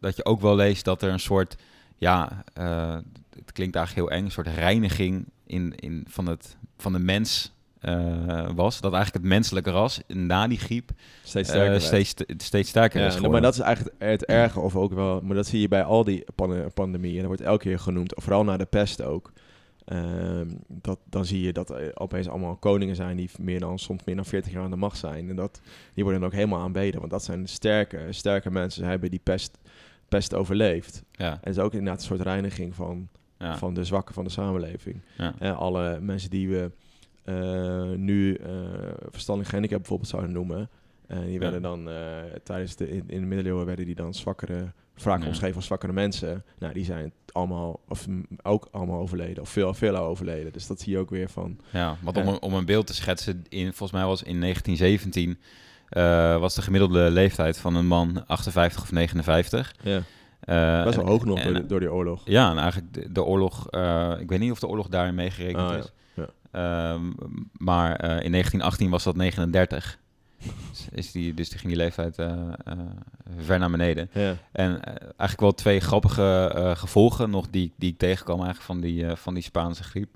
dat 0.00 0.16
je 0.16 0.24
ook 0.24 0.40
wel 0.40 0.54
leest 0.56 0.84
dat 0.84 1.02
er 1.02 1.12
een 1.12 1.20
soort, 1.20 1.56
ja, 1.96 2.44
het 3.34 3.52
klinkt 3.52 3.76
eigenlijk 3.76 4.08
heel 4.08 4.18
eng, 4.18 4.24
een 4.24 4.30
soort 4.30 4.46
reiniging 4.46 5.24
in, 5.46 5.72
in, 5.76 6.04
van, 6.08 6.26
het, 6.26 6.56
van 6.78 6.92
de 6.92 6.98
mens 6.98 7.52
was. 8.54 8.80
Dat 8.80 8.92
eigenlijk 8.92 9.24
het 9.24 9.32
menselijke 9.34 9.70
ras 9.70 10.00
na 10.06 10.48
die 10.48 10.58
griep 10.58 10.90
Steeds 11.22 11.48
sterker 11.48 11.70
werd. 11.70 11.82
steeds, 11.82 12.14
steeds 12.36 12.68
sterker 12.68 13.00
Ja, 13.00 13.06
is 13.06 13.14
geworden. 13.14 13.32
maar 13.32 13.50
dat 13.50 13.54
is 13.54 13.60
eigenlijk 13.60 13.94
het 13.98 14.24
erge, 14.24 14.60
of 14.60 14.76
ook 14.76 14.92
wel, 14.92 15.20
maar 15.20 15.36
dat 15.36 15.46
zie 15.46 15.60
je 15.60 15.68
bij 15.68 15.82
al 15.84 16.04
die 16.04 16.24
pan- 16.34 16.70
pandemieën. 16.74 17.16
Dat 17.18 17.26
wordt 17.26 17.42
elke 17.42 17.62
keer 17.64 17.78
genoemd, 17.78 18.12
vooral 18.16 18.44
na 18.44 18.56
de 18.56 18.64
pest 18.64 19.02
ook. 19.02 19.32
Ehm, 19.90 20.48
dat, 20.66 20.98
dan 21.04 21.24
zie 21.24 21.40
je 21.40 21.52
dat 21.52 21.70
er 21.70 21.98
opeens 21.98 22.28
allemaal 22.28 22.56
koningen 22.56 22.96
zijn 22.96 23.16
die 23.16 23.30
meer 23.40 23.60
dan, 23.60 23.78
soms 23.78 24.04
meer 24.04 24.16
dan 24.16 24.24
40 24.24 24.52
jaar 24.52 24.62
aan 24.62 24.70
de 24.70 24.76
macht 24.76 24.98
zijn. 24.98 25.28
En 25.28 25.36
dat, 25.36 25.60
die 25.94 26.02
worden 26.04 26.20
dan 26.20 26.30
ook 26.30 26.36
helemaal 26.36 26.60
aanbeden, 26.60 26.98
want 27.00 27.12
dat 27.12 27.24
zijn 27.24 27.48
sterke, 27.48 28.06
sterke 28.10 28.50
mensen. 28.50 28.82
Ze 28.82 28.88
hebben 28.88 29.10
die 29.10 29.20
pest, 29.22 29.58
pest 30.08 30.34
overleefd. 30.34 31.04
Ja, 31.10 31.30
En 31.30 31.38
het 31.40 31.56
is 31.56 31.58
ook 31.58 31.72
inderdaad 31.72 32.00
een 32.00 32.06
soort 32.06 32.20
reiniging 32.20 32.74
van, 32.74 33.08
ja, 33.38 33.58
van 33.58 33.74
de 33.74 33.84
zwakken 33.84 34.14
van 34.14 34.24
de 34.24 34.30
samenleving. 34.30 35.00
ja. 35.16 35.34
En 35.38 35.56
alle 35.56 36.00
mensen 36.00 36.30
die 36.30 36.48
we 36.48 36.70
eh, 37.24 37.90
nu 37.90 38.34
eh 38.34 38.48
verstandelijk 39.08 39.48
gehandicapt 39.48 39.80
bijvoorbeeld 39.80 40.10
zouden 40.10 40.32
noemen. 40.32 40.68
Eh, 41.10 41.18
die 41.20 41.38
werden 41.38 41.62
dan 41.62 41.88
eh, 41.90 41.96
tijdens 42.42 42.76
de 42.76 42.88
in, 42.90 43.04
in 43.06 43.20
de 43.20 43.26
middeleeuwen 43.26 43.66
werden 43.66 43.84
die 43.86 43.94
dan 43.94 44.14
zwakkere, 44.14 44.72
vaak 44.96 45.24
omschreven 45.26 45.56
als 45.56 45.66
zwakkere 45.66 45.92
mensen. 45.92 46.44
Nou, 46.58 46.72
die 46.72 46.84
zijn 46.84 47.12
allemaal 47.32 47.80
of 47.88 48.06
ook 48.42 48.68
allemaal 48.70 49.00
overleden 49.00 49.42
of 49.42 49.48
veel 49.48 49.74
veel 49.74 49.96
overleden. 49.96 50.52
Dus 50.52 50.66
dat 50.66 50.80
zie 50.80 50.92
je 50.92 50.98
ook 50.98 51.10
weer 51.10 51.30
van. 51.30 51.58
Ja, 51.72 51.96
want 52.02 52.16
om, 52.16 52.28
een- 52.28 52.42
om 52.42 52.54
een 52.54 52.64
beeld 52.64 52.86
te 52.86 52.94
schetsen, 52.94 53.44
in, 53.48 53.66
volgens 53.66 53.92
mij 53.92 54.04
was 54.08 54.22
in 54.22 54.40
1917 54.40 55.38
eh, 55.88 56.38
was 56.40 56.54
de 56.54 56.62
gemiddelde 56.62 57.10
leeftijd 57.10 57.58
van 57.58 57.74
een 57.74 57.86
man 57.86 58.26
58 58.26 58.82
of 58.82 58.92
59. 58.92 59.74
Ja. 59.82 60.02
Eh, 60.40 60.84
Best 60.84 60.96
wel 60.96 61.06
hoog 61.06 61.24
nog 61.24 61.38
en- 61.38 61.66
door, 61.66 61.80
die 61.80 61.92
oorlog. 61.92 62.22
Ja, 62.24 62.50
en 62.50 62.58
eigenlijk 62.58 62.92
de, 62.94 63.12
de 63.12 63.24
oorlog, 63.24 63.68
eh, 63.70 64.12
ik 64.20 64.28
weet 64.28 64.38
niet 64.38 64.50
of 64.52 64.58
de 64.60 64.66
oorlog 64.66 64.88
daarin 64.88 65.14
meegerekend 65.14 65.70
Ah, 65.70 65.76
is. 65.78 65.92
Ja. 66.14 66.28
Ehm, 66.50 67.10
maar 67.52 67.96
eh, 67.96 68.24
in 68.24 68.30
1918 68.30 68.90
was 68.90 69.04
dat 69.04 69.16
39. 69.16 69.98
Dus 70.70 70.88
is 70.92 71.12
die, 71.12 71.34
dus 71.34 71.48
die 71.48 71.58
ging 71.58 71.72
die 71.72 71.82
leeftijd 71.82 72.18
eh, 72.18 72.28
eh, 72.64 72.78
ver 73.38 73.58
naar 73.58 73.70
beneden. 73.70 74.10
Ja. 74.12 74.36
En 74.52 74.84
eh, 74.84 74.94
eigenlijk 75.00 75.40
wel 75.40 75.52
twee 75.52 75.80
grappige 75.80 76.72
gevolgen 76.76 77.30
nog 77.30 77.46
die, 77.50 77.72
die 77.76 77.90
ik 77.90 77.98
tegenkwam 77.98 78.42
eigenlijk 78.42 78.66
van 78.66 78.80
die, 78.80 79.16
van 79.16 79.34
die 79.34 79.42
Spaanse 79.42 79.82
griep. 79.82 80.08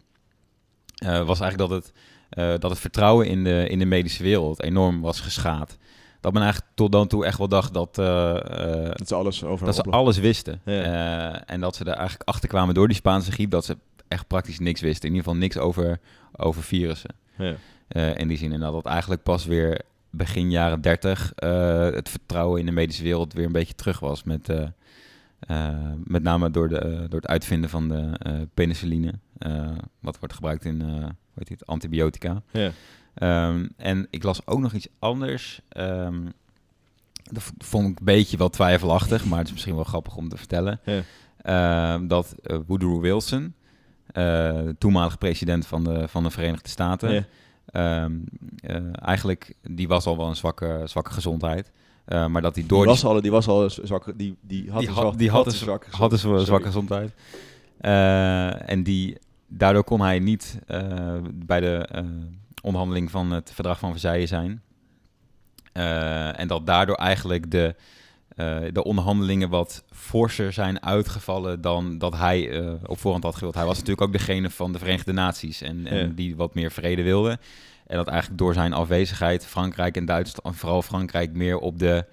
Was 1.05 1.41
eigenlijk 1.41 1.59
dat 1.59 1.71
het, 1.71 2.61
dat 2.61 2.71
het 2.71 2.81
vertrouwen 2.81 3.27
in 3.27 3.45
de, 3.45 3.67
in 3.69 3.79
de 3.79 3.85
medische 3.85 4.23
wereld 4.23 4.63
enorm 4.63 5.01
was 5.01 5.21
geschaad. 5.21 5.77
Dat 6.21 6.33
men 6.33 6.43
eigenlijk 6.43 6.73
tot 6.75 6.93
dan 6.93 7.07
toe 7.07 7.25
echt 7.25 7.39
wel 7.39 7.49
dacht 7.49 7.75
dat, 7.75 7.95
Dat 7.95 9.09
ze 9.09 9.15
alles 9.15 9.45
over 9.45 9.67
dat 9.67 9.75
ze 9.75 9.83
alles 9.83 10.19
wisten. 10.19 10.61
Ja. 10.65 11.47
En 11.47 11.61
dat 11.61 11.77
ze 11.77 11.85
er 11.85 11.93
eigenlijk 11.93 12.29
achter 12.29 12.49
kwamen 12.49 12.75
door 12.75 12.89
die 12.89 12.97
Spaanse 12.97 13.33
griep 13.33 13.51
dat 13.51 13.65
ze 13.65 13.77
echt 14.09 14.27
praktisch 14.27 14.59
niks 14.59 14.81
wisten. 14.81 15.09
In 15.09 15.15
ieder 15.15 15.25
geval 15.25 15.41
niks 15.41 15.59
over, 15.59 16.01
over 16.37 16.63
virussen. 16.63 17.15
Ja. 17.37 17.55
In 18.15 18.29
die 18.29 18.39
zin. 18.39 18.53
En 18.53 18.61
dat 18.61 18.75
het 18.75 18.87
eigenlijk 18.87 19.23
pas 19.23 19.45
weer 19.45 19.81
begin 20.17 20.51
jaren 20.51 20.81
30 20.81 21.33
eh, 21.35 21.91
het 21.91 22.09
vertrouwen 22.09 22.61
in 22.61 22.67
de 22.67 22.73
medische 22.73 23.03
wereld 23.03 23.33
weer 23.33 23.47
een 23.47 23.53
beetje 23.53 23.75
terug 23.75 24.01
was. 24.01 24.23
Met, 24.23 24.49
eh, 24.49 24.67
eh, 25.39 25.93
met 26.05 26.23
name 26.23 26.51
door, 26.51 26.69
de, 26.69 27.07
door 27.09 27.21
het 27.21 27.27
uitvinden 27.27 27.71
van 27.71 27.89
de 27.89 28.49
penicilline. 28.55 29.13
wat 30.01 30.19
wordt 30.19 30.35
gebruikt 30.35 30.65
in 30.65 30.81
hoe 30.81 31.13
heet 31.35 31.49
het, 31.49 31.67
antibiotica. 31.67 32.43
Ja. 32.51 32.71
Ehm, 33.15 33.69
en 33.77 34.07
ik 34.11 34.23
las 34.23 34.47
ook 34.47 34.61
nog 34.61 34.73
iets 34.73 34.89
anders. 34.99 35.61
Ehm, 35.69 36.27
dat 37.33 37.53
vond 37.59 37.91
ik 37.91 37.99
een 37.99 38.05
beetje 38.05 38.37
wel 38.37 38.51
twijfelachtig, 38.51 39.25
maar 39.25 39.39
het 39.39 39.47
is 39.47 39.53
misschien 39.53 39.75
wel 39.75 39.85
grappig 39.85 40.17
om 40.17 40.29
te 40.29 40.37
vertellen. 40.37 40.81
Ja. 40.85 41.03
Ehm, 41.37 42.07
dat 42.07 42.35
Woodrow 42.67 43.01
Wilson, 43.01 43.55
de 44.13 44.77
toenmalige 44.79 45.19
president 45.19 45.67
van 45.67 45.85
de, 45.85 46.09
van 46.09 46.23
de 46.23 46.31
Verenigde 46.31 46.69
Staten, 46.69 47.13
Ja. 47.13 47.25
Ehm, 47.67 48.13
eh, 48.57 48.77
eigenlijk, 48.95 49.55
die 49.63 49.89
was 49.89 50.07
al 50.07 50.17
wel 50.17 50.29
een 50.29 50.37
zwakke, 50.37 50.81
zwakke 50.85 51.11
gezondheid. 51.13 51.71
Eh, 52.05 52.27
maar 52.27 52.43
dat 52.43 52.55
hij 52.55 52.67
door 52.67 52.79
Die 52.79 52.89
was 52.89 53.05
al, 53.05 53.21
die 53.21 53.31
was 53.31 53.49
al 53.49 53.71
zwak, 53.71 54.13
die, 54.17 54.37
die 54.41 54.71
had 54.71 54.81
die, 54.81 54.89
een 54.89 54.95
had, 54.95 55.03
zwak- 55.03 55.19
die 55.19 55.31
had, 55.31 55.47
een 55.47 55.53
een 55.53 55.59
zwakke 55.59 55.87
had 55.91 56.13
een 56.13 56.19
sorry. 56.19 56.45
zwakke 56.45 56.67
gezondheid. 56.67 57.13
Eh, 57.81 58.71
en 58.71 58.83
die, 58.83 59.17
daardoor 59.47 59.85
kon 59.85 60.01
hij 60.01 60.19
niet 60.19 60.59
bij 61.35 61.61
de 61.61 61.89
onderhandeling 62.63 63.11
van 63.11 63.31
het 63.31 63.51
verdrag 63.55 63.79
van 63.79 63.91
Versailles 63.91 64.29
zijn. 64.29 64.63
En 66.37 66.49
dat 66.49 66.67
daardoor 66.67 66.97
eigenlijk 66.97 67.51
de, 67.51 67.75
eh, 68.35 68.59
de 68.73 68.85
onderhandelingen 68.85 69.49
wat 69.49 69.85
forser 69.91 70.53
zijn 70.53 70.83
uitgevallen 70.83 71.61
dan 71.61 71.99
dat 71.99 72.17
hij 72.17 72.51
eh, 72.51 72.73
op 72.87 72.99
voorhand 72.99 73.25
had 73.25 73.35
gewild. 73.35 73.55
Hij 73.55 73.65
was 73.65 73.79
natuurlijk 73.79 74.07
ook 74.07 74.13
degene 74.13 74.51
van 74.51 74.73
de 74.73 74.79
Verenigde 74.79 75.13
Naties 75.13 75.63
en, 75.63 75.87
en 75.87 76.07
Ja. 76.07 76.13
die 76.15 76.37
wat 76.37 76.55
meer 76.55 76.71
vrede 76.71 77.03
wilde. 77.03 77.39
En 77.87 77.97
dat 77.97 78.09
eigenlijk 78.09 78.39
door 78.39 78.55
zijn 78.55 78.73
afwezigheid 78.73 79.47
Frankrijk 79.47 79.97
en 79.97 80.05
Duitsland, 80.05 80.57
vooral 80.57 80.83
Frankrijk, 80.83 81.33
meer 81.33 81.59
op 81.59 81.79
de 81.79 82.05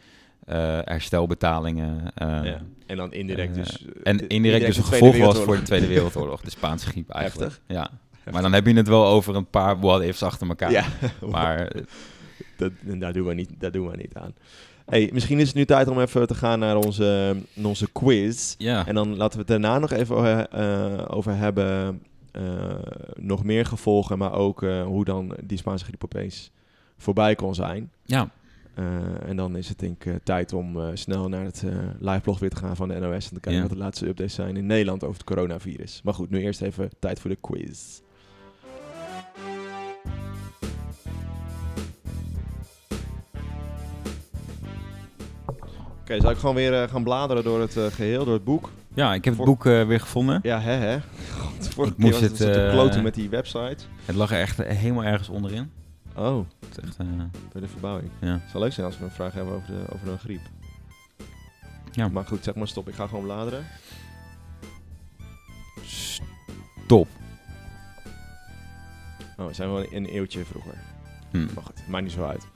eh, 0.46 0.80
herstelbetalingen. 0.84 2.12
Ja. 2.16 2.62
En 2.86 2.98
dan 2.98 3.14
indirect 3.14 3.56
dus... 3.56 3.86
en 4.04 4.28
indirect 4.28 4.66
dus 4.66 4.78
een 4.78 4.84
gevolg 4.84 5.18
was 5.18 5.40
voor 5.40 5.56
de 5.56 5.62
Tweede 5.62 5.88
Wereldoorlog, 5.88 6.42
de 6.42 6.50
Spaanse 6.50 6.86
griep 6.86 7.10
eigenlijk. 7.22 7.52
Heftig. 7.52 7.76
Ja. 7.76 7.90
Maar 8.32 8.42
dan 8.42 8.54
heb 8.54 8.68
je 8.68 8.74
het 8.74 8.88
wel 8.88 9.06
over 9.06 9.36
een 9.36 9.50
paar 9.50 9.80
what-ifs 9.80 10.24
achter 10.24 10.48
elkaar. 10.48 10.72
Ja. 10.72 10.86
Maar 11.30 11.72
Dat, 12.62 12.72
daar, 12.82 13.14
doen 13.14 13.28
we 13.28 13.34
niet, 13.34 13.50
daar 13.58 13.72
doen 13.72 13.90
we 13.90 13.98
niet 13.98 14.16
aan. 14.16 14.34
Hey, 14.92 15.10
misschien 15.14 15.40
is 15.40 15.48
het 15.48 15.56
nu 15.56 15.66
tijd 15.66 15.88
om 15.88 16.00
even 16.00 16.28
te 16.28 16.36
gaan 16.36 16.60
naar 16.60 16.76
onze, 16.76 17.36
naar 17.54 17.66
onze 17.66 17.92
quiz. 17.92 18.56
ja, 18.58 18.88
En 18.88 18.96
dan 18.96 19.16
laten 19.16 19.32
we 19.34 19.38
het 19.40 19.48
daarna 19.48 19.80
nog 19.80 19.92
even 19.92 20.18
eh, 20.52 20.94
eh, 20.94 21.06
over 21.08 21.36
hebben. 21.36 22.02
eh, 22.32 22.44
nog 23.16 23.44
meer 23.44 23.66
gevolgen, 23.66 24.18
maar 24.18 24.34
ook 24.34 24.62
hoe 24.86 25.06
dan 25.06 25.36
die 25.44 25.58
Spaanse 25.58 25.86
griep 25.86 26.04
opeens 26.04 26.52
voorbij 26.98 27.36
kon 27.36 27.56
zijn. 27.56 27.92
ja. 28.06 28.30
En 29.26 29.36
dan 29.36 29.56
is 29.56 29.70
het 29.70 29.80
denk 29.80 30.06
ik 30.06 30.24
tijd 30.24 30.54
om 30.54 30.78
snel 30.94 31.30
naar 31.30 31.44
het 31.44 31.64
eh 31.66 31.72
liveblog 32.00 32.40
weer 32.40 32.50
te 32.50 32.56
gaan 32.56 32.76
van 32.76 32.88
de 32.88 33.00
NOS. 33.00 33.28
En 33.28 33.34
te 33.34 33.40
kijken 33.40 33.54
Ja. 33.54 33.62
wat 33.62 33.70
de 33.70 33.78
laatste 33.78 34.08
updates 34.08 34.34
zijn 34.34 34.58
in 34.58 34.66
Nederland 34.66 35.04
over 35.04 35.16
het 35.16 35.24
coronavirus. 35.24 36.02
Maar 36.04 36.14
goed, 36.14 36.30
nu 36.30 36.40
eerst 36.42 36.62
even 36.62 36.90
tijd 37.00 37.20
voor 37.20 37.30
de 37.30 37.38
quiz. 37.42 38.00
Oké, 46.12 46.22
zal 46.22 46.32
ik 46.32 46.38
gewoon 46.38 46.56
weer 46.56 46.82
eh, 46.84 46.90
gaan 46.90 47.04
bladeren 47.04 47.44
door 47.44 47.60
het 47.62 47.78
eh, 47.78 47.86
geheel, 47.86 48.26
door 48.26 48.34
het 48.34 48.44
boek? 48.44 48.70
ja, 48.94 49.14
ik 49.14 49.26
heb 49.26 49.36
Voor- 49.36 49.46
het 49.46 49.54
boek 49.56 49.66
eh, 49.66 49.88
weer 49.88 50.00
gevonden. 50.00 50.40
Ja, 50.44 50.60
hè, 50.60 50.72
hè? 50.72 51.00
God, 51.40 51.68
vorige 51.68 51.94
Ik 51.94 52.00
keer 52.00 52.10
moest 52.10 52.20
was 52.20 52.40
het, 52.40 52.54
te 52.54 52.70
kloten 52.72 53.04
met 53.04 53.14
die 53.14 53.30
website. 53.30 53.78
Het 54.06 54.16
lag 54.16 54.32
er 54.32 54.40
echt 54.40 54.58
helemaal 54.64 55.04
ergens 55.04 55.30
onderin. 55.30 55.72
Oh, 56.16 56.46
Het 56.60 56.78
is 56.78 56.84
echt, 56.90 56.98
door 57.52 57.62
de 57.62 57.68
verbouwing. 57.68 58.10
ja. 58.20 58.28
Het 58.34 58.42
zou 58.52 58.64
leuk 58.64 58.74
zijn 58.74 58.86
als 58.86 58.98
we 58.98 59.04
een 59.04 59.12
vraag 59.12 59.34
hebben 59.34 59.54
over, 59.54 59.68
de, 59.68 59.94
over 59.94 60.08
een 60.08 60.20
griep. 60.20 60.42
Ja. 61.92 62.08
Maar 62.08 62.26
goed, 62.26 62.44
zeg 62.44 62.56
maar 62.56 62.68
stop. 62.68 62.88
Ik 62.88 62.96
ga 62.96 63.08
gewoon 63.08 63.24
bladeren. 63.24 63.66
Stop. 65.86 67.08
Oh, 69.38 69.48
we 69.48 69.54
zijn 69.54 69.72
wel 69.72 69.86
een 69.94 70.06
eeuwtje 70.06 70.46
vroeger. 70.46 70.74
Hm. 71.32 71.38
Maar 71.54 71.64
goed, 71.64 71.88
maakt 71.88 72.04
niet 72.04 72.14
zo 72.14 72.24
uit. 72.26 72.48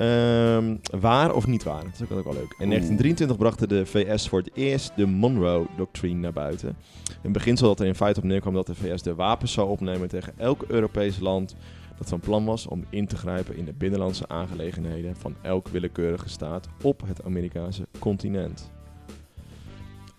Ehm, 0.00 0.76
waar 1.00 1.34
of 1.34 1.46
niet 1.46 1.62
waar? 1.62 1.84
Dat 1.84 1.92
is 1.92 2.02
ook 2.02 2.10
ook 2.10 2.24
wel 2.24 2.32
leuk. 2.32 2.54
In 2.58 2.68
1923 2.68 3.36
brachten 3.36 3.68
de 3.68 3.86
VS 3.86 4.28
voor 4.28 4.38
het 4.38 4.50
eerst 4.54 4.92
de 4.96 5.06
Monroe-doctrine 5.06 6.20
naar 6.20 6.32
buiten. 6.32 6.76
Een 7.22 7.32
beginsel 7.32 7.66
dat 7.68 7.80
er 7.80 7.86
in 7.86 7.94
feite 7.94 8.20
op 8.20 8.26
neerkwam 8.26 8.54
dat 8.54 8.66
de 8.66 8.74
VS 8.74 9.02
de 9.02 9.14
wapens 9.14 9.52
zou 9.52 9.68
opnemen 9.68 10.08
tegen 10.08 10.32
elk 10.36 10.64
Europees 10.68 11.18
land 11.18 11.56
dat 11.98 12.08
van 12.08 12.20
plan 12.20 12.44
was 12.44 12.66
om 12.66 12.84
in 12.90 13.06
te 13.06 13.16
grijpen 13.16 13.56
in 13.56 13.64
de 13.64 13.72
binnenlandse 13.72 14.28
aangelegenheden 14.28 15.16
van 15.16 15.36
elk 15.42 15.68
willekeurige 15.68 16.28
staat 16.28 16.68
op 16.82 17.02
het 17.06 17.24
Amerikaanse 17.24 17.86
continent. 17.98 18.70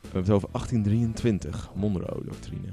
We 0.02 0.08
hebben 0.18 0.22
het 0.22 0.32
over 0.32 0.50
1823, 0.52 1.70
Monroe-doctrine. 1.76 2.68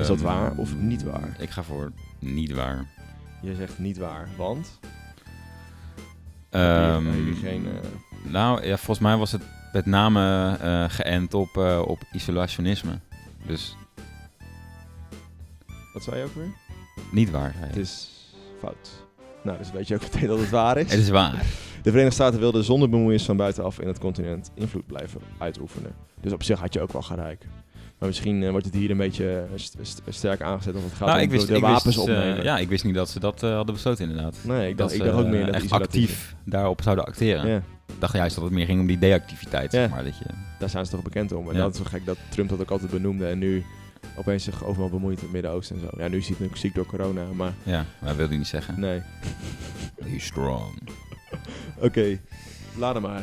Is 0.00 0.06
dat 0.06 0.16
Ehm, 0.16 0.26
waar 0.26 0.56
of 0.56 0.76
niet 0.76 1.02
waar? 1.02 1.36
Ik 1.40 1.50
ga 1.50 1.62
voor 1.62 1.92
niet 2.18 2.52
waar. 2.52 2.86
Je 3.42 3.54
zegt 3.54 3.78
niet 3.78 3.98
waar, 3.98 4.28
want? 4.36 4.78
Je 6.50 7.36
geen, 7.42 7.66
eh, 7.66 8.32
Nou, 8.32 8.66
ja, 8.66 8.76
volgens 8.76 8.98
mij 8.98 9.16
was 9.16 9.32
het 9.32 9.42
met 9.72 9.86
name 9.86 10.56
eh, 10.60 10.84
geënt 10.88 11.34
op, 11.34 11.56
eh, 11.56 11.82
op 11.86 12.02
isolationisme. 12.12 12.98
Dus 13.46 13.76
Wat 15.92 16.02
zei 16.02 16.16
je 16.16 16.24
ook 16.24 16.34
weer? 16.34 16.52
niet 17.10 17.30
waar. 17.30 17.52
zei 17.52 17.66
Het 17.66 17.76
is 17.76 18.10
fout. 18.60 19.04
Nou, 19.42 19.58
dus 19.58 19.70
weet 19.70 19.88
je 19.88 19.94
ook 19.94 20.00
meteen 20.02 20.26
dat 20.28 20.38
het 20.38 20.50
waar 20.50 20.76
is. 20.76 20.90
Het 20.90 21.00
is 21.00 21.08
waar. 21.08 21.44
De 21.82 21.90
Verenigde 21.90 22.14
Staten 22.14 22.40
wilden 22.40 22.64
zonder 22.64 22.88
bemoeienis 22.88 23.24
van 23.24 23.36
buitenaf 23.36 23.80
in 23.80 23.86
het 23.88 23.98
continent 23.98 24.50
invloed 24.54 24.86
blijven 24.86 25.20
uitoefenen. 25.38 25.94
Dus 26.20 26.32
op 26.32 26.42
zich 26.42 26.60
had 26.60 26.72
je 26.72 26.80
ook 26.80 26.92
wel 26.92 27.02
gelijk. 27.02 27.46
Maar 27.98 28.08
misschien 28.08 28.42
eh, 28.42 28.50
wordt 28.50 28.66
het 28.66 28.74
hier 28.74 28.90
een 28.90 28.96
beetje 28.96 29.30
eh, 29.52 29.58
st- 29.58 29.76
st- 29.82 30.00
sterk 30.08 30.40
aangezet 30.40 30.74
als 30.74 30.82
het 30.84 30.92
gaat 30.92 31.06
Nou, 31.08 31.18
om 31.18 31.24
ik 31.24 31.30
wist, 31.30 31.46
de 31.46 31.54
ik 31.54 31.60
wapens 31.62 31.84
wist, 31.84 31.96
eh, 31.96 32.02
opnemen. 32.02 32.42
ja, 32.42 32.58
ik 32.58 32.68
wist 32.68 32.84
niet 32.84 32.94
dat 32.94 33.10
ze 33.10 33.20
dat 33.20 33.40
hadden 33.40 33.74
besloten 33.74 34.08
inderdaad. 34.08 34.36
Nee, 34.42 34.68
ik 34.68 34.76
dacht, 34.76 34.90
dat 34.90 34.98
ik 34.98 35.04
ze 35.04 35.10
dacht 35.12 35.24
ook 35.24 35.30
meer 35.30 35.46
dat 35.46 35.54
echt 35.54 35.72
actief 35.72 36.34
daarop 36.44 36.82
zouden 36.82 37.04
acteren. 37.06 37.48
Ja, 37.48 37.56
Ik 37.86 37.94
dacht 37.98 38.12
juist 38.14 38.34
dat 38.34 38.44
het 38.44 38.52
meer 38.52 38.66
ging 38.66 38.80
om 38.80 38.86
die 38.86 38.98
deactiviteit, 38.98 39.72
Ja. 39.72 39.78
zeg 39.78 39.90
maar. 39.90 40.04
Dat 40.04 40.18
je, 40.18 40.24
daar 40.58 40.70
zijn 40.70 40.84
ze 40.84 40.90
toch 40.90 41.02
bekend 41.02 41.32
om. 41.32 41.48
En 41.48 41.54
Ja. 41.54 41.60
dat 41.62 41.72
is 41.72 41.78
zo 41.78 41.84
gek 41.84 42.06
dat 42.06 42.16
Trump 42.28 42.48
dat 42.48 42.60
ook 42.60 42.70
altijd 42.70 42.90
benoemde. 42.90 43.26
En 43.26 43.38
nu 43.38 43.64
opeens 44.16 44.44
zich 44.44 44.64
overal 44.64 44.88
bemoeit 44.90 45.16
in 45.18 45.24
het 45.24 45.32
Midden-Oosten 45.32 45.76
en 45.76 45.82
zo. 45.82 46.02
Ja, 46.02 46.08
nu 46.08 46.16
is 46.16 46.22
hij 46.22 46.30
natuurlijk 46.30 46.58
ziek 46.60 46.74
door 46.74 46.86
corona, 46.86 47.24
maar 47.34 47.52
Ja, 47.62 47.72
maar 47.98 48.08
dat 48.08 48.16
wilde 48.16 48.28
hij 48.28 48.36
niet 48.38 48.46
zeggen. 48.46 48.80
nee. 48.80 49.02
He's 50.04 50.24
strong. 50.24 50.78
Oké, 51.86 52.18
laat 52.78 52.94
hem 52.94 53.02
maar. 53.02 53.22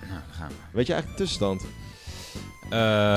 Nou, 0.00 0.10
daar 0.10 0.22
gaan 0.38 0.48
we. 0.48 0.54
Weet 0.72 0.86
je 0.86 0.92
eigenlijk 0.92 1.06
de 1.18 1.24
tussenstand? 1.24 1.62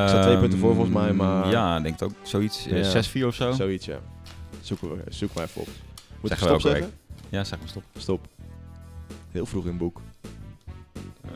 Ik 0.04 0.10
sta 0.10 0.22
twee 0.22 0.38
punten 0.38 0.60
voor 0.60 0.74
volgens 0.74 0.96
mij, 0.96 1.14
maar- 1.14 1.50
Ja, 1.50 1.78
ik 1.78 1.84
denk 1.84 2.00
het 2.00 2.04
ook 2.10 2.16
zoiets. 2.24 2.68
eh, 2.68 2.78
Ja. 2.84 2.90
6-4 2.90 3.26
of 3.28 3.36
zo. 3.36 3.52
Zoiets, 3.52 3.86
ja. 3.86 3.98
Zoeken 4.62 4.90
we, 4.90 5.04
zoek 5.10 5.34
maar 5.34 5.44
even 5.44 5.62
op. 5.62 5.68
Moet 6.22 6.30
Zeggen 6.30 6.48
we 6.54 6.60
stop 6.60 6.72
zeggen? 6.72 6.92
Ja, 7.30 7.44
zeg 7.44 7.60
maar 7.60 7.68
stop. 7.68 7.84
Stop. 7.98 8.28
Heel 9.32 9.46
vroeg 9.46 9.64
in 9.64 9.70
het 9.70 9.78
boek. 9.78 10.02
Eh, 11.26 11.32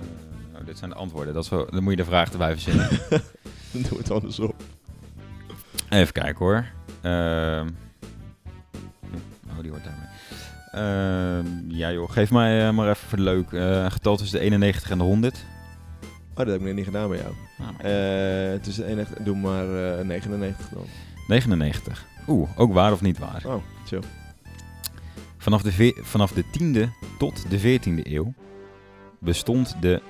nou, 0.51 0.65
dit 0.65 0.77
zijn 0.77 0.89
de 0.89 0.95
antwoorden. 0.95 1.33
Dat 1.33 1.43
is 1.43 1.49
wel, 1.49 1.67
dan 1.71 1.83
moet 1.83 1.91
je 1.91 1.97
de 1.97 2.05
vraag 2.05 2.31
erbij 2.31 2.51
verzinnen. 2.51 2.89
Dan 3.71 3.81
doen 3.81 3.89
we 3.91 3.97
het 3.97 4.11
andersom. 4.11 4.53
Even 5.89 6.13
kijken 6.13 6.45
hoor. 6.45 6.65
Ehm 7.01 7.67
oh, 9.49 9.61
die 9.61 9.71
hoort 9.71 9.83
daarmee. 9.83 10.09
Ehm 10.71 11.69
ja 11.75 11.91
joh, 11.91 12.11
geef 12.11 12.31
mij 12.31 12.67
eh, 12.67 12.73
maar 12.73 12.89
even 12.89 13.07
voor 13.07 13.17
de 13.17 13.23
leuk. 13.23 13.51
een 13.51 13.91
getal 13.91 14.17
tussen 14.17 14.37
de 14.39 14.43
91 14.45 14.89
en 14.91 14.97
de 14.97 15.03
100. 15.03 15.45
Oh, 16.41 16.47
dat 16.47 16.53
heb 16.53 16.59
ik 16.59 16.67
net 16.67 16.75
niet 16.75 16.85
gedaan 16.85 17.09
bij 17.09 17.17
jou. 17.17 17.33
Nou, 17.57 17.71
maar- 17.71 17.85
Eh 18.53 18.59
tussen 18.59 18.85
91, 18.85 19.23
doe 19.25 19.35
maar 19.37 19.97
eh 19.99 20.05
99 20.05 20.69
dan. 20.69 20.85
99. 21.27 22.05
Oeh, 22.27 22.49
ook 22.59 22.73
waar 22.73 22.91
of 22.91 23.01
niet 23.01 23.17
waar. 23.19 23.41
Oh, 23.45 23.63
chill. 23.85 24.01
Vanaf 25.37 25.61
de, 25.61 25.99
vanaf 26.01 26.31
de 26.31 26.43
10e 26.51 26.89
tot 27.17 27.49
de 27.49 27.59
14e 27.59 28.01
eeuw 28.11 28.33
bestond 29.19 29.75
de 29.81 30.01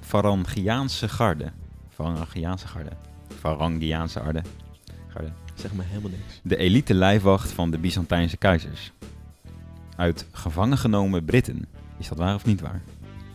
Varangiaanse 0.00 1.08
garde. 1.08 1.52
Varangiaanse 1.88 2.66
garde. 2.66 2.90
Varangiaanse 3.40 4.20
garde. 4.20 4.42
garde. 5.08 5.28
Zeg 5.54 5.74
maar 5.74 5.86
helemaal 5.88 6.10
niks. 6.10 6.40
De 6.42 6.56
elite 6.56 6.94
lijfwacht 6.94 7.50
van 7.52 7.70
de 7.70 7.78
Byzantijnse 7.78 8.36
keizers. 8.36 8.92
Uit 9.96 10.26
gevangen 10.32 10.78
genomen 10.78 11.24
Britten. 11.24 11.66
Is 11.98 12.08
dat 12.08 12.18
waar 12.18 12.34
of 12.34 12.44
niet 12.44 12.60
waar? 12.60 12.80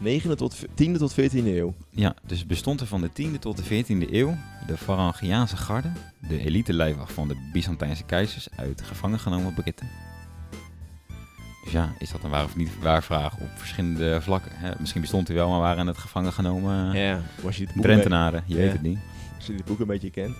9e 0.03 0.35
tot, 0.35 0.65
10e 0.65 0.97
tot 0.97 1.13
14e 1.13 1.33
eeuw. 1.45 1.73
Ja, 1.89 2.15
dus 2.27 2.45
bestond 2.45 2.81
er 2.81 2.87
van 2.87 3.01
de 3.01 3.09
10e 3.09 3.39
tot 3.39 3.57
de 3.57 3.83
14e 3.83 4.11
eeuw 4.11 4.37
de 4.67 4.77
Varangiaanse 4.77 5.57
garde, 5.57 5.91
de 6.27 6.39
elite 6.39 6.73
lijfwacht 6.73 7.13
van 7.13 7.27
de 7.27 7.49
Byzantijnse 7.53 8.03
keizers 8.03 8.47
uit 8.55 8.81
gevangen 8.81 9.19
genomen 9.19 9.53
Britten. 9.53 9.87
Dus 11.63 11.71
ja, 11.73 11.93
is 11.99 12.11
dat 12.11 12.23
een 12.23 12.29
waar 12.29 12.43
of 12.43 12.55
niet 12.55 12.69
waar 12.81 13.03
vraag 13.03 13.33
op 13.37 13.49
verschillende 13.55 14.21
vlakken? 14.21 14.51
Hè? 14.55 14.71
Misschien 14.79 15.01
bestond 15.01 15.27
hij 15.27 15.35
wel, 15.37 15.49
maar 15.49 15.59
waren 15.59 15.87
het 15.87 15.97
gevangen 15.97 16.33
genomen 16.33 16.95
Ja, 16.95 17.13
maar 17.35 17.45
als 17.45 17.57
je 17.57 17.63
het 17.65 17.73
boek 17.73 17.83
Drentenaren, 17.83 18.43
je 18.45 18.55
Ja. 18.55 18.61
weet 18.61 18.71
het 18.71 18.81
niet. 18.81 18.99
Als 19.37 19.45
je 19.45 19.53
dit 19.53 19.65
boek 19.65 19.79
een 19.79 19.87
beetje 19.87 20.09
kent, 20.09 20.35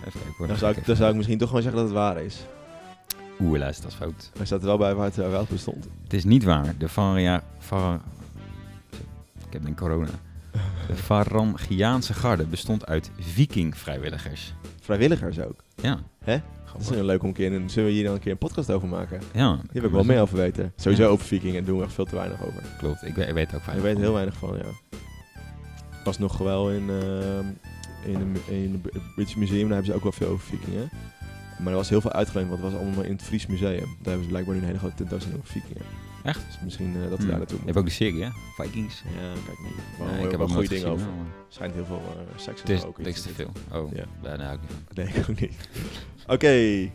Even 0.00 0.12
kijken 0.20 0.34
hoor. 0.38 0.46
dan 0.46 0.56
zou, 0.56 0.74
ik, 0.76 0.86
dan 0.86 0.96
zou 0.96 1.10
ik 1.10 1.16
misschien 1.16 1.38
toch 1.38 1.48
gewoon 1.48 1.62
zeggen 1.62 1.80
dat 1.80 1.90
het 1.90 1.98
waar 2.00 2.22
is. 2.22 2.40
Oeh, 3.40 3.58
luister, 3.58 3.82
dat 3.82 3.92
is 3.92 3.98
fout. 3.98 4.30
Maar 4.36 4.46
staat 4.46 4.60
er 4.60 4.66
wel 4.66 4.78
bij 4.78 4.94
waar 4.94 5.04
het 5.04 5.18
eh, 5.18 5.30
wel 5.30 5.46
bestond. 5.50 5.88
Het 6.02 6.12
is 6.12 6.24
niet 6.24 6.44
waar. 6.44 6.74
De 6.78 6.88
Varia... 6.88 7.42
Var... 7.58 8.00
Ik 9.54 9.60
heb 9.60 9.68
een 9.68 9.76
corona. 9.76 10.08
De 10.86 10.96
Varangiaanse 10.96 12.14
garde 12.14 12.44
bestond 12.46 12.86
uit 12.86 13.10
viking-vrijwilligers. 13.18 14.54
Vrijwilligers 14.80 15.40
ook. 15.40 15.64
Ja. 15.74 15.98
Hè? 16.24 16.38
Dat 16.72 16.80
is 16.80 16.88
een 16.88 17.04
leuk 17.04 17.22
om 17.22 17.28
een 17.28 17.34
keer, 17.34 17.52
en 17.54 17.70
zullen 17.70 17.88
we 17.88 17.94
hier 17.94 18.04
dan 18.04 18.14
een 18.14 18.20
keer 18.20 18.32
een 18.32 18.38
podcast 18.38 18.70
over 18.70 18.88
maken? 18.88 19.20
Ja, 19.32 19.52
Hier 19.54 19.66
wil 19.72 19.84
ik 19.84 19.90
wel 19.90 20.04
meer 20.04 20.20
over 20.20 20.36
weten. 20.36 20.72
Sowieso 20.76 21.08
over 21.08 21.26
vikingen 21.26 21.64
doen 21.64 21.78
we 21.78 21.84
echt 21.84 21.92
veel 21.92 22.04
te 22.04 22.14
weinig 22.14 22.42
over. 22.46 22.62
Klopt, 22.78 23.02
ik 23.02 23.14
weet, 23.14 23.28
ik 23.28 23.34
weet 23.34 23.54
ook 23.54 23.60
Ik 23.60 23.64
weinig 23.66 23.84
weet 23.84 23.92
van. 23.92 24.02
heel 24.02 24.12
weinig 24.12 24.34
van, 24.36 24.56
ja. 24.56 24.98
Ik 25.98 26.04
was 26.04 26.18
nog 26.18 26.38
wel 26.38 26.70
in, 26.70 26.88
in, 28.04 28.14
een, 28.14 28.36
in 28.48 28.80
het 28.92 29.14
British 29.14 29.34
Museum, 29.34 29.60
daar 29.68 29.68
hebben 29.68 29.86
ze 29.86 29.94
ook 29.94 30.02
wel 30.02 30.12
veel 30.12 30.28
over 30.28 30.46
vikingen. 30.46 30.88
Maar 31.58 31.68
er 31.72 31.78
was 31.78 31.88
heel 31.88 32.00
veel 32.00 32.12
uitgeleend, 32.12 32.48
want 32.48 32.62
het 32.62 32.72
was 32.72 32.80
allemaal 32.80 33.04
in 33.04 33.12
het 33.12 33.22
Fries 33.22 33.46
Museum. 33.46 33.78
Daar 33.78 34.04
hebben 34.04 34.22
ze 34.22 34.28
blijkbaar 34.28 34.54
nu 34.54 34.60
een 34.60 34.66
hele 34.66 34.78
grote 34.78 34.94
tentoonstelling 34.94 35.40
over 35.40 35.52
vikingen. 35.52 35.82
Echt? 36.24 36.46
Dus 36.46 36.58
misschien 36.64 36.94
eh, 36.94 37.00
dat 37.00 37.10
we 37.10 37.16
Hmm. 37.16 37.26
daar 37.28 37.38
naartoe 37.38 37.58
Je 37.58 37.64
hebt 37.64 37.76
ook 37.78 37.84
de 37.84 37.90
serie, 37.90 38.22
hè? 38.24 38.30
Vikings. 38.56 39.02
Ja, 39.02 39.32
kijk 39.46 39.58
niet. 39.62 39.98
Maar 39.98 40.06
Nee, 40.08 40.24
ik 40.24 40.30
heb 40.30 40.38
wel 40.38 40.40
ook 40.48 40.52
goede 40.52 40.68
dingen 40.68 40.90
gezien, 40.90 41.06
over. 41.06 41.06
Er 41.08 41.32
schijnt 41.48 41.74
heel 41.74 41.84
veel 41.84 41.96
eh, 42.06 42.38
seks 42.38 42.60
Het 42.60 42.70
en 42.98 43.04
is 43.06 43.22
te 43.22 43.28
veel. 43.28 43.50
Oh, 43.72 43.92
Ja. 43.92 44.04
daar 44.22 44.40
hou 44.42 44.54
ik 44.54 44.60
niet 44.60 44.70
van. 44.70 45.04
Nee, 45.04 45.14
ik 45.14 45.26
ook 45.30 45.40
niet. 45.40 45.68
Oké, 46.26 46.90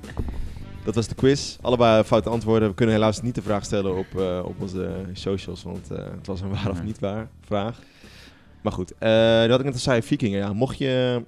dat 0.83 0.95
was 0.95 1.07
de 1.07 1.15
quiz. 1.15 1.57
Allebei 1.61 2.03
foute 2.03 2.29
antwoorden. 2.29 2.69
We 2.69 2.75
kunnen 2.75 2.95
helaas 2.95 3.21
niet 3.21 3.35
de 3.35 3.41
vraag 3.41 3.65
stellen 3.65 3.97
op, 3.97 4.19
eh, 4.19 4.41
op 4.45 4.61
onze 4.61 5.05
socials, 5.13 5.63
want 5.63 5.87
het 5.89 6.27
was 6.27 6.41
een 6.41 6.49
waar 6.49 6.69
of 6.69 6.83
niet 6.83 6.99
waar 6.99 7.29
vraag. 7.41 7.79
Maar 8.61 8.71
goed, 8.73 8.93
eh 8.97 9.45
wat 9.47 9.59
ik 9.59 9.65
net 9.65 9.73
al 9.73 9.79
zei, 9.79 10.01
vikingen. 10.01 10.39
Ja, 10.39 10.53
mocht 10.53 10.77
je 10.77 11.23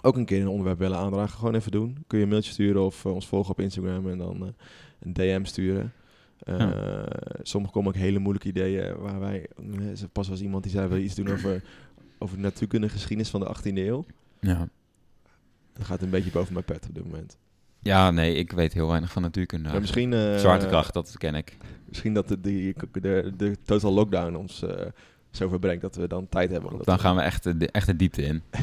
ook 0.00 0.16
een 0.16 0.24
keer 0.24 0.40
een 0.40 0.48
onderwerp 0.48 0.78
willen 0.78 0.98
aandragen, 0.98 1.38
gewoon 1.38 1.54
even 1.54 1.70
doen. 1.70 2.04
Kun 2.06 2.18
je 2.18 2.24
een 2.24 2.30
mailtje 2.30 2.52
sturen 2.52 2.82
of 2.84 3.06
ons 3.06 3.26
volgen 3.26 3.50
op 3.50 3.60
Instagram 3.60 4.08
en 4.10 4.18
dan 4.18 4.54
een 5.00 5.12
DM 5.12 5.44
sturen. 5.44 5.92
Eh 6.44 6.58
Ja. 6.58 7.06
Sommige 7.42 7.72
komen 7.72 7.88
ook 7.88 8.00
hele 8.00 8.18
moeilijke 8.18 8.48
ideeën 8.48 8.96
waar 8.98 9.20
wij... 9.20 9.46
eh, 9.56 10.02
Pas 10.12 10.28
was 10.28 10.40
iemand 10.40 10.62
die 10.62 10.72
zei, 10.72 10.88
we 10.88 11.02
iets 11.02 11.14
doen 11.14 11.28
over, 11.28 11.62
over 12.18 12.36
de 12.36 12.42
natuurkundige 12.42 12.92
geschiedenis 12.94 13.30
van 13.30 13.40
de 13.40 13.56
18e 13.56 13.76
eeuw. 13.76 14.04
Ja. 14.40 14.68
Dat 15.72 15.86
gaat 15.86 16.02
een 16.02 16.10
beetje 16.10 16.30
boven 16.30 16.52
mijn 16.52 16.64
pet 16.64 16.86
op 16.88 16.94
dit 16.94 17.04
moment. 17.04 17.36
Ja, 17.80 18.10
nee, 18.10 18.34
ik 18.34 18.52
weet 18.52 18.72
heel 18.72 18.88
weinig 18.88 19.12
van 19.12 19.22
natuurkunde. 19.22 19.68
Maar 19.68 19.80
misschien, 19.80 20.12
eh, 20.12 20.36
Zwaartekracht, 20.36 20.94
dat 20.94 21.18
ken 21.18 21.34
ik. 21.34 21.56
Misschien 21.88 22.14
dat 22.14 22.28
de, 22.28 22.40
die, 22.40 22.74
de, 23.00 23.32
de 23.36 23.56
total 23.64 23.92
lockdown 23.92 24.34
ons 24.34 24.62
eh 24.62 24.86
zo 25.30 25.48
verbrengt 25.48 25.82
dat 25.82 25.96
we 25.96 26.06
dan 26.08 26.28
tijd 26.28 26.50
hebben. 26.50 26.78
Dan 26.84 26.98
gaan 26.98 27.16
we 27.16 27.22
echt 27.22 27.42
de, 27.60 27.68
echt 27.70 27.86
de 27.86 27.96
diepte 27.96 28.22
in. 28.22 28.42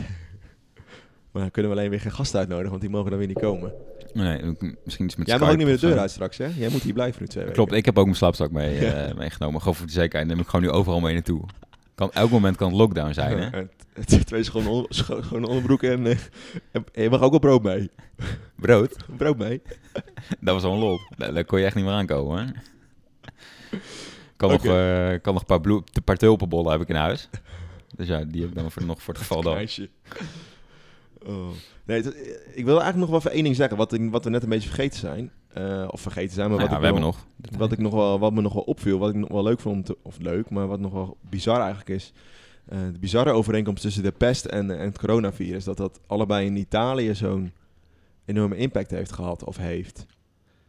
Maar 1.31 1.41
dan 1.41 1.51
kunnen 1.51 1.71
we 1.71 1.77
alleen 1.77 1.89
weer 1.89 1.99
geen 2.01 2.11
gasten 2.11 2.39
uitnodigen, 2.39 2.69
want 2.69 2.81
die 2.81 2.89
mogen 2.91 3.09
dan 3.09 3.19
weer 3.19 3.27
niet 3.27 3.39
komen. 3.39 3.73
Nee, 4.13 4.55
misschien 4.83 5.05
iets 5.05 5.15
met 5.15 5.27
Jij 5.27 5.37
mag 5.39 5.49
ook 5.49 5.57
niet 5.57 5.65
meer 5.65 5.79
de 5.79 5.87
deur 5.87 5.99
uit 5.99 6.11
straks, 6.11 6.37
hè? 6.37 6.45
Jij 6.55 6.69
moet 6.69 6.81
hier 6.81 6.93
blijven 6.93 7.21
nu 7.21 7.27
twee 7.27 7.43
weken. 7.43 7.57
Klopt, 7.57 7.73
ik 7.77 7.85
heb 7.85 7.97
ook 7.97 8.05
mijn 8.05 8.17
slaapzak 8.17 8.51
mee, 8.51 8.77
eh, 8.77 9.07
Ja. 9.07 9.13
meegenomen. 9.13 9.59
Gewoon 9.59 9.75
voor 9.75 9.85
de 9.85 9.91
zekerheid 9.91 10.27
neem 10.27 10.39
ik 10.39 10.45
gewoon 10.47 10.61
nu 10.61 10.71
overal 10.71 10.99
mee 10.99 11.13
naartoe. 11.13 11.41
Kan, 11.95 12.11
elk 12.11 12.29
moment 12.31 12.55
kan 12.57 12.67
het 12.69 12.77
lockdown 12.77 13.13
zijn, 13.13 13.37
hè? 13.37 13.49
En 13.49 13.69
Het 13.93 14.09
zijn 14.09 14.23
twee 14.23 14.43
schone, 14.43 14.69
on, 14.69 14.85
scho- 14.89 15.21
schone 15.21 15.47
onderbroeken 15.47 15.91
en, 15.91 16.05
eh, 16.05 16.17
en 16.71 17.03
je 17.03 17.09
mag 17.09 17.21
ook 17.21 17.29
wel 17.31 17.39
brood 17.39 17.63
mee. 17.63 17.89
Brood, 18.55 18.95
Brood 19.17 19.37
mee. 19.37 19.61
dat 20.41 20.53
was 20.53 20.63
al 20.63 20.73
een 20.73 20.79
lol. 20.79 20.99
Daar, 21.17 21.45
kon 21.45 21.59
je 21.59 21.65
echt 21.65 21.75
niet 21.75 21.85
meer 21.85 21.93
aankomen, 21.93 22.45
hè? 22.45 22.51
Kan, 24.35 24.49
nog, 24.49 24.65
eh, 24.65 25.13
kan 25.21 25.33
nog 25.33 25.41
een 25.41 25.47
paar, 25.47 25.61
bloe- 25.61 25.83
paar 26.03 26.17
tulpenbollen 26.17 26.71
heb 26.71 26.81
ik 26.81 26.87
in 26.89 26.95
huis. 26.95 27.29
Dus 27.95 28.07
ja, 28.07 28.23
die 28.23 28.41
heb 28.41 28.49
ik 28.49 28.55
dan 28.55 28.71
voor, 28.71 28.85
nog 28.85 29.01
voor 29.01 29.13
het 29.13 29.23
geval 29.23 29.41
dan. 29.41 29.67
Oh. 31.25 31.47
Nee, 31.85 32.01
het- 32.01 32.15
ik 32.53 32.65
wil 32.65 32.79
eigenlijk 32.81 32.97
nog 32.97 33.09
wel 33.09 33.17
even 33.19 33.31
één 33.31 33.43
ding 33.43 33.55
zeggen, 33.55 33.77
wat, 33.77 33.93
ik, 33.93 34.09
wat 34.11 34.23
we 34.23 34.29
net 34.29 34.43
een 34.43 34.49
beetje 34.49 34.69
vergeten 34.69 34.99
zijn. 34.99 35.31
Eh, 35.53 35.87
of 35.91 36.01
vergeten 36.01 36.33
zijn, 36.33 36.49
maar 36.49 36.57
Nou 36.57 36.69
wat, 36.69 36.79
ja, 36.79 36.85
ik 36.87 36.93
we 36.93 36.99
wel- 36.99 37.11
hebben 37.11 37.25
nog. 37.49 37.59
wat, 37.59 37.71
ik 37.71 37.77
nog 37.79 37.93
wel, 37.93 38.19
wat 38.19 38.33
me 38.33 38.41
nog 38.41 38.53
wel 38.53 38.63
opviel, 38.63 38.97
wat 38.99 39.09
ik 39.09 39.15
nog 39.15 39.29
wel 39.29 39.43
leuk 39.43 39.59
vond, 39.59 39.85
te, 39.85 39.97
of 40.03 40.17
leuk, 40.19 40.49
maar 40.49 40.67
wat 40.67 40.79
nog 40.79 40.91
wel 40.91 41.17
bizar 41.29 41.57
eigenlijk 41.59 41.89
is. 41.89 42.13
eh, 42.65 42.77
de 42.93 42.99
bizarre 42.99 43.31
overeenkomst 43.31 43.81
tussen 43.83 44.03
de 44.03 44.11
pest 44.11 44.45
en, 44.45 44.71
en 44.71 44.85
het 44.85 44.97
coronavirus. 44.99 45.63
Dat 45.63 45.77
dat 45.77 45.99
allebei 46.07 46.45
in 46.45 46.55
Italië 46.55 47.15
zo'n 47.15 47.51
enorme 48.25 48.55
impact 48.55 48.91
heeft 48.91 49.11
gehad 49.11 49.43
of 49.43 49.57
heeft. 49.57 50.05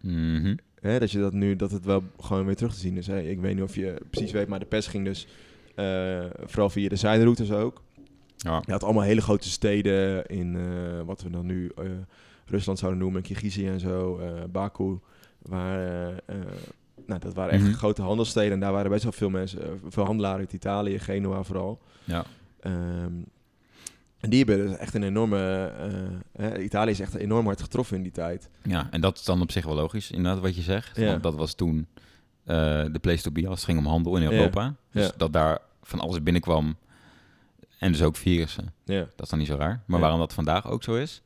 Mhm. 0.00 0.54
Hè, 0.80 0.98
dat 0.98 1.10
je 1.10 1.18
dat 1.18 1.32
nu, 1.32 1.56
dat 1.56 1.70
het 1.70 1.84
wel 1.84 2.02
gewoon 2.20 2.46
weer 2.46 2.56
terug 2.56 2.72
te 2.74 2.80
zien 2.80 2.96
is. 2.96 3.06
Hè. 3.06 3.20
Ik 3.20 3.40
weet 3.40 3.54
niet 3.54 3.62
of 3.64 3.74
je 3.74 4.00
precies 4.10 4.32
weet, 4.32 4.48
maar 4.48 4.58
de 4.58 4.64
pest 4.66 4.88
ging 4.88 5.04
dus 5.04 5.26
eh, 5.74 6.24
vooral 6.44 6.70
via 6.70 6.88
de 6.88 6.96
zijderoutes 6.96 7.50
ook. 7.52 7.82
Ja. 8.42 8.62
Je 8.66 8.72
had 8.72 8.84
allemaal 8.84 9.02
hele 9.02 9.20
grote 9.20 9.48
steden 9.50 10.26
in 10.26 10.56
eh, 10.56 11.00
wat 11.04 11.22
we 11.22 11.30
dan 11.30 11.46
nu 11.46 11.70
eh, 11.76 11.84
Rusland 12.46 12.78
zouden 12.78 13.00
noemen, 13.00 13.22
Kirgizië 13.22 13.68
en 13.68 13.80
zo, 13.80 14.18
eh, 14.18 14.32
Baku. 14.50 14.98
Waar, 15.42 15.78
nou, 17.06 17.20
dat 17.20 17.34
waren 17.34 17.52
echt 17.52 17.62
Mhm. 17.64 17.72
grote 17.72 18.02
handelssteden 18.02 18.52
en 18.52 18.60
daar 18.60 18.72
waren 18.72 18.90
best 18.90 19.02
wel 19.02 19.12
veel 19.12 19.30
mensen, 19.30 19.80
veel 19.88 20.04
handelaren 20.04 20.38
uit 20.38 20.52
Italië, 20.52 20.98
Genua 20.98 21.42
vooral. 21.42 21.80
Ja. 22.04 22.24
Ehm, 22.60 23.12
en 24.20 24.30
die 24.30 24.44
hebben 24.44 24.66
dus 24.68 24.76
echt 24.76 24.94
een 24.94 25.02
enorme... 25.02 25.72
eh, 26.32 26.64
Italië 26.64 26.90
is 26.90 27.00
echt 27.00 27.14
enorm 27.14 27.46
hard 27.46 27.62
getroffen 27.62 27.96
in 27.96 28.02
die 28.02 28.12
tijd. 28.12 28.50
ja, 28.62 28.88
en 28.90 29.00
dat 29.00 29.18
is 29.18 29.24
dan 29.24 29.40
op 29.42 29.50
zich 29.52 29.64
wel 29.64 29.74
logisch, 29.74 30.10
inderdaad, 30.10 30.42
wat 30.42 30.56
je 30.56 30.62
zegt. 30.62 30.96
Ja. 30.96 31.06
Want 31.10 31.22
dat 31.22 31.34
was 31.34 31.54
toen 31.54 31.86
de 32.44 32.98
place 33.00 33.22
to 33.22 33.30
be 33.30 33.46
als 33.48 33.56
het 33.56 33.64
ging 33.64 33.78
om 33.78 33.86
handel 33.86 34.16
in 34.16 34.22
Ja. 34.22 34.30
Europa. 34.30 34.74
Dus 34.92 35.06
Ja. 35.06 35.12
dat 35.16 35.32
daar 35.32 35.58
van 35.82 36.00
alles 36.00 36.22
binnenkwam. 36.22 36.76
En 37.80 37.92
dus 37.92 38.02
ook 38.02 38.16
virussen. 38.16 38.74
Ja. 38.84 38.98
Dat 39.00 39.20
is 39.20 39.28
dan 39.28 39.38
niet 39.38 39.48
zo 39.48 39.54
raar. 39.56 39.82
Maar 39.86 39.96
Ja. 39.96 40.02
waarom 40.02 40.18
dat 40.20 40.32
vandaag 40.32 40.70
ook 40.70 40.82
zo 40.82 40.94
is? 40.94 41.22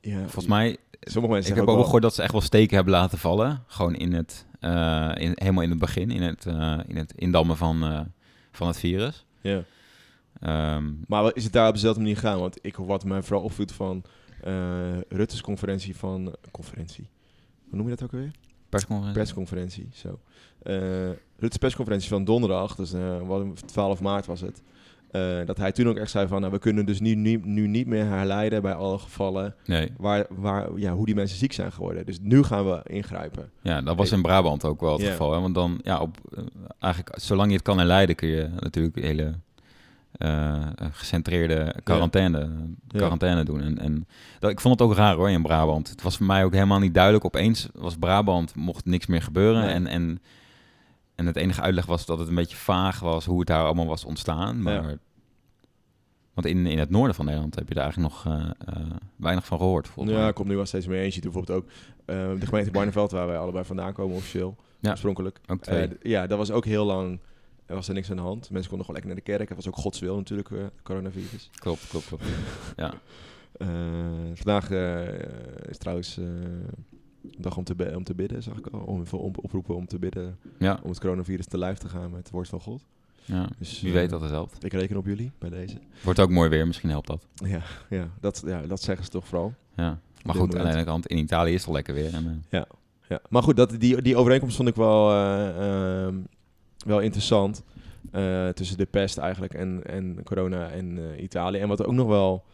Ja, 0.00 0.18
Volgens 0.20 0.46
mij, 0.46 0.76
Sommige 1.00 1.32
mensen 1.34 1.50
ik 1.52 1.58
heb 1.58 1.68
ook 1.68 1.74
wel 1.74 1.84
gehoord 1.84 2.02
dat 2.02 2.14
ze 2.14 2.22
echt 2.22 2.32
wel 2.32 2.40
steken 2.40 2.74
hebben 2.76 2.94
laten 2.94 3.18
vallen. 3.18 3.62
Gewoon 3.66 3.94
in 3.94 4.12
het, 4.12 4.46
eh, 4.60 5.12
in, 5.14 5.32
helemaal 5.34 5.62
in 5.62 5.70
het 5.70 5.78
begin, 5.78 6.10
in 6.10 6.22
het, 6.22 6.46
eh, 6.46 6.78
in 6.86 6.96
het 6.96 7.12
indammen 7.12 7.56
van, 7.56 7.82
eh, 7.84 8.00
van 8.52 8.66
het 8.66 8.78
virus. 8.78 9.24
Ja. 9.40 9.62
Ehm, 10.40 10.84
Maar 11.06 11.34
is 11.36 11.44
het 11.44 11.52
daar 11.52 11.68
op 11.68 11.74
dezelfde 11.74 12.00
manier 12.00 12.16
gegaan? 12.16 12.38
Want 12.38 12.58
ik 12.62 12.76
wat 12.76 13.04
mij 13.04 13.22
vooral 13.22 13.44
opviel 13.44 13.66
van 13.72 14.02
Rutte's 15.08 15.40
conferentie 15.40 15.96
van... 15.96 16.34
conferentie? 16.50 17.08
Hoe 17.68 17.76
noem 17.78 17.88
je 17.88 17.94
dat 17.96 18.02
ook 18.02 18.12
alweer? 18.12 18.30
persconferentie. 18.68 19.22
Persconferentie, 19.22 19.88
zo. 19.94 20.20
Eh 21.36 21.42
Rutte's 21.42 21.58
persconferentie 21.58 22.08
van 22.08 22.24
donderdag, 22.24 22.74
dus 22.74 22.92
eh, 22.92 23.00
wat- 23.26 23.68
12 23.68 24.00
maart 24.00 24.26
was 24.26 24.40
het. 24.40 24.62
Eh, 25.10 25.46
dat 25.46 25.56
hij 25.56 25.72
toen 25.72 25.88
ook 25.88 25.96
echt 25.96 26.10
zei 26.10 26.26
van, 26.26 26.40
nou, 26.40 26.52
we 26.52 26.58
kunnen 26.58 26.86
dus 26.86 27.00
nu, 27.00 27.14
nu, 27.14 27.40
nu 27.44 27.66
niet 27.66 27.86
meer 27.86 28.04
herleiden 28.04 28.62
bij 28.62 28.74
alle 28.74 28.98
gevallen 28.98 29.54
Nee. 29.66 29.92
waar, 29.98 30.26
waar, 30.30 30.68
ja, 30.76 30.92
hoe 30.92 31.06
die 31.06 31.14
mensen 31.14 31.38
ziek 31.38 31.52
zijn 31.52 31.72
geworden. 31.72 32.06
Dus 32.06 32.18
nu 32.22 32.42
gaan 32.42 32.64
we 32.64 32.80
ingrijpen. 32.84 33.50
Ja, 33.62 33.80
dat 33.80 33.96
was 33.96 34.12
in 34.12 34.22
Brabant 34.22 34.64
ook 34.64 34.80
wel 34.80 34.92
het 34.98 35.06
geval. 35.06 35.32
Hè? 35.32 35.40
Want 35.40 35.54
dan, 35.54 35.80
ja, 35.82 36.00
op, 36.00 36.16
eh, 36.36 36.42
eigenlijk, 36.78 37.18
zolang 37.20 37.48
je 37.48 37.54
het 37.56 37.64
kan 37.64 37.78
herleiden, 37.78 38.16
kun 38.16 38.28
je 38.28 38.48
natuurlijk 38.60 38.96
hele 38.96 39.34
eh, 40.12 40.66
gecentreerde 40.92 41.74
quarantaine, 41.82 42.50
quarantaine 42.88 43.44
doen. 43.44 43.60
En, 43.60 43.78
en 43.78 44.06
dat, 44.38 44.50
ik 44.50 44.60
vond 44.60 44.78
het 44.80 44.88
ook 44.88 44.94
raar 44.96 45.14
hoor 45.14 45.30
in 45.30 45.42
Brabant. 45.42 45.88
Het 45.88 46.02
was 46.02 46.16
voor 46.16 46.26
mij 46.26 46.44
ook 46.44 46.52
helemaal 46.52 46.78
niet 46.78 46.94
duidelijk. 46.94 47.24
Opeens 47.24 47.68
was 47.74 47.96
Brabant, 47.96 48.54
mocht 48.54 48.84
niks 48.84 49.06
meer 49.06 49.22
gebeuren. 49.22 49.60
Nee. 49.62 49.74
En, 49.74 49.86
en, 49.86 50.20
en 51.16 51.26
het 51.26 51.36
enige 51.36 51.60
uitleg 51.60 51.86
was 51.86 52.06
dat 52.06 52.18
het 52.18 52.28
een 52.28 52.34
beetje 52.34 52.56
vaag 52.56 53.00
was 53.00 53.24
hoe 53.24 53.38
het 53.38 53.48
daar 53.48 53.64
allemaal 53.64 53.86
was 53.86 54.04
ontstaan. 54.04 54.62
Maar, 54.62 54.88
Ja. 54.88 54.96
Want 56.34 56.48
in, 56.48 56.66
in 56.66 56.78
het 56.78 56.90
noorden 56.90 57.14
van 57.14 57.24
Nederland 57.24 57.54
heb 57.54 57.68
je 57.68 57.74
daar 57.74 57.82
eigenlijk 57.84 58.14
nog 58.14 58.26
eh, 58.34 58.50
eh, 58.66 58.90
weinig 59.16 59.46
van 59.46 59.58
gehoord. 59.58 59.90
Ja, 59.96 60.04
mij. 60.04 60.28
ik 60.28 60.34
kom 60.34 60.48
nu 60.48 60.56
wel 60.56 60.66
steeds 60.66 60.86
meer 60.86 60.98
eens. 60.98 61.14
Je 61.14 61.20
ziet 61.22 61.32
bijvoorbeeld 61.32 61.58
ook 61.58 61.70
eh, 62.04 62.40
de 62.40 62.46
gemeente 62.46 62.70
Barneveld, 62.70 63.10
waar 63.10 63.26
wij 63.26 63.38
allebei 63.38 63.64
vandaan 63.64 63.92
komen 63.92 64.16
officieel, 64.16 64.56
Ja. 64.80 64.90
oorspronkelijk. 64.90 65.40
Ook 65.46 65.62
twee. 65.62 65.88
Ja, 66.02 66.26
dat 66.26 66.38
was 66.38 66.50
ook 66.50 66.64
heel 66.64 66.84
lang, 66.84 67.20
er 67.66 67.74
was 67.74 67.88
er 67.88 67.94
niks 67.94 68.10
aan 68.10 68.16
de 68.16 68.22
hand. 68.22 68.50
Mensen 68.50 68.68
konden 68.70 68.86
gewoon 68.86 69.02
lekker 69.02 69.06
naar 69.06 69.24
de 69.24 69.30
kerk. 69.38 69.48
Het 69.48 69.56
was 69.64 69.68
ook 69.68 69.76
Gods 69.82 69.98
wil 69.98 70.16
natuurlijk, 70.16 70.50
eh 70.50 70.58
coronavirus. 70.82 71.50
Klopt, 71.58 71.86
klopt, 71.88 72.06
klopt. 72.06 72.24
ja. 72.76 72.94
Vandaag 74.34 74.70
is 75.68 75.78
trouwens 75.78 76.18
een 77.36 77.42
dag 77.42 77.56
om 77.56 77.64
te, 77.64 77.92
om 77.96 78.04
te 78.04 78.14
bidden, 78.14 78.42
zag 78.42 78.56
ik 78.58 78.66
al. 78.66 78.80
Om, 78.80 79.02
oproepen 79.36 79.76
om 79.76 79.86
te 79.86 79.98
bidden 79.98 80.38
Ja. 80.58 80.78
om 80.82 80.90
het 80.90 81.00
coronavirus 81.00 81.46
te 81.46 81.58
lijf 81.58 81.78
te 81.78 81.88
gaan 81.88 82.10
met 82.10 82.18
het 82.18 82.30
woord 82.30 82.48
van 82.48 82.60
God. 82.60 82.84
Ja, 83.24 83.48
Dus, 83.58 83.80
wie 83.80 83.90
eh, 83.90 83.96
weet 83.96 84.10
dat 84.10 84.20
het 84.20 84.30
helpt. 84.30 84.64
Ik 84.64 84.72
reken 84.72 84.96
op 84.96 85.06
jullie 85.06 85.32
bij 85.38 85.50
deze. 85.50 85.78
Wordt 86.02 86.20
ook 86.20 86.30
mooi 86.30 86.48
weer, 86.48 86.66
misschien 86.66 86.90
helpt 86.90 87.06
dat. 87.06 87.26
Ja, 87.34 87.60
ja, 87.90 88.08
dat, 88.20 88.42
ja 88.46 88.60
dat 88.66 88.82
zeggen 88.82 89.04
ze 89.04 89.10
toch 89.10 89.26
vooral. 89.26 89.54
Ja. 89.76 89.98
Maar 90.24 90.34
goed, 90.34 90.56
aan 90.56 90.64
de 90.66 90.72
ene 90.72 90.84
kant, 90.84 91.06
in 91.06 91.18
Italië 91.18 91.52
is 91.52 91.58
het 91.58 91.68
al 91.68 91.74
lekker 91.74 91.94
weer. 91.94 92.14
En, 92.14 92.44
Ja, 92.50 92.66
ja. 93.08 93.20
maar 93.28 93.42
goed, 93.42 93.56
dat, 93.56 93.80
die, 93.80 94.02
die 94.02 94.16
overeenkomst 94.16 94.56
vond 94.56 94.68
ik 94.68 94.74
wel, 94.74 95.10
eh, 95.10 96.04
ehm, 96.06 96.14
wel 96.86 97.00
interessant. 97.00 97.62
eh, 98.12 98.48
tussen 98.48 98.76
de 98.76 98.86
pest 98.86 99.18
eigenlijk 99.18 99.54
en, 99.54 99.80
en 99.84 100.20
corona 100.24 100.68
en 100.70 100.98
Italië. 101.22 101.58
En 101.58 101.68
wat 101.68 101.84
ook 101.86 101.92
nog 101.94 102.06
wel... 102.06 102.44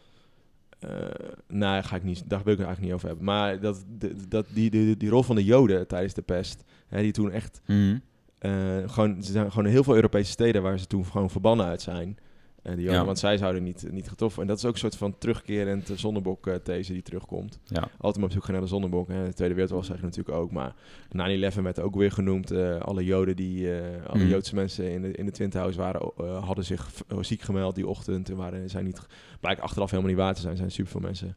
eh 0.84 1.34
nou, 1.48 1.82
ga 1.82 1.96
ik 1.96 2.02
niet, 2.02 2.22
daar 2.26 2.42
wil 2.44 2.52
ik 2.52 2.58
het 2.58 2.66
eigenlijk 2.66 2.80
niet 2.80 2.92
over 2.92 3.06
hebben. 3.06 3.24
Maar 3.24 3.60
dat, 3.60 3.84
dat 4.28 4.46
die, 4.54 4.70
die, 4.70 4.96
die 4.96 5.10
rol 5.10 5.22
van 5.22 5.36
de 5.36 5.44
Joden 5.44 5.86
tijdens 5.86 6.14
de 6.14 6.22
pest... 6.22 6.64
Hè, 6.88 7.00
die 7.02 7.12
toen 7.12 7.30
echt... 7.30 7.60
mhm. 7.66 7.98
eh, 8.38 8.52
gewoon, 8.86 9.16
er 9.16 9.24
zijn 9.24 9.50
gewoon 9.52 9.70
heel 9.70 9.84
veel 9.84 9.94
Europese 9.94 10.30
steden 10.30 10.62
waar 10.62 10.78
ze 10.78 10.86
toen 10.86 11.06
gewoon 11.06 11.30
verbannen 11.30 11.66
uit 11.66 11.82
zijn. 11.82 12.18
Eh, 12.62 12.74
die 12.74 12.90
Ja. 12.90 13.04
Want 13.04 13.18
zij 13.18 13.36
zouden 13.36 13.62
niet, 13.62 13.86
niet 13.90 14.08
getroffen. 14.08 14.42
En 14.42 14.48
dat 14.48 14.56
is 14.58 14.64
ook 14.64 14.72
een 14.72 14.78
soort 14.78 14.96
van 14.96 15.18
terugkerend 15.18 15.90
eh, 15.90 15.96
zonnebok-these 15.96 16.92
die 16.92 17.02
terugkomt. 17.02 17.58
ja. 17.64 17.80
Altijd 17.80 18.16
maar 18.16 18.24
op 18.24 18.32
zoek 18.32 18.44
gaan 18.44 18.52
naar 18.52 18.62
de 18.62 18.68
zonnebok. 18.68 19.08
Hè. 19.08 19.24
De 19.24 19.32
Tweede 19.34 19.54
Wereldoorlog 19.54 19.86
zeg 19.86 19.96
je 19.98 20.02
natuurlijk 20.02 20.36
ook. 20.36 20.50
Maar 20.50 20.74
9-11 21.08 21.62
werd 21.62 21.80
ook 21.80 21.94
weer 21.94 22.12
genoemd. 22.12 22.50
eh, 22.50 22.80
alle 22.80 23.04
Joden, 23.04 23.36
die, 23.36 23.78
eh, 23.80 24.06
alle 24.06 24.18
Mhm. 24.22 24.28
Joodse 24.28 24.54
mensen 24.54 24.90
in 24.92 25.02
de, 25.02 25.12
in 25.12 25.24
de 25.26 25.32
Twin 25.32 25.50
Towers 25.50 25.76
waren, 25.76 26.12
eh, 26.16 26.44
hadden 26.44 26.64
zich 26.64 26.88
eh, 27.08 27.18
ziek 27.20 27.40
gemeld 27.42 27.74
die 27.74 27.86
ochtend. 27.86 28.30
En 28.30 28.36
waren, 28.36 28.70
zijn 28.70 28.84
niet, 28.84 29.06
blijkt 29.40 29.60
achteraf 29.60 29.90
helemaal 29.90 30.10
niet 30.10 30.20
waar 30.20 30.34
te 30.34 30.40
zijn. 30.40 30.52
Er 30.52 30.58
zijn 30.58 30.70
superveel 30.70 31.00
mensen, 31.00 31.36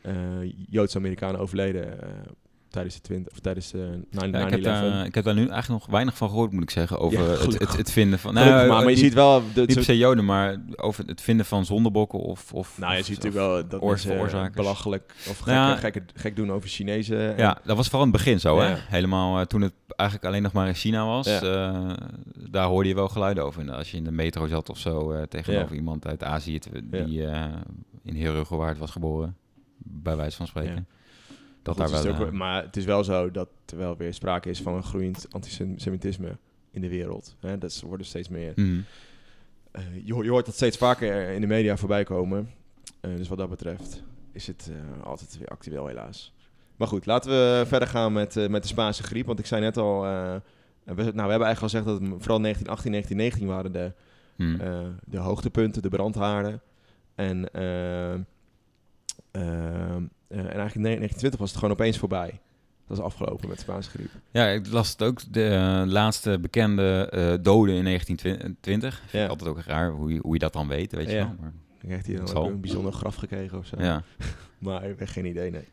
eh, 0.00 0.14
Joodse 0.68 0.98
Amerikanen 0.98 1.40
overleden 1.40 2.02
eh, 2.02 2.08
tijdens 2.72 2.94
de 2.94 3.00
twint, 3.00 3.30
of 3.30 3.38
tijdens 3.38 3.70
de 3.70 3.98
9-11. 4.04 4.08
Ja, 4.10 4.44
ik, 4.46 4.50
heb 4.50 4.62
daar, 4.62 5.04
ik 5.04 5.14
heb 5.14 5.24
daar 5.24 5.34
nu 5.34 5.40
eigenlijk 5.48 5.68
nog 5.82 5.86
weinig 5.90 6.16
van 6.16 6.28
gehoord, 6.28 6.52
moet 6.52 6.62
ik 6.62 6.70
zeggen. 6.70 6.98
Over 6.98 7.18
Ja, 7.22 7.24
het, 7.28 7.58
het, 7.58 7.76
het 7.76 7.92
vinden 7.92 8.18
van... 8.18 8.34
Nou, 8.34 8.46
maar, 8.50 8.66
maar 8.68 8.80
je 8.80 8.86
niet- 8.86 8.98
ziet 8.98 9.14
wel... 9.14 9.40
de- 9.40 9.44
Niet 9.54 9.64
per 9.66 9.72
soort- 9.74 9.84
se 9.84 9.96
Joden, 9.98 10.24
maar 10.24 10.56
over 10.76 11.04
het 11.06 11.20
vinden 11.20 11.46
van 11.46 11.64
zondebokken 11.64 12.18
of... 12.18 12.52
of 12.52 12.78
nou, 12.78 12.92
je 12.92 12.98
of- 13.00 13.04
ziet 13.06 13.16
natuurlijk 13.16 13.44
wel 13.44 13.68
dat 13.68 13.80
oor- 13.80 13.88
mensen 13.90 14.10
veroorzakers. 14.10 14.54
belachelijk 14.56 15.14
of 15.28 15.38
gek, 15.38 15.46
Nou 15.54 15.76
gek, 15.78 16.02
gek 16.14 16.36
doen 16.36 16.52
over 16.52 16.68
Chinezen. 16.68 17.36
Ja, 17.36 17.58
dat 17.64 17.76
was 17.76 17.88
vooral 17.88 18.06
in 18.06 18.12
het 18.12 18.22
begin 18.22 18.40
zo, 18.40 18.58
hè? 18.60 18.74
Helemaal 18.76 19.38
eh, 19.38 19.44
toen 19.46 19.60
het 19.60 19.72
eigenlijk 19.96 20.28
alleen 20.30 20.42
nog 20.42 20.52
maar 20.52 20.68
in 20.68 20.74
China 20.74 21.06
was. 21.06 21.26
Eh, 21.26 21.90
daar 22.50 22.66
hoorde 22.66 22.88
je 22.88 22.94
wel 22.94 23.08
geluiden 23.08 23.44
over. 23.44 23.60
En 23.60 23.68
als 23.68 23.90
je 23.90 23.96
in 23.96 24.04
de 24.04 24.10
metro 24.12 24.46
zat 24.46 24.70
of 24.70 24.78
zo 24.78 25.12
eh, 25.12 25.22
tegenover 25.22 25.76
iemand 25.76 26.06
uit 26.06 26.24
Azië... 26.24 26.58
die 26.82 27.26
eh 27.26 27.44
in 28.04 28.14
Heerhugowaard 28.14 28.78
was 28.78 28.90
geboren, 28.90 29.36
bij 29.78 30.16
wijze 30.16 30.36
van 30.36 30.46
spreken. 30.46 30.86
Dat 31.62 31.74
Goed, 31.80 31.88
daar 31.88 31.94
het 31.96 32.04
wel... 32.06 32.20
ook- 32.26 32.32
eh, 32.32 32.38
maar 32.38 32.62
het 32.64 32.76
is 32.76 32.84
wel 32.84 33.04
zo 33.04 33.30
dat 33.30 33.48
er 33.66 33.76
wel 33.76 33.96
weer 33.96 34.14
sprake 34.14 34.50
is 34.50 34.60
van 34.62 34.74
een 34.74 34.82
groeiend 34.82 35.26
antisemitisme 35.30 36.36
in 36.70 36.80
de 36.80 36.88
wereld. 36.88 37.36
Hè, 37.40 37.58
dat 37.58 37.80
worden 37.86 38.06
steeds 38.06 38.28
meer. 38.28 38.52
mhm. 38.56 38.80
eh, 39.70 39.82
je, 40.04 40.12
hoort, 40.12 40.24
je 40.24 40.30
hoort 40.30 40.46
dat 40.46 40.54
steeds 40.54 40.76
vaker 40.76 41.28
in 41.28 41.40
de 41.40 41.46
media 41.46 41.76
voorbij 41.76 42.04
komen. 42.04 42.50
Eh, 43.00 43.16
dus 43.16 43.28
wat 43.28 43.38
dat 43.38 43.48
betreft 43.50 44.02
is 44.32 44.46
het 44.46 44.70
altijd 45.04 45.38
weer 45.38 45.48
actueel, 45.48 45.86
helaas. 45.86 46.32
Maar 46.76 46.88
goed, 46.88 47.06
laten 47.06 47.30
we 47.30 47.64
verder 47.66 47.88
gaan 47.88 48.12
met, 48.12 48.48
met 48.48 48.62
de 48.62 48.68
Spaanse 48.68 49.02
griep. 49.02 49.26
Want 49.26 49.38
ik 49.38 49.46
zei 49.46 49.60
net 49.60 49.76
al. 49.76 50.00
we, 50.02 50.40
nou, 50.84 50.94
we 50.94 51.00
hebben 51.12 51.28
eigenlijk 51.28 51.58
al 51.60 51.68
gezegd 51.68 51.84
dat 51.84 52.00
het 52.00 52.08
vooral 52.08 52.40
1918, 52.40 52.90
1919 52.92 53.46
waren 53.46 53.72
de, 53.72 53.92
Mhm. 54.36 54.90
de 55.04 55.18
hoogtepunten, 55.18 55.82
de 55.82 55.88
brandhaarden. 55.88 56.60
En, 57.14 57.48
en 59.32 60.10
eigenlijk 60.28 60.74
in 60.74 60.82
1920 60.82 61.40
was 61.40 61.48
het 61.50 61.58
gewoon 61.58 61.74
opeens 61.74 61.98
voorbij. 61.98 62.40
Dat 62.86 62.98
is 62.98 63.02
afgelopen 63.04 63.48
met 63.48 63.56
de 63.56 63.62
Spaanse 63.62 63.90
griep. 63.90 64.10
Ja, 64.30 64.46
ik 64.48 64.66
las 64.72 64.90
het 64.90 65.02
ook. 65.02 65.32
De 65.32 65.48
eh, 65.48 65.82
laatste 65.86 66.38
bekende 66.38 67.08
eh, 67.10 67.34
doden 67.42 67.74
in 67.74 67.84
1920. 67.84 68.94
Vind 68.98 69.12
Ja. 69.12 69.24
ik 69.24 69.30
altijd 69.30 69.50
ook 69.50 69.60
raar 69.60 69.90
hoe 69.90 70.12
je, 70.12 70.18
hoe 70.22 70.32
je 70.32 70.38
dat 70.38 70.52
dan 70.52 70.68
weet, 70.68 70.92
weet 70.92 71.10
je 71.10 71.16
wel. 71.16 71.34
Maar, 71.40 71.52
Dan 71.80 71.90
heeft 71.90 72.06
hij 72.06 72.16
dan 72.16 72.46
een 72.46 72.60
bijzonder 72.60 72.92
graf 72.92 73.14
gekregen 73.14 73.58
of 73.58 73.66
zo. 73.66 73.76
ja. 73.78 74.02
Maar 74.58 74.84
ik 74.84 74.98
heb 74.98 75.08
geen 75.08 75.26
idee, 75.26 75.50
nee. 75.50 75.68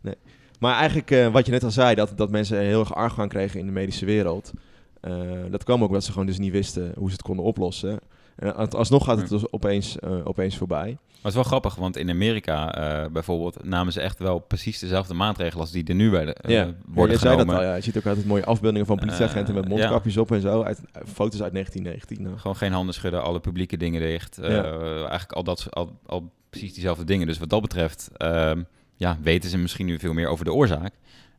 nee. 0.00 0.14
Maar 0.58 0.74
eigenlijk, 0.76 1.10
eh, 1.10 1.28
wat 1.32 1.46
je 1.46 1.52
net 1.52 1.64
al 1.64 1.70
zei, 1.70 1.94
dat, 1.94 2.12
dat 2.16 2.30
mensen 2.30 2.58
heel 2.58 2.80
erg 2.80 2.94
argwaan 2.94 3.28
kregen 3.28 3.60
in 3.60 3.66
de 3.66 3.72
medische 3.72 4.04
wereld. 4.04 4.52
eh, 5.00 5.12
dat 5.50 5.64
kwam 5.64 5.82
ook 5.82 5.88
omdat 5.88 6.04
ze 6.04 6.12
gewoon 6.12 6.26
dus 6.26 6.38
niet 6.38 6.52
wisten 6.52 6.92
hoe 6.96 7.06
ze 7.08 7.12
het 7.12 7.22
konden 7.22 7.44
oplossen. 7.44 7.98
En 8.42 8.54
als- 8.56 8.68
alsnog 8.74 9.04
gaat 9.04 9.18
het 9.18 9.28
dus 9.28 9.52
opeens, 9.52 9.98
eh, 9.98 10.10
opeens 10.26 10.56
voorbij. 10.56 10.86
Maar 10.90 11.30
het 11.32 11.40
is 11.42 11.48
wel 11.48 11.58
grappig, 11.60 11.74
want 11.74 11.96
in 11.96 12.10
Amerika 12.10 12.74
eh, 12.74 13.10
bijvoorbeeld 13.12 13.64
namen 13.64 13.92
ze 13.92 14.00
echt 14.00 14.18
wel 14.18 14.38
precies 14.38 14.78
dezelfde 14.78 15.14
maatregelen 15.14 15.60
als 15.60 15.70
die 15.70 15.84
er 15.84 15.94
nu 15.94 16.10
werden, 16.10 16.34
eh, 16.36 16.50
ja, 16.54 16.64
worden 16.86 17.14
je 17.14 17.20
zei 17.20 17.36
dat 17.36 17.48
al, 17.48 17.62
ja. 17.62 17.74
Je 17.74 17.82
ziet 17.82 17.96
ook 17.98 18.06
altijd 18.06 18.26
mooie 18.26 18.44
afbeeldingen 18.44 18.86
van 18.86 18.96
politieagenten 18.96 19.54
Eh, 19.54 19.60
met 19.60 19.68
mondkapjes 19.68 20.16
op 20.16 20.30
en 20.32 20.40
zo. 20.40 20.62
Uit, 20.62 20.80
foto's 21.06 21.42
uit 21.42 21.52
1919. 21.52 22.22
Nou. 22.22 22.38
Gewoon 22.38 22.56
geen 22.56 22.72
handen 22.72 22.94
schudden, 22.94 23.22
alle 23.22 23.40
publieke 23.40 23.76
dingen 23.76 24.00
dicht. 24.00 24.38
eh, 24.38 24.50
Ja. 24.54 24.62
Eigenlijk 24.98 25.32
al, 25.32 25.44
dat, 25.44 25.66
al, 25.70 25.98
al 26.06 26.30
precies 26.50 26.72
diezelfde 26.74 27.04
dingen. 27.04 27.26
Dus 27.26 27.38
wat 27.38 27.50
dat 27.50 27.60
betreft 27.62 28.10
ehm, 28.16 28.62
ja, 28.96 29.18
weten 29.22 29.50
ze 29.50 29.58
misschien 29.58 29.86
nu 29.86 29.98
veel 29.98 30.12
meer 30.12 30.28
over 30.28 30.44
de 30.44 30.52
oorzaak. 30.52 30.92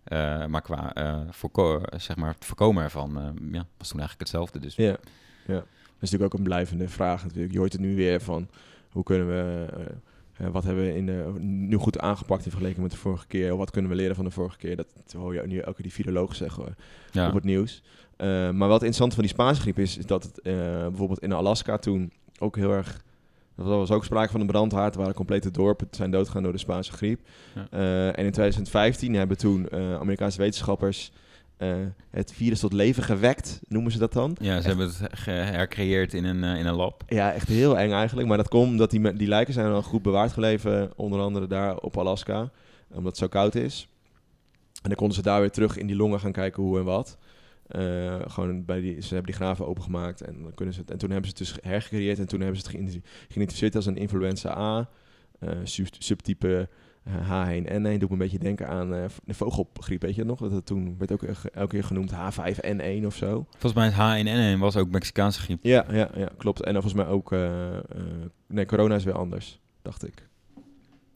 Eh, 0.04 0.45
maar 0.45 0.62
qua 0.62 0.93
eh, 0.93 1.20
zeg 1.97 2.16
maar, 2.16 2.30
het 2.34 2.45
voorkomen 2.45 2.84
ervan 2.84 3.18
eh, 3.18 3.24
ja, 3.51 3.66
was 3.78 3.88
toen 3.89 3.99
eigenlijk 3.99 4.20
hetzelfde. 4.20 4.60
Dus 4.60 4.76
Ja, 4.76 4.95
ja. 5.47 5.64
Dat 6.04 6.12
is 6.12 6.18
natuurlijk 6.20 6.34
ook 6.34 6.54
een 6.54 6.56
blijvende 6.56 6.89
vraag 6.89 7.24
natuurlijk. 7.24 7.54
Je 7.54 7.60
hoort 7.60 7.72
het 7.72 7.82
nu 7.82 7.95
weer 7.95 8.22
van 8.22 8.47
hoe 8.91 9.04
kunnen 9.04 9.28
we, 9.28 9.66
eh, 9.78 10.45
eh, 10.45 10.54
wat 10.54 10.64
hebben 10.64 10.84
we 10.84 10.95
in 10.95 11.06
de, 11.06 11.34
nu 11.39 11.76
goed 11.76 11.99
aangepakt 11.99 12.43
in 12.43 12.49
vergelijking 12.49 12.84
met 12.84 12.91
de 12.91 12.97
vorige 12.97 13.28
keer? 13.28 13.51
Of 13.51 13.58
wat 13.58 13.72
kunnen 13.72 13.91
we 13.91 13.97
leren 13.97 14.16
van 14.16 14.26
de 14.26 14.32
vorige 14.32 14.58
keer? 14.58 14.76
Dat 14.76 14.88
hoor 15.18 15.34
je 15.34 15.41
nu 15.47 15.58
elke 15.58 15.82
die 15.82 15.93
virologen 15.93 16.36
zeggen 16.36 16.76
ja. 17.12 17.28
op 17.28 17.34
het 17.34 17.43
nieuws. 17.43 17.84
Eh, 18.16 18.28
maar 18.28 18.68
wat 18.68 18.82
interessant 18.82 19.14
van 19.14 19.24
die 19.24 19.32
Spaanse 19.32 19.62
griep 19.62 19.80
is, 19.80 19.97
is 19.97 20.06
dat 20.06 20.24
het 20.24 20.41
bijvoorbeeld 20.43 21.20
in 21.20 21.34
Alaska 21.34 21.78
toen 21.78 22.12
ook 22.39 22.56
heel 22.56 22.72
erg... 22.72 23.01
Er 23.58 23.64
was 23.64 23.91
ook 23.91 24.06
sprake 24.06 24.32
van 24.32 24.41
een 24.41 24.47
brandhaard, 24.47 24.95
waren 24.95 25.14
complete 25.14 25.51
dorpen 25.51 25.88
zijn 25.91 26.12
doodgegaan 26.12 26.43
door 26.43 26.51
de 26.51 26.58
Spaanse 26.58 26.91
griep. 26.91 27.20
Ja. 27.56 27.68
En 28.12 28.26
in 28.26 28.32
2015 28.32 29.14
hebben 29.14 29.38
toen 29.38 29.72
Amerikaanse 29.72 30.38
wetenschappers 30.38 31.12
eh, 31.58 31.76
het 32.10 32.34
virus 32.34 32.60
tot 32.60 32.74
leven 32.74 33.04
gewekt, 33.04 33.62
noemen 33.68 33.91
ze 33.91 33.97
dat 33.97 34.14
dan. 34.14 34.36
ja, 34.41 34.62
ze 34.62 34.68
hebben 34.68 34.86
het 34.88 34.99
gehercreëerd 35.12 36.14
in 36.14 36.24
een, 36.26 36.43
eh, 36.43 36.60
in 36.60 36.66
een 36.66 36.76
lab. 36.76 37.04
Ja, 37.08 37.34
echt 37.34 37.47
heel 37.47 37.78
eng 37.80 37.91
eigenlijk. 37.91 38.28
Maar 38.28 38.38
dat 38.38 38.47
komt 38.47 38.70
omdat 38.70 38.91
die, 38.91 39.14
die 39.14 39.28
lijken 39.28 39.54
zijn 39.54 39.72
al 39.72 39.82
goed 39.84 40.01
bewaard 40.01 40.32
gebleven. 40.32 40.91
Onder 40.95 41.20
andere 41.20 41.47
daar 41.47 41.78
op 41.78 41.97
Alaska. 41.97 42.51
Omdat 42.89 43.06
het 43.06 43.18
zo 43.18 43.28
koud 43.28 43.56
is. 43.56 43.88
En 44.82 44.89
dan 44.89 44.95
konden 44.95 45.16
ze 45.16 45.22
daar 45.22 45.39
weer 45.39 45.51
terug 45.51 45.78
in 45.78 45.88
die 45.88 45.95
longen 45.95 46.20
gaan 46.20 46.32
kijken 46.32 46.64
hoe 46.64 46.78
en 46.80 46.84
wat. 46.86 47.18
Eh, 47.68 48.16
gewoon 48.28 48.66
bij 48.66 48.82
die, 48.82 49.01
ze 49.01 49.08
hebben 49.14 49.32
die 49.32 49.41
graven 49.41 49.68
opengemaakt. 49.68 50.22
En, 50.22 50.41
dan 50.43 50.54
kunnen 50.54 50.74
ze 50.74 50.80
het, 50.82 50.91
en 50.91 50.97
toen 50.97 51.10
hebben 51.12 51.30
ze 51.30 51.36
het 51.38 51.47
dus 51.47 51.72
hergecreëerd. 51.72 52.20
En 52.20 52.28
toen 52.28 52.39
hebben 52.41 52.60
ze 52.60 52.66
het 52.68 52.76
geïdenti- 52.76 53.01
geïdentificeerd 53.28 53.76
als 53.76 53.86
een 53.86 53.97
influenza 53.97 54.58
A. 54.58 54.89
sub- 55.64 55.95
subtype 55.99 56.70
H1N1. 57.10 57.82
Doet 57.82 57.99
me 57.99 58.08
een 58.10 58.18
beetje 58.18 58.39
denken 58.39 58.68
aan 58.68 58.93
eh, 58.95 59.04
de 59.26 59.34
vogelgriep. 59.34 60.01
Weet 60.01 60.16
je 60.16 60.24
nog? 60.24 60.39
Dat 60.39 60.51
het 60.51 60.66
toen 60.66 60.95
werd 60.97 61.12
ook 61.12 61.24
eh, 61.24 61.36
elke 61.54 61.70
keer 61.76 61.84
genoemd 61.84 62.12
H5N1 62.12 63.06
of 63.06 63.16
zo. 63.16 63.45
Volgens 63.58 63.74
mij 63.74 63.89
het 63.89 64.26
H1N1 64.56 64.60
was 64.60 64.76
ook 64.78 64.89
Mexicaanse 64.89 65.39
griep. 65.39 65.60
Ja, 65.62 65.86
ja, 65.91 66.10
ja, 66.16 66.30
klopt. 66.38 66.62
En 66.64 66.74
dan 66.74 66.82
volgens 66.82 67.04
mij 67.04 67.12
ook... 67.14 67.32
eh, 67.32 67.78
eh, 67.78 67.82
nee, 68.47 68.66
corona 68.66 68.95
is 68.95 69.04
weer 69.04 69.18
anders, 69.18 69.60
dacht 69.82 70.08
ik. 70.08 70.28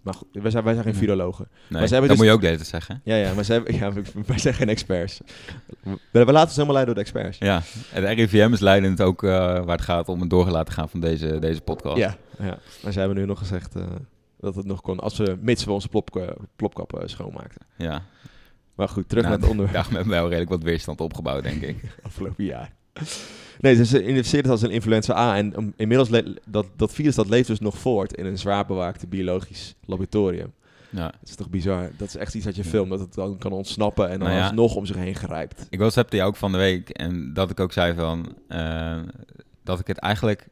Maar 0.01 0.13
goed, 0.15 0.27
wij 0.31 0.51
zijn, 0.51 0.63
wij 0.63 0.73
zijn 0.73 0.85
geen 0.85 0.95
virologen. 0.95 1.47
Nee, 1.51 1.79
Maar 1.79 1.87
ze 1.87 1.93
hebben 1.93 2.09
dat 2.09 2.09
dus- 2.09 2.17
moet 2.17 2.25
je 2.25 2.31
ook 2.33 2.39
de 2.39 2.45
hele 2.45 2.57
tijd 2.57 2.69
zeggen. 2.69 3.01
Ja, 3.03 3.15
ja, 3.15 3.33
maar 3.33 3.43
ze 3.43 3.51
hebben, 3.53 3.75
ja, 3.75 3.91
wij 4.27 4.37
zijn 4.39 4.53
geen 4.53 4.69
experts. 4.69 5.21
We, 5.83 5.97
we 6.11 6.19
laten 6.25 6.41
ons 6.41 6.55
helemaal 6.55 6.73
leiden 6.73 6.95
door 6.95 7.03
de 7.03 7.09
experts. 7.09 7.37
Ja, 7.37 7.61
het 7.89 8.03
RIVM 8.19 8.53
is 8.53 8.59
leidend 8.59 9.01
ook 9.01 9.23
eh, 9.23 9.29
waar 9.29 9.75
het 9.75 9.81
gaat 9.81 10.09
om 10.09 10.19
het 10.19 10.29
door 10.29 10.45
te 10.45 10.51
laten 10.51 10.73
gaan 10.73 10.89
van 10.89 10.99
deze, 10.99 11.39
deze 11.39 11.61
podcast. 11.61 11.97
Ja, 11.97 12.15
ja. 12.39 12.57
Maar 12.83 12.91
ze 12.91 12.99
hebben 12.99 13.17
nu 13.17 13.25
nog 13.25 13.37
gezegd 13.39 13.75
eh, 13.75 13.83
dat 14.39 14.55
het 14.55 14.65
nog 14.65 14.81
kon, 14.81 14.99
als 14.99 15.17
we, 15.17 15.37
mits 15.41 15.63
we 15.63 15.71
onze 15.71 15.89
plop, 15.89 16.35
plopkappen 16.55 17.09
schoonmaakten. 17.09 17.61
ja. 17.77 18.03
Maar 18.75 18.89
goed, 18.89 19.09
terug 19.09 19.23
Nou, 19.23 19.35
naar 19.35 19.43
het 19.43 19.51
onderwerp. 19.57 19.83
Daar 19.83 19.93
hebben 19.93 20.13
we 20.13 20.19
wel 20.19 20.27
redelijk 20.29 20.49
wat 20.49 20.63
weerstand 20.63 21.01
opgebouwd, 21.01 21.43
denk 21.43 21.61
ik. 21.61 21.77
afgelopen 22.03 22.43
jaar. 22.43 22.73
Nee, 23.59 23.75
dus 23.75 23.89
ze 23.89 24.01
identificeert 24.01 24.43
het 24.43 24.51
als 24.51 24.61
een 24.61 24.71
influenza 24.71 25.15
A. 25.15 25.37
En 25.37 25.53
um, 25.57 25.73
inmiddels, 25.75 26.23
dat, 26.45 26.65
dat 26.75 26.93
virus 26.93 27.15
dat 27.15 27.29
leeft 27.29 27.47
dus 27.47 27.59
nog 27.59 27.77
voort 27.77 28.13
in 28.13 28.25
een 28.25 28.37
zwaar 28.37 28.65
bewaakte 28.65 29.07
biologisch 29.07 29.75
laboratorium. 29.85 30.53
Ja. 30.89 31.05
Dat 31.05 31.29
is 31.29 31.35
toch 31.35 31.49
bizar? 31.49 31.89
Dat 31.97 32.07
is 32.07 32.15
echt 32.15 32.33
iets 32.33 32.45
dat 32.45 32.55
je 32.55 32.63
filmt, 32.63 32.89
dat 32.89 32.99
het 32.99 33.13
dan 33.13 33.37
kan 33.37 33.51
ontsnappen 33.51 34.09
en 34.09 34.19
dan 34.19 34.27
Nou 34.27 34.39
ja. 34.39 34.45
alsnog 34.45 34.75
om 34.75 34.85
zich 34.85 34.95
heen 34.95 35.15
grijpt. 35.15 35.67
Ik 35.69 35.79
WhatsAppte 35.79 36.15
jou 36.15 36.29
ook 36.29 36.35
van 36.35 36.51
de 36.51 36.57
week 36.57 36.89
en 36.89 37.33
dat 37.33 37.49
ik 37.49 37.59
ook 37.59 37.71
zei 37.71 37.93
van 37.93 38.35
eh, 38.47 38.97
dat 39.63 39.79
ik 39.79 39.87
het 39.87 39.97
eigenlijk 39.97 40.47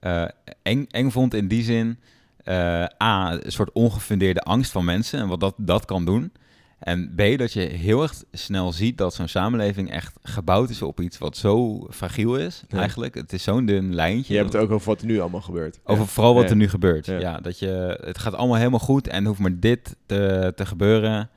eh, 0.00 0.24
eng, 0.62 0.84
eng 0.90 1.10
vond 1.10 1.34
in 1.34 1.48
die 1.48 1.62
zin. 1.62 1.98
Eh, 2.44 2.84
A, 3.02 3.32
een 3.32 3.52
soort 3.52 3.72
ongefundeerde 3.72 4.40
angst 4.40 4.72
van 4.72 4.84
mensen 4.84 5.20
en 5.20 5.28
wat 5.28 5.40
dat, 5.40 5.54
dat 5.56 5.84
kan 5.84 6.04
doen. 6.04 6.32
En 6.78 7.12
B, 7.16 7.38
dat 7.38 7.52
je 7.52 7.60
heel 7.60 8.02
erg 8.02 8.14
snel 8.32 8.72
ziet 8.72 8.98
dat 8.98 9.14
zo'n 9.14 9.28
samenleving 9.28 9.90
echt 9.90 10.18
gebouwd 10.22 10.70
is 10.70 10.82
op 10.82 11.00
iets 11.00 11.18
wat 11.18 11.36
zo 11.36 11.86
fragiel 11.90 12.36
is. 12.36 12.62
Ja. 12.68 12.78
Eigenlijk, 12.78 13.14
het 13.14 13.32
is 13.32 13.42
zo'n 13.42 13.66
dun 13.66 13.94
lijntje. 13.94 14.32
Je 14.32 14.38
hebt 14.38 14.52
het 14.52 14.62
ook 14.62 14.70
over 14.70 14.86
wat 14.86 15.00
er 15.00 15.06
nu 15.06 15.20
allemaal 15.20 15.40
gebeurt. 15.40 15.80
Over 15.84 16.02
Ja. 16.04 16.08
vooral 16.10 16.34
wat 16.34 16.44
Ja. 16.44 16.50
er 16.50 16.56
nu 16.56 16.68
gebeurt. 16.68 17.06
Ja. 17.06 17.38
Dat 17.38 17.58
je, 17.58 17.98
het 18.04 18.18
gaat 18.18 18.34
allemaal 18.34 18.56
helemaal 18.56 18.78
goed 18.78 19.06
en 19.08 19.24
hoeft 19.24 19.38
maar 19.40 19.58
dit 19.60 19.96
te, 20.06 20.52
te 20.56 20.66
gebeuren. 20.66 21.30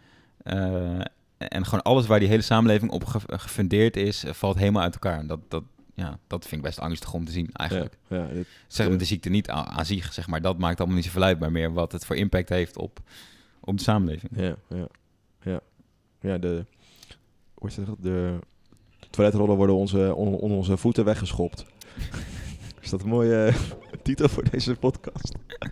Eh, 0.44 1.00
en 1.38 1.66
gewoon 1.66 1.82
alles 1.84 2.08
waar 2.08 2.20
die 2.20 2.28
hele 2.28 2.42
samenleving 2.42 2.92
op 2.92 3.06
ge- 3.06 3.20
gefundeerd 3.26 3.98
is, 3.98 4.24
valt 4.32 4.58
helemaal 4.58 4.82
uit 4.84 4.94
elkaar. 4.94 5.20
En 5.20 5.28
Dat, 5.28 5.40
dat, 5.48 5.64
ja, 5.98 6.20
dat 6.28 6.42
vind 6.48 6.56
ik 6.62 6.68
best 6.68 6.80
angstig 6.80 7.14
om 7.14 7.26
te 7.26 7.32
zien 7.32 7.50
eigenlijk. 7.54 7.98
Ja, 8.08 8.18
ja, 8.18 8.28
dit- 8.34 8.48
Zeg 8.68 8.88
maar 8.90 8.98
de 8.98 9.06
ziekte 9.06 9.30
niet 9.30 9.50
aan, 9.50 9.66
aan 9.66 9.86
zich, 9.86 10.14
zeg 10.14 10.28
maar. 10.28 10.42
Dat 10.42 10.58
maakt 10.58 10.78
allemaal 10.78 10.96
niet 10.96 11.06
zoveel 11.06 11.24
uit, 11.24 11.40
maar 11.40 11.52
meer 11.52 11.74
wat 11.74 11.92
het 11.92 12.06
voor 12.06 12.16
impact 12.16 12.50
heeft 12.50 12.78
op, 12.78 13.00
op 13.60 13.78
de 13.78 13.84
samenleving. 13.84 14.32
Ja, 14.36 14.56
ja, 14.70 14.88
ja. 15.42 15.60
Ja, 16.22 16.38
de, 16.38 16.66
hoe 17.54 17.70
is 17.70 17.76
dat? 17.76 17.96
de 18.00 18.40
toiletrollen 19.10 19.56
worden 19.56 19.76
onze, 19.76 20.16
onder, 20.16 20.40
onze 20.40 20.78
voeten 20.78 21.06
weggeschopt. 21.06 21.66
is 22.82 22.90
dat 22.90 23.02
een 23.02 23.10
mooie 23.10 23.54
titel 24.04 24.30
voor 24.30 24.50
deze 24.50 24.76
podcast? 24.76 25.32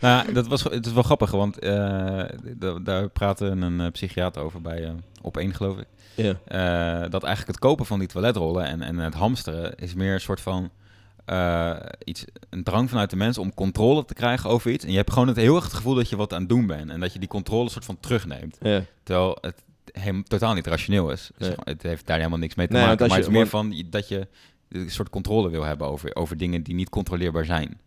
Nou, 0.00 0.32
dat 0.32 0.46
was, 0.46 0.62
het 0.62 0.86
is 0.86 0.92
wel 0.92 1.02
grappig, 1.02 1.30
want 1.30 1.58
eh, 1.58 2.24
da- 2.56 2.78
daar 2.78 3.08
praatte 3.08 3.44
een 3.46 3.80
eh, 3.80 3.90
psychiater 3.90 4.42
over 4.42 4.60
bij 4.60 4.84
eh 4.84 4.92
op 5.22 5.36
één, 5.36 5.54
geloof 5.54 5.78
ik. 5.78 5.86
Eh, 6.16 7.10
dat 7.10 7.22
eigenlijk 7.22 7.46
het 7.46 7.58
kopen 7.58 7.86
van 7.86 7.98
die 7.98 8.08
toiletrollen 8.08 8.64
en, 8.64 8.82
en 8.82 8.98
het 8.98 9.14
hamsteren 9.14 9.74
is 9.76 9.94
meer 9.94 10.12
een 10.12 10.20
soort 10.20 10.40
van 10.40 10.70
eh, 11.24 11.76
iets, 12.04 12.24
een 12.50 12.62
drang 12.62 12.88
vanuit 12.90 13.10
de 13.10 13.16
mensen 13.16 13.42
om 13.42 13.54
controle 13.54 14.04
te 14.04 14.14
krijgen 14.14 14.50
over 14.50 14.70
iets. 14.70 14.84
En 14.84 14.90
je 14.90 14.96
hebt 14.96 15.12
gewoon 15.12 15.28
het 15.28 15.36
heel 15.36 15.54
erg 15.54 15.64
het 15.64 15.72
gevoel 15.74 15.94
dat 15.94 16.08
je 16.08 16.16
wat 16.16 16.32
aan 16.32 16.40
het 16.40 16.48
doen 16.48 16.66
bent 16.66 16.90
en 16.90 17.00
dat 17.00 17.12
je 17.12 17.18
die 17.18 17.28
controle 17.28 17.70
soort 17.70 17.84
van 17.84 18.00
terugneemt. 18.00 18.58
Terwijl 19.02 19.38
het 19.40 19.62
hem 19.92 20.24
totaal 20.24 20.54
niet 20.54 20.66
rationeel 20.66 21.10
is. 21.10 21.30
Het 21.64 21.82
heeft 21.82 22.06
daar 22.06 22.16
helemaal 22.16 22.38
niks 22.38 22.54
mee 22.54 22.66
te 22.66 22.72
Nee, 22.72 22.82
maken. 22.82 23.06
Maar 23.08 23.16
het 23.16 23.26
is 23.26 23.32
meer 23.32 23.48
van 23.48 23.84
dat 23.90 24.08
je 24.08 24.28
een 24.68 24.90
soort 24.90 25.10
controle 25.10 25.50
wil 25.50 25.62
hebben 25.62 25.86
over, 25.86 26.16
over 26.16 26.36
dingen 26.36 26.62
die 26.62 26.74
niet 26.74 26.88
controleerbaar 26.88 27.44
zijn. 27.44 27.80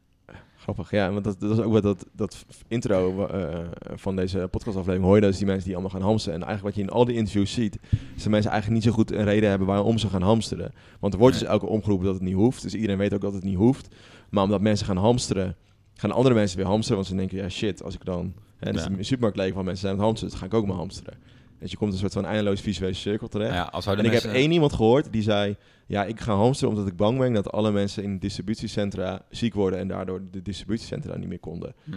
Grappig, 0.74 0.92
ja, 0.92 1.12
want 1.12 1.24
dat, 1.24 1.40
dat 1.40 1.52
is 1.52 1.60
ook 1.64 1.72
wat 1.74 1.84
dat, 1.84 2.06
dat 2.14 2.46
intro 2.68 3.26
eh, 3.28 3.60
van 3.96 4.16
deze 4.16 4.38
podcastaflevering 4.52 5.04
hoor 5.04 5.16
je 5.16 5.22
dus 5.22 5.38
die 5.38 5.46
mensen 5.46 5.66
die 5.66 5.74
allemaal 5.74 5.92
gaan 5.92 6.02
hamsteren. 6.08 6.40
En 6.42 6.46
eigenlijk 6.48 6.76
wat 6.76 6.86
je 6.86 6.92
in 6.92 6.98
al 6.98 7.06
die 7.06 7.16
interviews 7.16 7.54
ziet, 7.54 7.78
is 8.16 8.24
dat 8.24 8.32
mensen 8.32 8.52
eigenlijk 8.52 8.84
niet 8.84 8.92
zo 8.94 8.98
goed 8.98 9.12
een 9.12 9.24
reden 9.24 9.50
hebben 9.50 9.68
waarom 9.68 9.98
ze 9.98 10.08
gaan 10.10 10.22
hamsteren. 10.22 10.72
Want 11.00 11.14
er 11.14 11.20
wordt 11.20 11.40
dus 11.40 11.48
elke 11.48 11.66
omgeroepen 11.66 12.06
dat 12.06 12.16
het 12.16 12.24
niet 12.24 12.34
hoeft, 12.34 12.62
dus 12.62 12.74
iedereen 12.74 12.98
weet 12.98 13.14
ook 13.14 13.22
dat 13.22 13.34
het 13.34 13.44
niet 13.44 13.56
hoeft. 13.56 13.96
Maar 14.30 14.44
omdat 14.44 14.62
mensen 14.62 14.86
gaan 14.86 14.98
hamsteren, 14.98 15.56
gaan 15.94 16.12
andere 16.12 16.36
mensen 16.36 16.58
weer 16.58 16.66
hamsteren, 16.68 16.96
want 16.96 17.08
ze 17.08 17.16
denken, 17.16 17.38
ja 17.38 17.50
shit, 17.50 17.84
als 17.84 17.96
ik 17.96 18.06
dan, 18.06 18.34
hè, 18.58 18.72
dus 18.72 18.84
Ja. 18.84 18.90
de 18.90 19.04
supermarkt 19.04 19.38
leeg 19.38 19.54
van 19.54 19.66
mensen 19.66 19.82
zijn 19.82 19.94
aan 19.94 20.00
het 20.00 20.08
hamsteren, 20.08 20.32
dus 20.34 20.40
ga 20.42 20.46
ik 20.56 20.62
ook 20.62 20.68
maar 20.68 20.78
hamsteren. 20.78 21.18
Dus 21.60 21.72
je 21.72 21.78
komt 21.78 21.94
een 21.94 22.00
soort 22.00 22.14
van 22.14 22.26
eindeloos 22.26 22.62
visuele 22.62 22.94
cirkel 22.94 23.28
terecht. 23.28 23.54
Ja, 23.54 23.64
als 23.64 23.86
En 23.86 24.06
ik 24.06 24.12
heb 24.12 24.24
één 24.24 24.52
iemand 24.52 24.74
gehoord 24.74 25.12
die 25.12 25.22
zei... 25.22 25.56
Ja, 25.86 26.06
ik 26.06 26.20
ga 26.20 26.36
hamsteren 26.36 26.74
omdat 26.74 26.88
ik 26.92 26.96
bang 26.98 27.18
ben 27.20 27.34
dat 27.34 27.52
alle 27.52 27.72
mensen 27.72 28.04
in 28.04 28.20
distributiecentra 28.20 29.22
ziek 29.30 29.54
worden... 29.54 29.80
en 29.80 29.88
daardoor 29.88 30.22
de 30.32 30.42
distributiecentra 30.42 31.18
niet 31.18 31.28
meer 31.30 31.40
konden 31.40 31.74
Hm. 31.84 31.92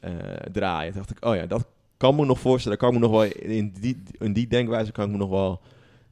eh, 0.00 0.12
draaien. 0.52 0.92
Toen 0.92 1.02
dacht 1.02 1.16
ik, 1.16 1.24
oh 1.24 1.34
ja, 1.34 1.46
dat 1.46 1.66
kan 1.96 2.14
me 2.14 2.24
nog 2.24 2.40
voorstellen. 2.40 2.78
Kan 2.78 2.88
ik 2.88 2.94
me 2.94 3.00
nog 3.00 3.10
wel 3.10 3.22
in 3.24 3.74
die, 3.80 4.02
in 4.18 4.32
die 4.32 4.46
denkwijze 4.46 4.92
kan 4.92 5.04
ik 5.04 5.10
me 5.10 5.16
nog 5.16 5.30
wel 5.30 5.60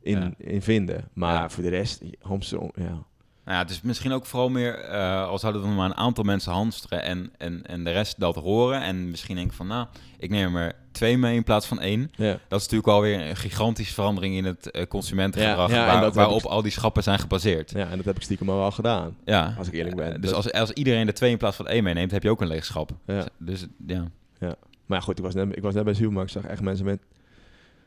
in, 0.01 0.19
Ja. 0.19 0.33
in 0.37 0.63
vinden. 0.63 1.09
Maar 1.13 1.51
voor 1.51 1.63
de 1.63 1.69
rest, 1.69 2.03
hamsteren, 2.21 2.71
ja... 2.75 3.05
Nou 3.45 3.57
ja, 3.57 3.63
het 3.63 3.71
is 3.71 3.81
misschien 3.81 4.13
ook 4.13 4.27
vooral 4.27 4.49
meer 4.49 4.79
eh, 4.79 5.29
als 5.29 5.41
zouden 5.41 5.63
er 5.63 5.69
maar 5.69 5.87
een 5.91 5.97
aantal 5.97 6.25
mensen 6.25 6.53
hamsteren 6.53 7.03
en, 7.03 7.33
en, 7.39 7.67
en 7.67 7.85
de 7.85 7.91
rest 7.91 8.21
dat 8.21 8.35
horen. 8.37 8.83
En 8.83 9.11
misschien 9.11 9.37
denken 9.37 9.57
van, 9.57 9.67
nou, 9.67 9.87
ik 10.19 10.31
neem 10.31 10.57
er 10.57 10.73
twee 10.93 11.19
mee 11.19 11.35
in 11.37 11.45
plaats 11.45 11.67
van 11.67 11.81
één. 11.81 12.11
Ja. 12.17 12.31
Dat 12.49 12.59
is 12.61 12.65
natuurlijk 12.69 12.89
alweer 12.89 13.21
een 13.29 13.37
gigantische 13.37 13.95
verandering 13.95 14.35
in 14.35 14.45
het 14.45 14.71
eh, 14.71 14.87
consumentengedrag, 14.87 15.71
Ja, 15.71 15.77
ja, 15.77 15.95
en 15.95 16.01
waar- 16.01 16.13
waarop 16.13 16.39
ik- 16.43 16.45
al 16.47 16.63
die 16.63 16.73
schappen 16.73 17.03
zijn 17.03 17.19
gebaseerd. 17.19 17.71
Ja, 17.71 17.89
en 17.91 17.97
dat 17.97 18.05
heb 18.07 18.17
ik 18.17 18.23
stiekem 18.23 18.51
al 18.51 18.57
wel 18.57 18.71
gedaan. 18.71 19.17
Ja. 19.25 19.55
Als 19.59 19.67
ik 19.67 19.73
eerlijk 19.75 19.97
ben. 19.97 20.07
Eh, 20.15 20.21
dus 20.21 20.31
Dat- 20.31 20.35
als, 20.35 20.53
als 20.53 20.71
iedereen 20.73 21.07
er 21.07 21.15
twee 21.15 21.31
in 21.31 21.39
plaats 21.39 21.57
van 21.57 21.69
één 21.69 21.85
meeneemt, 21.85 22.11
heb 22.11 22.23
je 22.23 22.31
ook 22.31 22.41
een 22.41 22.47
leeg 22.49 22.65
schap. 22.65 22.91
Ja. 23.07 23.27
Dus 23.39 23.67
ja. 23.87 24.05
Ja. 24.39 24.55
Maar 24.87 24.99
ja, 24.99 25.05
goed, 25.05 25.19
ik 25.19 25.25
was 25.25 25.35
net, 25.35 25.57
ik 25.57 25.63
was 25.63 25.75
net 25.75 25.85
bij. 25.85 25.95
Ik 26.23 26.29
zag 26.29 26.45
echt 26.45 26.63
mensen 26.63 26.85
met... 26.85 27.01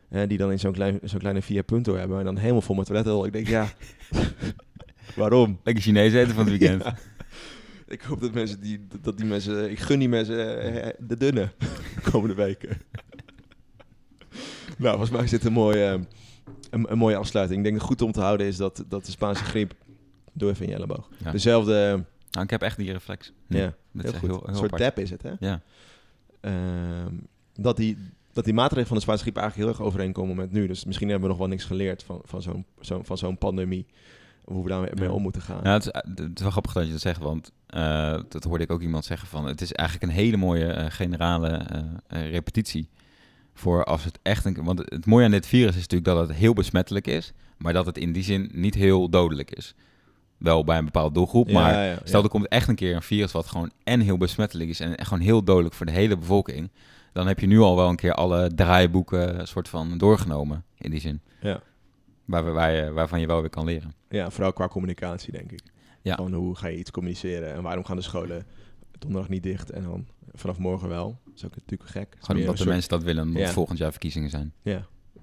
Hè, 0.09 0.27
die 0.27 0.37
dan 0.37 0.51
in 0.51 0.59
zo'n 0.59 0.71
klein, 0.73 0.99
zo'n 1.03 1.19
kleine 1.19 1.41
Via 1.41 1.61
Punto 1.61 1.95
hebben. 1.95 2.19
En 2.19 2.25
dan 2.25 2.37
helemaal 2.37 2.61
vol 2.61 2.75
met 2.75 2.85
toiletrol. 2.85 3.25
Ik 3.25 3.33
denk, 3.33 3.47
ja... 3.47 3.67
waarom? 5.15 5.59
Lekker 5.63 5.83
Chinees 5.83 6.13
eten 6.13 6.33
van 6.33 6.47
het 6.47 6.57
weekend. 6.59 6.83
Ja. 7.87 7.93
Ik 7.93 8.01
hoop 8.01 8.21
dat 8.21 8.33
mensen 8.33 8.59
die, 8.59 8.87
dat 9.01 9.17
die 9.17 9.25
mensen... 9.25 9.71
Ik 9.71 9.79
gun 9.79 9.99
die 9.99 10.09
mensen 10.09 10.61
eh, 10.83 10.89
de 10.99 11.17
dunne 11.17 11.49
de 11.59 12.01
komende 12.11 12.35
weken. 12.35 12.77
nou, 14.77 14.89
volgens 14.89 15.09
mij 15.09 15.23
is 15.23 15.29
dit 15.29 15.45
een 15.45 15.53
mooie, 15.53 15.85
eh, 15.85 15.99
een, 16.69 16.91
een 16.91 16.97
mooie 16.97 17.15
afsluiting. 17.15 17.57
Ik 17.59 17.63
denk 17.65 17.79
dat 17.79 17.89
het 17.89 17.97
goed 17.97 18.07
om 18.07 18.13
te 18.13 18.21
houden 18.21 18.47
is 18.47 18.57
dat, 18.57 18.83
dat 18.87 19.05
de 19.05 19.11
Spaanse 19.11 19.43
griep... 19.43 19.73
Doe 20.33 20.49
even 20.49 20.63
in 20.65 20.69
je 20.71 20.75
elleboog. 20.77 21.09
Ja. 21.23 21.31
Dezelfde... 21.31 22.03
Nou, 22.31 22.45
ik 22.45 22.49
heb 22.49 22.61
echt 22.61 22.77
die 22.77 22.91
reflex. 22.91 23.31
Ja, 23.47 23.73
dat 23.91 24.03
heel 24.03 24.11
goed. 24.11 24.21
heel- 24.21 24.29
heel 24.29 24.47
een 24.47 24.55
soort 24.55 24.71
apart. 24.73 24.81
dab 24.95 24.99
is 25.03 25.09
het, 25.09 25.21
hè? 25.21 25.31
Ja. 25.39 25.61
Ehm, 26.41 27.13
dat, 27.55 27.77
die, 27.77 27.97
dat 28.31 28.45
die 28.45 28.53
maatregelen 28.53 28.87
van 28.87 28.95
de 28.97 29.03
Spaanse 29.03 29.23
griep 29.23 29.37
eigenlijk 29.37 29.67
heel 29.69 29.77
erg 29.79 29.87
overeenkomen 29.87 30.35
met 30.35 30.51
nu. 30.51 30.67
Dus 30.67 30.85
misschien 30.85 31.07
hebben 31.09 31.25
we 31.27 31.31
nog 31.33 31.41
wel 31.41 31.51
niks 31.51 31.63
geleerd 31.63 32.03
van, 32.03 32.21
van 32.23 32.41
zo'n 32.41 32.65
zo'n 32.79 33.05
van 33.05 33.17
zo'n 33.17 33.37
pandemie. 33.37 33.85
Hoe 34.43 34.63
we 34.63 34.69
daarmee 34.69 34.89
mee 34.95 35.11
om 35.11 35.21
moeten 35.21 35.41
gaan. 35.41 35.59
Ja, 35.63 35.73
het, 35.73 35.85
is, 35.85 35.91
het 36.15 36.31
is 36.35 36.41
wel 36.41 36.51
grappig 36.51 36.73
dat 36.73 36.85
je 36.85 36.91
dat 36.91 37.01
zegt, 37.01 37.21
want 37.21 37.51
eh, 37.67 38.19
dat 38.29 38.43
hoorde 38.43 38.63
ik 38.63 38.71
ook 38.71 38.81
iemand 38.81 39.05
zeggen 39.05 39.27
van... 39.27 39.45
het 39.45 39.61
is 39.61 39.71
eigenlijk 39.71 40.11
een 40.11 40.17
hele 40.17 40.37
mooie 40.37 40.65
eh, 40.65 40.91
generale 40.91 41.49
eh, 41.49 41.79
eh, 42.07 42.31
repetitie 42.31 42.89
voor 43.53 43.83
als 43.83 44.03
het 44.03 44.19
echt 44.21 44.45
een... 44.45 44.63
Want 44.63 44.79
het 44.85 45.05
mooie 45.05 45.25
aan 45.25 45.31
dit 45.31 45.47
virus 45.47 45.75
is 45.75 45.81
natuurlijk 45.81 46.05
dat 46.05 46.27
het 46.27 46.37
heel 46.37 46.53
besmettelijk 46.53 47.07
is... 47.07 47.33
maar 47.57 47.73
dat 47.73 47.85
het 47.85 47.97
in 47.97 48.11
die 48.13 48.23
zin 48.23 48.49
niet 48.53 48.75
heel 48.75 49.09
dodelijk 49.09 49.51
is. 49.51 49.75
Wel 50.37 50.63
bij 50.63 50.77
een 50.77 50.85
bepaalde 50.85 51.13
doelgroep, 51.13 51.47
Ja, 51.47 51.53
maar 51.53 51.85
ja, 51.85 51.97
stel 52.03 52.23
er 52.23 52.29
komt 52.29 52.47
echt 52.47 52.67
een 52.67 52.75
keer 52.75 52.95
een 52.95 53.01
virus... 53.01 53.31
wat 53.31 53.47
gewoon 53.47 53.71
en 53.83 53.99
heel 53.99 54.17
besmettelijk 54.17 54.69
is 54.69 54.79
en 54.79 55.05
gewoon 55.05 55.23
heel 55.23 55.43
dodelijk 55.43 55.75
voor 55.75 55.85
de 55.85 55.91
hele 55.91 56.17
bevolking... 56.17 56.71
dan 57.13 57.27
heb 57.27 57.39
je 57.39 57.47
nu 57.47 57.59
al 57.59 57.75
wel 57.75 57.89
een 57.89 57.95
keer 57.95 58.13
alle 58.13 58.51
draaiboeken 58.55 59.39
eh, 59.39 59.45
soort 59.45 59.69
van 59.69 59.97
doorgenomen, 59.97 60.63
in 60.77 60.91
die 60.91 60.99
zin. 60.99 61.21
Ja. 61.41 61.61
Waar, 62.25 62.53
waar 62.53 62.93
waarvan 62.93 63.19
je 63.19 63.27
wel 63.27 63.41
weer 63.41 63.49
kan 63.49 63.65
leren. 63.65 63.93
Ja, 64.09 64.29
vooral 64.31 64.53
qua 64.53 64.67
communicatie, 64.67 65.31
denk 65.31 65.51
ik. 65.51 65.61
Ja. 66.01 66.15
Gewoon 66.15 66.33
hoe 66.33 66.55
ga 66.55 66.67
je 66.67 66.77
iets 66.77 66.91
communiceren 66.91 67.53
en 67.53 67.61
waarom 67.63 67.83
gaan 67.85 67.95
de 67.95 68.01
scholen 68.01 68.45
donderdag 68.99 69.29
niet 69.29 69.43
dicht 69.43 69.69
en 69.71 69.83
dan 69.83 70.07
vanaf 70.33 70.57
morgen 70.57 70.89
wel. 70.89 71.19
Dat 71.25 71.33
is 71.35 71.45
ook 71.45 71.55
natuurlijk 71.55 71.89
gek. 71.89 72.15
Gewoon 72.19 72.41
omdat 72.41 72.51
de 72.55 72.57
soort- 72.61 72.69
mensen 72.73 72.89
dat 72.89 73.03
willen, 73.03 73.23
omdat 73.23 73.41
Ja. 73.41 73.49
volgend 73.49 73.77
jaar 73.77 73.91
verkiezingen 73.91 74.29
zijn. 74.29 74.53
Ja. 74.61 74.71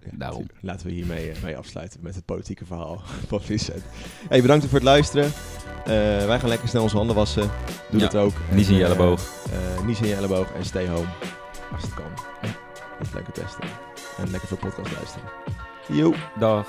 Ja, 0.04 0.10
Daarom. 0.16 0.38
natuurlijk. 0.40 0.66
Laten 0.66 0.86
we 0.86 0.92
hiermee 0.92 1.30
eh, 1.30 1.42
mee 1.42 1.56
afsluiten 1.56 2.00
met 2.02 2.14
het 2.14 2.24
politieke 2.24 2.64
verhaal 2.66 2.98
van 3.28 3.40
Vincent. 3.42 3.82
Hey, 4.28 4.40
bedankt 4.40 4.64
voor 4.64 4.74
het 4.74 4.82
luisteren. 4.82 5.24
Eh, 5.24 6.26
wij 6.26 6.38
gaan 6.40 6.48
lekker 6.48 6.68
snel 6.68 6.82
onze 6.82 6.96
handen 6.96 7.16
wassen. 7.16 7.50
Doe 7.90 8.00
Ja, 8.00 8.06
het 8.06 8.14
ook. 8.16 8.32
nies 8.52 8.68
in 8.68 8.74
je 8.74 8.84
eh, 8.84 8.86
elleboog. 8.90 9.44
eh, 9.52 9.84
nies 9.86 10.00
in 10.00 10.06
je 10.08 10.14
elleboog 10.14 10.52
en 10.52 10.64
stay 10.64 10.88
home. 10.88 11.08
Als 11.72 11.82
het 11.82 11.94
kan. 11.94 12.12
Even 13.02 13.14
lekker 13.14 13.32
testen. 13.32 13.64
En 14.18 14.30
lekker 14.30 14.48
veel 14.48 14.56
podcast 14.58 14.92
luisteren. 14.92 15.28
Yo. 15.92 16.14
Dag. 16.38 16.64